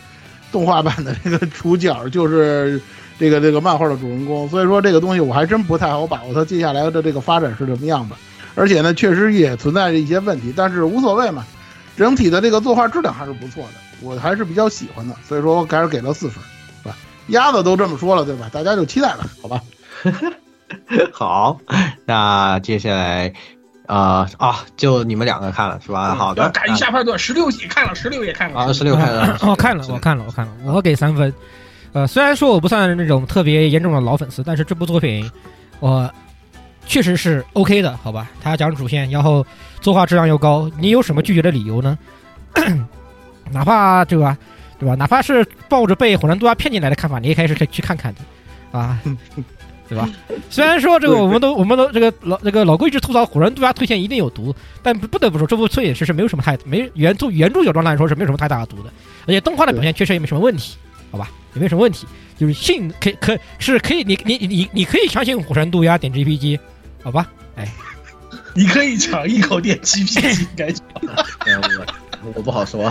[0.51, 2.81] 动画版的这个主角就是
[3.18, 4.48] 这个这个漫画的主人公。
[4.48, 8.16] 所以说这个东西我还真不太好把握它接下来的这个发展是什么样的。
[8.55, 11.44] 而且呢，确实也存在着一些问题，但是无所谓嘛，
[11.97, 15.14] 整体的这个作画质量还是不错的，我还是比较喜欢的。
[15.26, 16.42] 所以说我还是给了四分。
[16.82, 16.96] 是吧
[17.28, 18.50] 鸭子都这么说了，对吧？
[18.52, 19.62] 大家就期待吧，好吧？
[21.12, 21.58] 好，
[22.04, 23.32] 那接下来，
[23.86, 26.14] 啊、啊，就你们两个看了是吧？
[26.14, 31.32] 好的，赶一下判断，十六也看了，十六也看了啊，十六看了，我看了，我看了，我看了，我给三分。
[31.92, 35.30] 呃，虽然说我不算那种特别严重的老粉丝，但是这部作品
[35.80, 36.10] 我
[36.86, 38.28] 确实是 OK 的，好吧？
[38.42, 39.46] 他讲主线，然后
[39.80, 41.96] 作画质量又高，你有什么拒绝的理由呢？
[43.52, 44.36] 哪怕对吧，
[44.78, 44.94] 对吧？
[44.94, 48.98] 哪怕是抱着被火山杜鸦骗进来的看法，你也可以是可以去看看的，啊，
[49.88, 50.08] 对吧？
[50.50, 58.90] 虽然说这个我们都我们都这个老这个老规矩吐槽火山杜鸦推荐一定有毒，但不不得不说这部推演其实没有什么太没原著原著小说来说是没有什么太大的毒的，
[59.26, 60.76] 而且动画的表现确实也没什么问题，
[61.10, 61.30] 好吧？
[61.54, 62.06] 也没什么问题，
[62.36, 66.58] 就是信可以可是可以你你你你可以相信火山杜鸦点 GPG，
[67.02, 67.30] 好吧？
[67.56, 67.70] 哎，
[68.54, 70.70] 你可以尝一口点 GPG，该
[71.46, 71.62] 嗯
[72.24, 72.90] 我我不好说。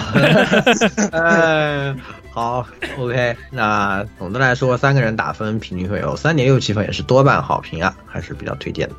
[1.11, 1.95] 呃，
[2.31, 8.95] 好，OK，那总的来说，三个人打分平均会有三点六七分，也是多半好评啊，还是比较推荐的。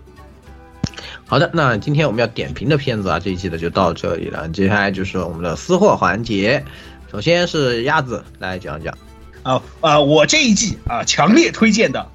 [1.26, 4.48] 好的，那今天我们要点评的片子啊，这一期的就到这里了。
[4.50, 6.64] 接下来就是我们的私货环节，
[7.10, 8.96] 首先是鸭子来讲讲。
[9.42, 10.00] 啊啊！
[10.00, 12.06] 我这一季啊，强烈推荐的，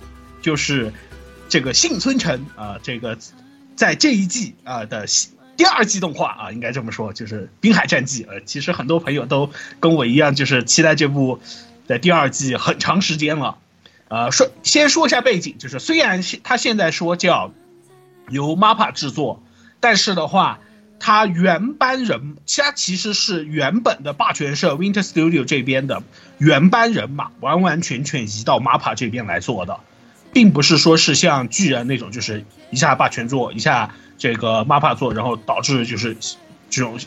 [0.42, 0.92] 就是
[1.48, 3.16] 这个幸村城啊，这个
[3.76, 5.06] 在这一季啊的
[5.60, 8.24] 第二季动画啊，应该这么说，就是《滨海战记》。
[8.30, 11.42] 呃，其实很多朋友都跟我一样，就是期待这部
[11.86, 13.58] 的第二季很长时间了。
[14.08, 17.52] 呃，说先说一下背景，就是虽然他现在说叫
[18.30, 19.44] 由 MAPPA 制作，
[19.82, 20.60] 但是的话。
[21.02, 26.04] 他原班人，他其实是原本的霸权社 Winter Studio 这边的
[26.40, 29.80] 原班人马，完完全全移到 MAPPA 这边来做的，
[30.32, 36.16] 并不是说是像巨人那种，就是一下霸权做，一下这个 MAPA 做，然后导致就是
[36.70, 37.00] 这种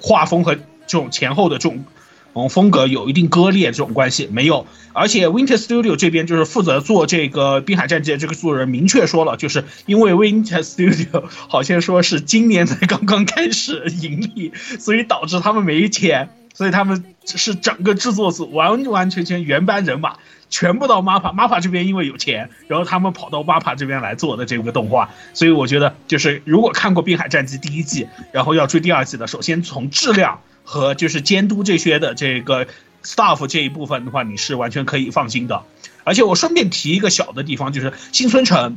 [0.00, 1.84] 画风和这种前后的这种
[2.32, 20.14] 嗯，风格有一定割裂这种关系没有，而且 Winter Studio 这边就是负责做这个《滨海战记》这个制作人明确说了，就是因为 Winter Studio 好像说是今年才刚刚开始盈利，所以导致他们没钱，所以他们是整个制作组完完全全原班人马，
[20.50, 30.40] 全部到 MAPPA，MAPPA 这边因为有钱，然后他们跑到 MAPPA 这边来做的这个动画，所以我觉得就是如果看过《滨海战记》第一季，然后要追第二季的，首先从质量。
[30.62, 32.64] 和就是监督这些的这个
[33.02, 35.64] staff 这一部分的话，你是完全可以放心的。
[36.04, 38.76] 而且我顺便提一个小的地方，就是新村城，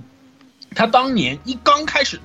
[0.74, 2.20] 他当年一刚开始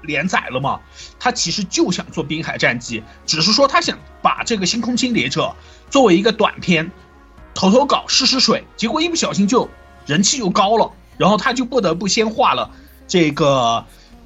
[0.00, 0.80] 连载了嘛，
[1.20, 5.42] 他其实就想做《滨海战记》，只是说他想把这个《星空侵略者》
[5.88, 6.90] 作为一个短片，
[7.54, 9.68] 投投稿试试水，结果一不小心就
[10.06, 12.70] 人气又高了，然后他就不得不先画了
[13.08, 13.84] 这个。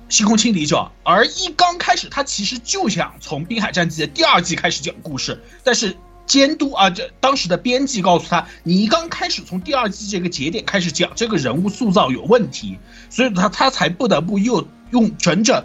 [0.08, 5.96] 星空清理者，而一刚开始，他其实就想从《滨海战记》的第二季开始讲故事，但是
[6.26, 12.78] 监督啊，这当时的编辑告诉他，你一刚开始从第二季这个节点开始讲，这个人物塑造有问题，
[13.10, 15.64] 所以他他才不得不又用整整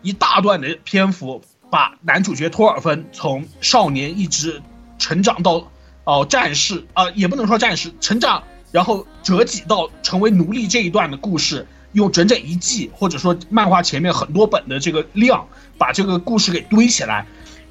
[0.00, 4.62] 一大段的篇幅，把男主角托尔芬从少年一直
[4.98, 5.70] 成长到
[6.04, 11.66] 哦战士啊，也不能说战士成长，然后折戟到成为奴隶这一段的故事。
[11.94, 15.46] 用整整一季，或者说漫画前面很多本的这个量，
[15.78, 17.24] 把这个故事给堆起来，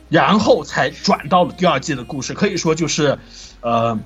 [0.07, 2.33] 然后才转到了第二季的故事。
[2.33, 3.19] 可以说就是，
[3.59, 3.99] 呃，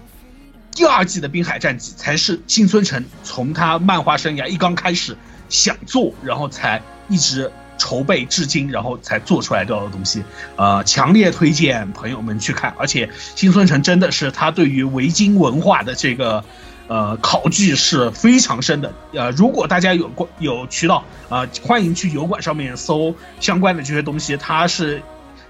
[0.72, 5.16] 第二季的《滨海战记》才是新村诚从他漫画生涯一刚开始
[5.50, 10.24] 想做，然后才一直筹备至今，然后才做出来这样的东西。
[10.56, 12.74] 呃，强烈推荐朋友们去看。
[12.78, 16.44] 而且新村城真的是他对于维京文化的这个。
[16.90, 18.94] 呃，考据是非常深的。
[19.12, 24.38] 呃，如果大家有过有渠道呃，欢迎去油管上面搜相关的这些东西。
[24.38, 25.04] 他是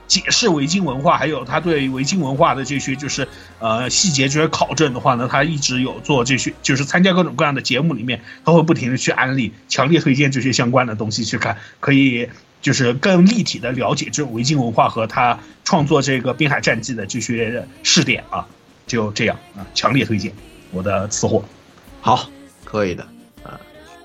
[0.07, 3.27] 解释维京文化，还有他对维京文化的这些就是
[3.59, 12.29] 呃细节这些考证的话呢，他一直有做这些，就是参加各种各样的节目里面，他会不停的去安利，强烈推荐这些相关的东西去看，可以
[12.61, 18.47] 就是更立体的了解这种维京文化和他创作这个滨海战记的这些试点啊，
[18.85, 20.31] 就这样啊，强烈推荐。
[20.71, 21.43] 我的私货，
[22.01, 22.29] 好，
[22.63, 23.07] 可以的。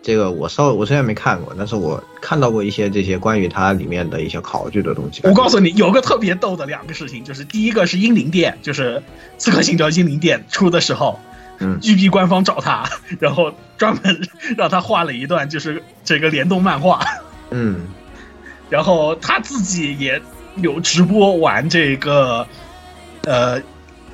[0.03, 5.21] 这个我稍微我虽然没看过，但是我看到过一些这些关于它里面的一些考据的东西。
[5.23, 8.97] 我告诉你，有个特别逗的两个事情，就是第一个是英灵殿，就是
[9.39, 11.21] 《刺客信条：英灵殿》出的时候，
[11.61, 12.85] 嗯，G B 官方找他，
[13.21, 17.01] 然后专门 让他画了一段就是这个联动漫画，
[17.51, 17.83] 嗯，
[18.69, 20.21] 然后他自己也
[20.57, 22.45] 有直播玩这个，
[23.23, 23.63] 呃。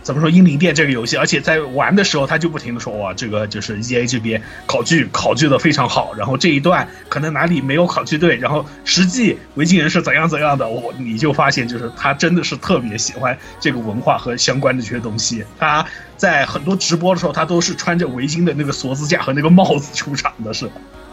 [0.09, 1.19] 怎么说《英灵殿》这个游戏？
[1.19, 15.45] 而且在玩的时候，他就不停的说：“哇，这个就是 E A 这边考据考据的非常好。”然后这一段可能哪里没有考据对，然后实际维京人是怎样怎样的，我你就发现就是他真的是特别喜欢这个文化和相关的这些东西。
[15.59, 15.85] 他
[16.17, 20.71] 在很多直播的时候，他都是穿着围巾的那个锁子甲和那个帽子出场的，是。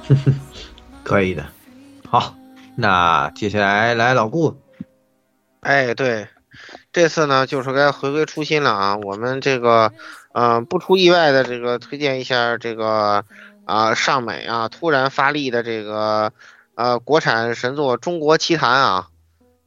[1.04, 1.46] 可以的。
[2.08, 2.34] 好，
[2.78, 4.56] 那接下来来老顾。
[5.60, 6.28] 哎，对。
[6.96, 8.96] 这次呢，就是该回归初心了啊！
[9.04, 9.92] 我们这个，
[10.32, 13.26] 嗯，不出意外的这个推荐一下这个，
[13.66, 16.32] 啊，上美啊突然发力的这个，
[16.76, 19.10] 呃，国产神作《中国奇谭》啊，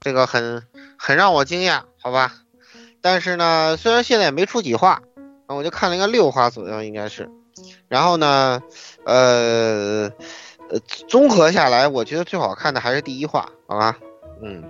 [0.00, 0.62] 这个很
[0.96, 2.32] 很让我惊讶，好吧？
[3.02, 5.02] 但是呢，虽然现在也没出几话，
[5.48, 7.28] 我就看了一个六话左右，应该是。
[7.88, 8.62] 然后呢，
[9.05, 10.10] 呃，
[10.70, 13.98] 呃，综合下来，我觉得最好看的还是第一话，好吧？
[14.42, 14.64] 嗯。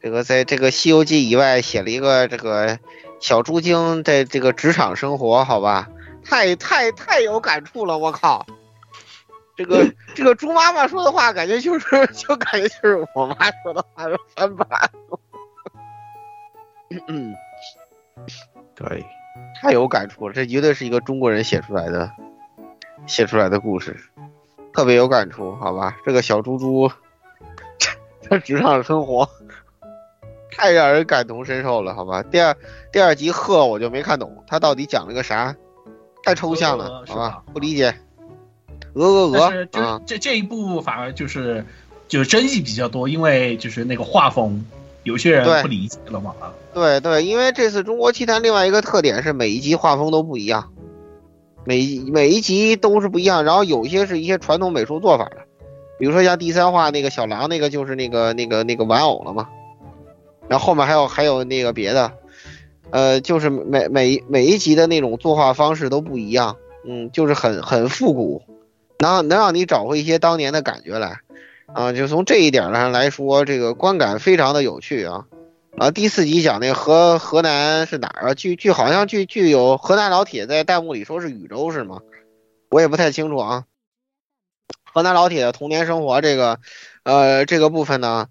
[0.00, 2.78] 这个在这个《西游记》以外写了一个这个
[3.20, 5.88] 小猪精在这个职场生活，好吧，
[6.24, 8.46] 太太太有感触了，我靠！
[9.56, 14.68] 这个 这个猪妈妈说的话，感觉就是就感觉就是我妈说的话的翻版。
[17.08, 17.34] 嗯，
[18.76, 19.04] 对，
[19.60, 22.12] 太有感触了，这绝对是一个中国人写出来的
[23.06, 23.96] 写出来的故事，
[24.72, 25.96] 特别有感触，好吧？
[26.06, 26.88] 这个小猪猪
[28.30, 29.28] 在职场生活。
[30.58, 32.20] 太让人感同身受了，好吧？
[32.24, 32.54] 第二
[32.92, 35.54] 第二集鹤我就没看懂，他到底讲了个啥？
[36.24, 37.42] 太抽象了，好吧？
[37.52, 37.94] 不理解。
[38.94, 40.00] 鹅鹅鹅啊！
[40.04, 41.64] 这这一部反而就是
[42.08, 44.66] 就是争议比较多，因为就是那个画风，
[45.04, 46.34] 有些人不理解了嘛。
[46.74, 50.72] 对对，因为这次中国奇谭另外一个特点是每一集画风都不一样，
[51.64, 55.36] 每每一集都是不一样，然后有些是一些传统美术做法的，
[56.00, 59.48] 比如说像第三话那个小狼那个就是那个那个那个玩偶了嘛。
[60.48, 62.12] 然后后面还有还有那个别的，
[62.90, 66.56] 呃，就是每每每一集的那种作画方式都不一样，
[66.86, 68.42] 嗯，就是很很复古，
[68.98, 71.20] 能能让你找回一些当年的感觉来，
[71.66, 75.26] 啊，就从这一点上来说，这个观感非常的有趣啊，
[75.76, 78.34] 啊，第四集讲那个河河南是哪儿啊？
[78.34, 82.00] 据据好像据据有河南老铁在弹幕里说是禹州是吗？
[82.70, 83.64] 我也不太清楚啊。
[84.90, 86.58] 河南老铁的童年生活这个，
[87.02, 88.28] 呃，这个部分呢，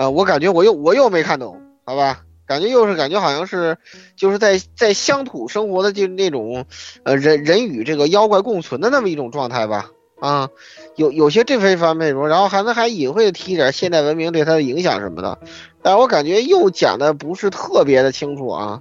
[0.00, 2.22] 呃，我感觉我又我又没看懂，好吧？
[2.46, 3.76] 感觉又是感觉好像是
[4.16, 6.64] 就是在在乡土生活的就那种，
[7.02, 9.90] 呃，人人与这个妖怪共存的那么一种状态吧。
[10.18, 10.48] 啊，
[10.96, 15.38] 有有些这方方面内容，然后还能还隐晦的提一点现代文明对它的影响什么的，
[15.82, 18.80] 但我感觉又讲的不是特别的清楚啊。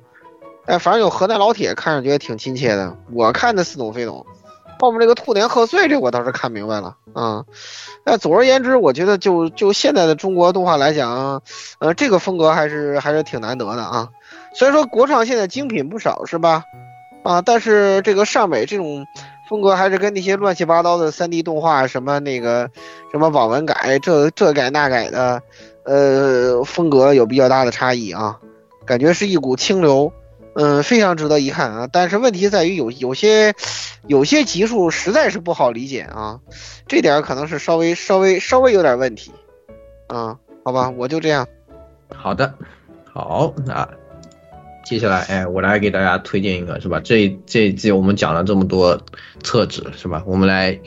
[0.66, 4.26] 但反正有河南老铁看着觉得挺亲切的，我看的似懂非懂。
[4.80, 7.46] 后面这个兔年贺岁这我倒是看明白了啊。
[8.06, 11.42] 那总而言之，我觉得就就现在的中国动画来讲，
[11.80, 14.10] 呃，这个风格还是还是挺难得的啊。
[14.54, 16.64] 虽然说国创现在精品不少是吧？
[17.24, 19.06] 啊，但是这个上美这种。
[19.50, 22.70] 风格还是跟那些乱七八糟的三 D 动画什么那个
[23.12, 25.42] 什么网文改这这改那改的，
[25.86, 28.38] 呃，风格有比较大的差异啊，
[28.86, 30.14] 感觉是一股清流，
[30.62, 31.88] 嗯，非常值得一看啊。
[31.90, 33.54] 但是问题在于有有些
[34.08, 36.42] 有些集数实在是不好理解啊，
[36.86, 39.32] 这点可能是稍微稍微稍微有点问题，
[40.08, 41.48] 啊，好吧，我就这样。
[42.14, 42.54] 好的，
[43.14, 43.88] 好，那。
[44.86, 47.00] 接下来，哎，我来给大家推荐一个，是吧？
[47.04, 49.00] 这这一季我们讲了这么多
[49.44, 50.24] 厕纸，是吧？
[50.26, 50.80] 我们来，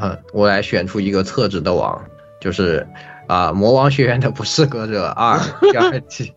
[0.00, 2.02] 嗯，我来选出一个厕纸的王，
[2.40, 2.86] 就是
[3.32, 5.38] 啊，《魔王学院的不适合者二
[5.72, 6.30] 》第二季。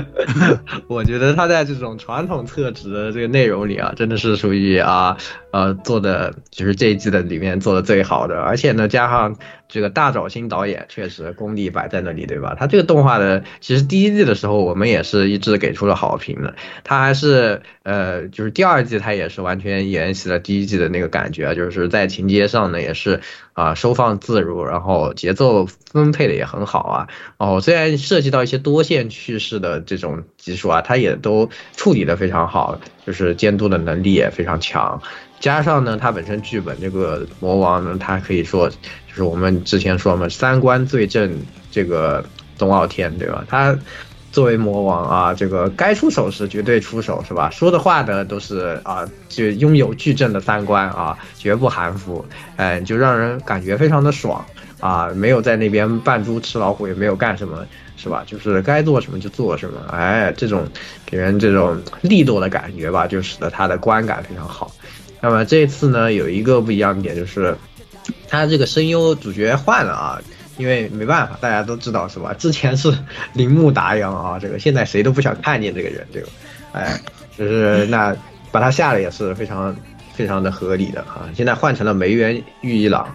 [0.86, 5.16] 我觉得他在这种传统厕纸的这个内容里啊，真的是属于啊，
[5.50, 9.34] 呃，做的就是这一季的里面做的最好的，而且呢，加上。
[9.70, 12.56] 这个大沼星导演确实功力摆在那里，对吧？
[12.58, 16.54] 他这个动画的，其实第一季的时候我们也是一致给出了好评的。
[16.84, 23.20] 他还是呃，就是第二季他也是完全沿袭了第一季的那个感觉，就是在情节上呢也是
[23.52, 27.08] 啊收放自如，然后节奏分配的也很好啊。
[27.38, 35.00] 哦，虽然涉及到一些多线叙事的这种技术啊，他也都处理的非常好，就是监督的能力也非常强。
[35.40, 38.76] 加上呢，他本身剧本这个魔王呢，他可以说就
[39.14, 41.34] 是我们之前说嘛，三观最正
[41.70, 42.22] 这个
[42.58, 43.42] 冬傲天，对吧？
[43.48, 43.76] 他
[44.30, 47.48] 作为魔王啊，这个该出手时绝对出手，是吧？
[47.50, 52.24] 说的话呢都是啊，就拥有巨正的三观啊，绝不含糊，
[52.56, 54.44] 哎，就让人感觉非常的爽
[54.78, 58.22] 啊，没有在那边扮猪吃老虎，也没有干什么，是吧？
[58.26, 60.68] 就是该做什么就做什么，哎，这种
[61.06, 64.70] 给人这种力度的感觉吧，就使得他的观感非常好。
[65.20, 67.56] 那么这次呢，有一个不一样的点就是，
[68.28, 70.22] 他这个声优主角换了啊，
[70.56, 72.34] 因为没办法，大家都知道是吧？
[72.38, 72.92] 之前是
[73.34, 76.28] 铃木达央啊，这个现在谁都不想看见这个人，对吧？
[76.72, 77.00] 哎，
[77.36, 78.16] 就是那
[78.50, 79.76] 把他下了也是非常
[80.14, 81.28] 非常的合理的啊。
[81.36, 83.06] 现在换成了梅园裕一郎，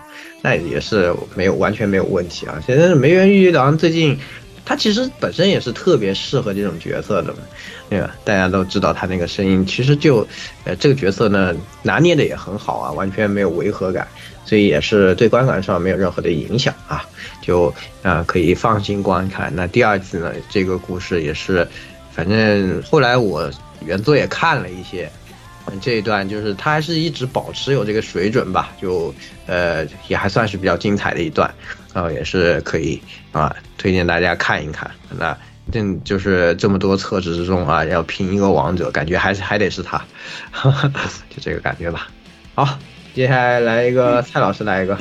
[0.41, 2.61] 那也是没有完全没有问题啊。
[2.65, 4.17] 现在梅园裕一郎最近。
[4.65, 7.33] 他其实本身也是特别适合这种角色的，
[7.87, 8.09] 对吧？
[8.25, 10.27] 大家都知道他那个声音，其实就，
[10.63, 14.07] 呃，这个角色呢拿捏的也很好啊，完全没有违和感，
[14.43, 17.05] 所以也是对观感上没有任何的影响啊，
[17.43, 17.71] 就
[18.01, 19.53] 啊可以放心观看。
[19.55, 21.67] 那第二季呢，这个故事也是，
[22.11, 23.47] 反正后来我
[23.85, 25.07] 原作也看了一些，
[25.79, 29.13] 这一段就是他还是一直保持有这个水准吧，就
[29.45, 31.53] 呃也还算是比较精彩的一段。
[31.93, 33.01] 然后也是可以
[33.31, 34.89] 啊，推荐大家看一看。
[35.17, 35.37] 那
[35.71, 40.03] 这就是这么多册子之中啊，要拼一个王者，感觉还是还得是他，
[41.29, 42.07] 就这个感觉吧。
[42.53, 42.77] 好，
[43.13, 44.97] 接下来来一个蔡老师来一个，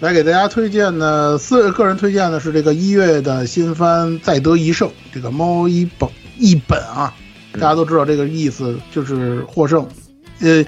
[0.00, 7.14] 来给大家推荐的四个人推荐的是这个一月的新番《再得一胜》，这个猫一本一本啊，
[7.52, 9.88] 大家都知道这个意思就是获胜，
[10.40, 10.64] 呃。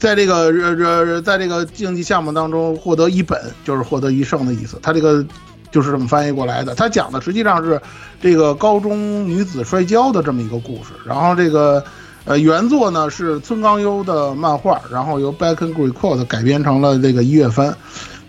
[0.00, 5.22] 在这个呃呃，在这个竞技项目当中获得一本就是获得一胜的意思，他这个
[5.70, 6.74] 就是这么翻译过来的。
[6.74, 7.80] 他讲的实际上是
[8.20, 10.90] 这个高中女子摔跤的这么一个故事。
[11.06, 11.82] 然后这个
[12.24, 17.74] 呃原作呢是村冈优的漫画，然后由 Back and Record 改编成了这个一月番。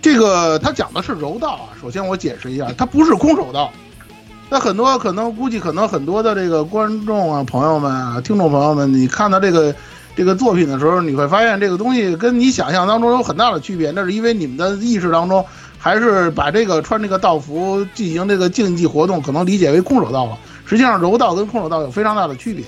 [0.01, 1.73] 这个他讲的是柔道啊。
[1.81, 3.71] 首先我解释一下，它不是空手道。
[4.49, 9.73] 那很多可能估计可能很多的这个观众啊、朋友们啊、听众朋友们，你看到这个。
[10.13, 13.91] 这个作品的时候，你会发现这个东西跟你想象当中有很大的区别。
[13.91, 15.43] 那是因为你们的意识当中
[15.83, 20.37] 还是把这个穿这个道服进行这个竞技活动，可能理解为空手道了。
[20.63, 22.63] 实际上，柔道跟空手道有非常大的区别。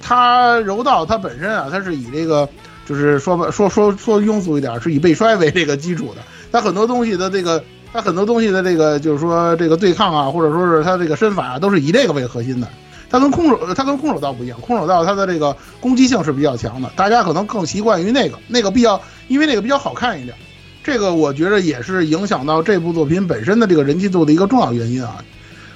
[0.00, 2.48] 它柔道它本身啊，它是以这个
[2.86, 6.22] 就是说说说说庸俗一点，是以被摔为这个基础的。
[6.50, 7.62] 它很多东西的这个，
[7.92, 12.66] 它很多东西的这个就是说这个对抗啊，或者说是它这个身法啊，都是以这个为核心的。
[13.10, 14.58] 它跟空手，它跟空手道不一样。
[14.62, 18.98] 空手道它的这个攻击性是比较强的，大家可能更习惯于那个，那个比较，
[19.28, 20.34] 因为那个比较好看一点。
[20.88, 25.22] 这个我觉得也是影响到这部作品本身的这个人气度的一个重要原因啊，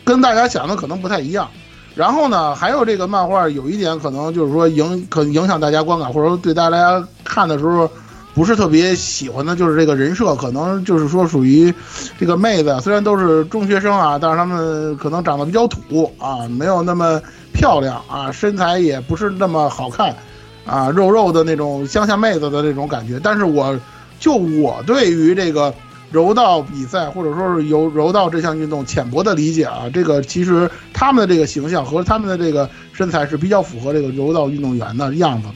[0.07, 1.47] 跟大家想的可能不太一样。
[1.95, 7.91] 然后呢，还有这个漫画有一点可能就是说影可能影响大家观感，或者说对大家看的时候
[8.33, 11.71] 不是特别喜欢的，就是这个人设，可能就是说属于
[12.19, 17.21] 这个妹子，虽然都是中学生啊，但是她们可能长得比较土啊，没有那么
[17.53, 20.17] 漂亮啊，身材也不是那么好看
[20.65, 23.21] 啊，肉肉的那种乡下妹子的那种感觉。
[23.23, 23.79] 但是我
[24.23, 25.75] 就我对于这个。
[26.13, 35.55] 柔道比赛，或者说是由柔道这项运动浅薄的理解啊，这个其实他们的这个形象和他们的这个身材是比较符合这个柔道运动员的样子的，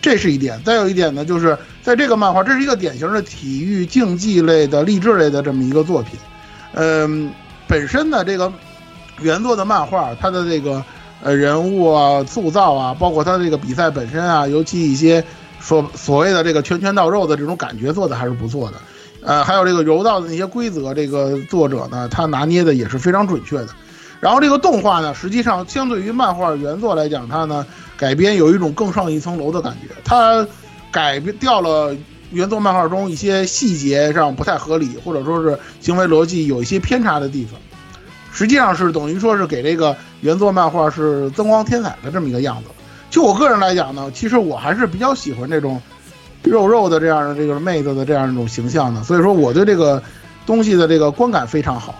[0.00, 0.62] 这是一点。
[0.62, 6.12] 再有一点呢，就是在这个漫画，这是一个典型的体育竞技类的励志类的这么一个作品。
[6.74, 7.32] 嗯，
[7.66, 8.52] 本身呢，这个
[9.20, 10.84] 原作的漫画，它的这个
[11.20, 15.24] 呃人物啊塑造啊，包括它这个比赛本身啊，尤其一些
[15.60, 18.76] 所所谓的这个拳拳到肉的这种感觉，做的还是不错的。
[19.22, 23.68] 呃，还有这个柔道的那些规则，这个作者呢，他拿捏的也是非常准确的。
[24.18, 27.66] 然后这个动画呢，实际上相对于漫画原作来讲，它呢
[27.96, 29.94] 改编有一种更上一层楼的感觉。
[30.04, 30.46] 它
[30.90, 31.94] 改掉了
[32.30, 37.60] 原作漫画中一些细节上不太合理，或者说是行为逻辑有一些偏差的地方，
[38.32, 42.70] 实际上是等于说是给这个原作漫画是增光添彩的这么一个样子。
[43.10, 45.82] 就我个人来讲呢，其实我还是比较喜欢这种。
[46.42, 50.02] 肉肉的这样的这个妹子的这样一种形象的，所以说我对这个
[50.46, 51.94] 东西的这个观感非常好。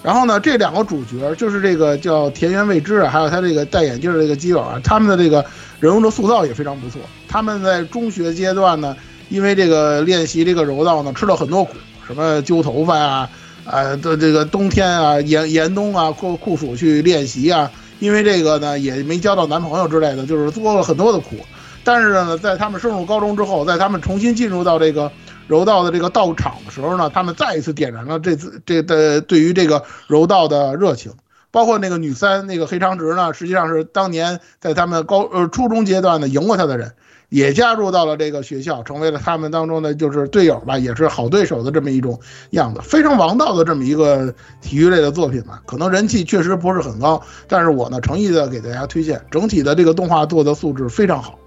[0.00, 5.44] 然后呢，这两个主角就是这个叫田园未知啊，还有他这个戴眼镜的这个基友啊，他们的这个
[5.80, 7.00] 人物的塑造也非常不错。
[7.26, 8.96] 他们在中学阶段呢，
[9.28, 11.72] 因为这个练习这个柔道呢，吃了很多苦，
[12.06, 13.28] 什么揪头发呀，
[13.64, 17.68] 啊的这个冬天啊严严冬啊酷酷暑去练习啊，
[18.00, 21.36] 因为这个呢也没交到男朋友之类的，就是做了很多的苦。
[21.84, 25.10] 但是呢，在他们升入高中之后，在他们重新进入到这个
[25.46, 31.12] 柔道的这个道场的时候呢，他们再一次点燃了这次这的对于这个柔道的热情。
[31.52, 36.92] 包括那个女三那个黑长直呢，实际上是当年在他们高呃初中阶段呢赢过他的人，
[37.30, 42.20] 也加入到了这个学校，成为了他们当中的就是队友吧，也是好对手的这么一种
[42.50, 42.80] 样子。
[42.82, 51.38] 非常王道的这么一个体育类的作品吧，可能人气确实不是很高，但是我呢诚意的给大家推荐，整体的这个动画做的素质非常好。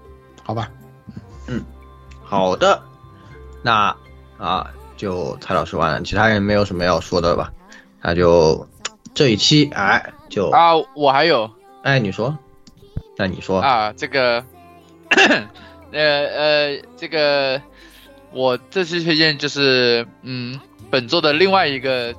[0.42, 0.70] 好吧，
[1.46, 1.64] 嗯，
[2.22, 2.82] 好的，
[3.62, 3.96] 那
[4.36, 7.50] 啊，就蔡老师完了，其他人没有什么要说的吧？
[8.02, 8.66] 那就
[9.14, 11.50] 这一期，哎，就啊，我还有，
[11.82, 12.36] 哎，你说，
[13.16, 14.44] 那你说啊，这个，
[15.94, 17.62] 呃呃，这个，
[18.32, 20.60] 我这次推荐就是，嗯，
[20.90, 22.14] 本作的另外一个。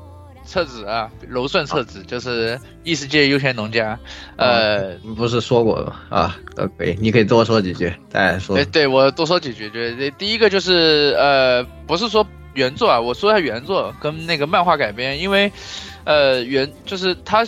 [0.48, 3.98] 册子啊，柔顺册子就是异世界悠闲农家，
[4.36, 5.96] 呃，不是说过吗？
[6.08, 8.56] 啊，呃，可以，你可以多说几句，再说。
[8.56, 12.24] 对，对我多说几句，对，第一个就是呃，不是说
[12.54, 15.52] 原作啊，我说一下原作跟那个漫画改编，因为
[16.04, 17.44] 呃原就是它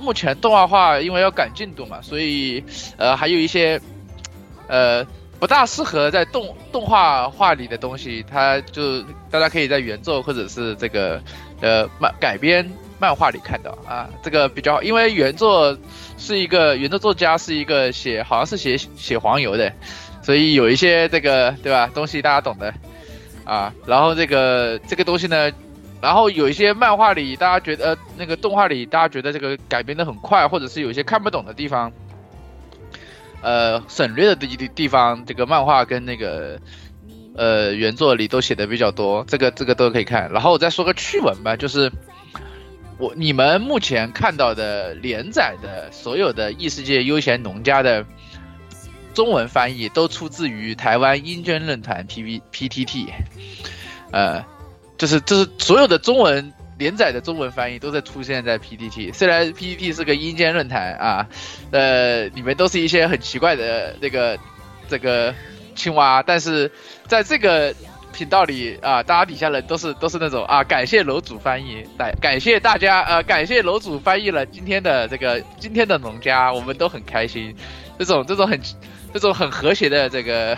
[0.00, 2.64] 目前动画化，因为要赶进度嘛，所以
[2.96, 3.80] 呃还有一些
[4.66, 5.06] 呃
[5.42, 11.20] 不大适合在动动画画里的东西，它就大家可以在原作或者是这个。
[11.60, 15.78] 呃，漫改编漫画里看到啊，这个比较，因为原作
[16.18, 19.72] 是一个原作作家是一个写，好像是写写黄油的，
[20.22, 22.74] 所以有一些这个对吧东西大家懂的
[23.44, 23.72] 啊。
[23.86, 25.52] 然后这个这个东西呢，
[26.00, 31.92] 然后有一些漫画里大家觉得，呃，那个动画里大家觉得这个改编的很快，或者是有一些看不懂的地方，
[33.42, 36.58] 呃，省略的地地方，这个漫画跟那个。
[37.34, 40.30] 呃，原作里都写的比较多，这个这个都可以看。
[40.30, 41.90] 然后我再说个趣闻吧，就是
[42.98, 48.04] 我你们目前看到的连载的所有的异世界悠闲农家的
[49.14, 53.10] 中文翻译，都出自于台湾英娟论坛 P V P T T，
[54.10, 54.44] 呃，
[54.98, 56.52] 就是就是所有的中文
[56.82, 59.12] 连载的中文翻译都在出现在 PPT，。
[59.12, 61.28] 虽然 PPT 是个阴间论坛啊，
[61.70, 64.36] 呃，里面都是一些很奇怪的那个
[64.88, 65.32] 这个。
[65.74, 66.70] 青蛙，但是
[67.06, 67.74] 在这个
[68.12, 77.56] 频道里啊，大家底下人都是都是那种啊，感谢楼主翻译，感感谢大家，呃，感谢楼主翻译了今天的这个今天的农家，我们都很开心，
[77.98, 78.60] 这种这种很
[79.14, 80.54] 这种很和谐的这个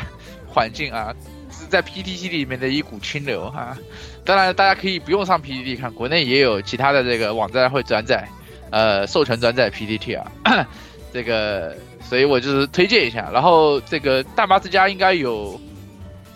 [0.49, 1.15] 环境啊，
[1.49, 3.79] 是在 PPT 里面的一股清流哈。
[4.25, 8.29] 当然，大家可以不用上 PTT 看，国内也有其他的这个网站会转载，
[8.71, 10.67] 呃，授权转载 PTT 啊，
[11.13, 11.77] 这个。
[12.07, 15.59] 所以我就是推荐一下，然后这个大麻之家应该有，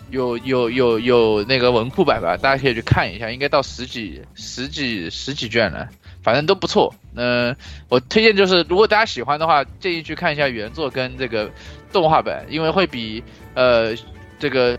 [0.09, 5.87] 有有有有那个文库版吧，大家可以去看一下，应该到十几十几十几卷了，
[6.23, 6.91] 反正都不错。
[7.15, 7.55] 嗯，
[7.87, 11.51] 我推荐就是，如果大家喜欢的话，建议去看一下原作跟这个
[11.93, 13.93] 动画版，因为会比呃
[14.39, 14.75] 这个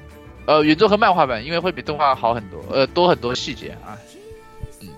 [0.51, 3.94] 呃原作和漫画版，因为会比动画好很多，呃多很多细节啊。
[4.81, 4.89] 嗯，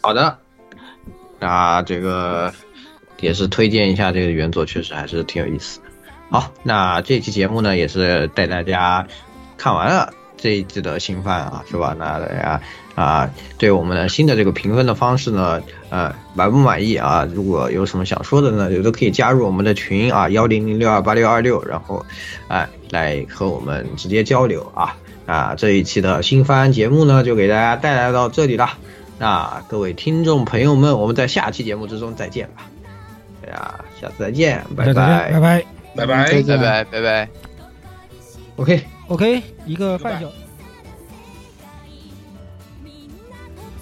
[0.00, 0.38] 好的，
[1.40, 2.52] 那这个。
[3.20, 5.86] 也是推荐一下这个原作，确实还是挺有意思的。
[6.30, 9.04] 好，那这期节目呢，也是带大家
[9.56, 11.96] 看完了这一季的新番啊，是吧？
[11.98, 12.60] 那大家
[12.94, 15.60] 啊，对我们的新的这个评分的方式呢，
[15.90, 17.26] 呃，满不满意啊？
[17.34, 22.06] 如果有什么想说的呢，也都可以加入我们的群啊，幺零零六二八六二六，然后
[22.46, 24.96] 哎，来和我们直接交流啊。
[25.26, 28.70] 啊，这一期的新番节目呢，就给大家带来到这里了。
[29.18, 32.70] 那各位听众朋友们，我们在下期节目之中再见吧。
[33.44, 35.64] 哎呀，下次再见，拜拜，拜拜，
[35.96, 37.28] 拜拜，再见拜拜拜拜。
[38.56, 38.82] OK。
[39.08, 40.30] OK，一个半小。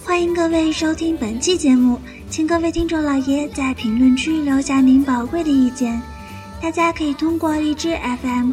[0.05, 1.99] 欢迎各位收听本期节目，
[2.31, 6.01] 请各位听众老爷在评论区留下您宝贵的意见。
[6.63, 8.53] 大家可以通过荔枝 FM、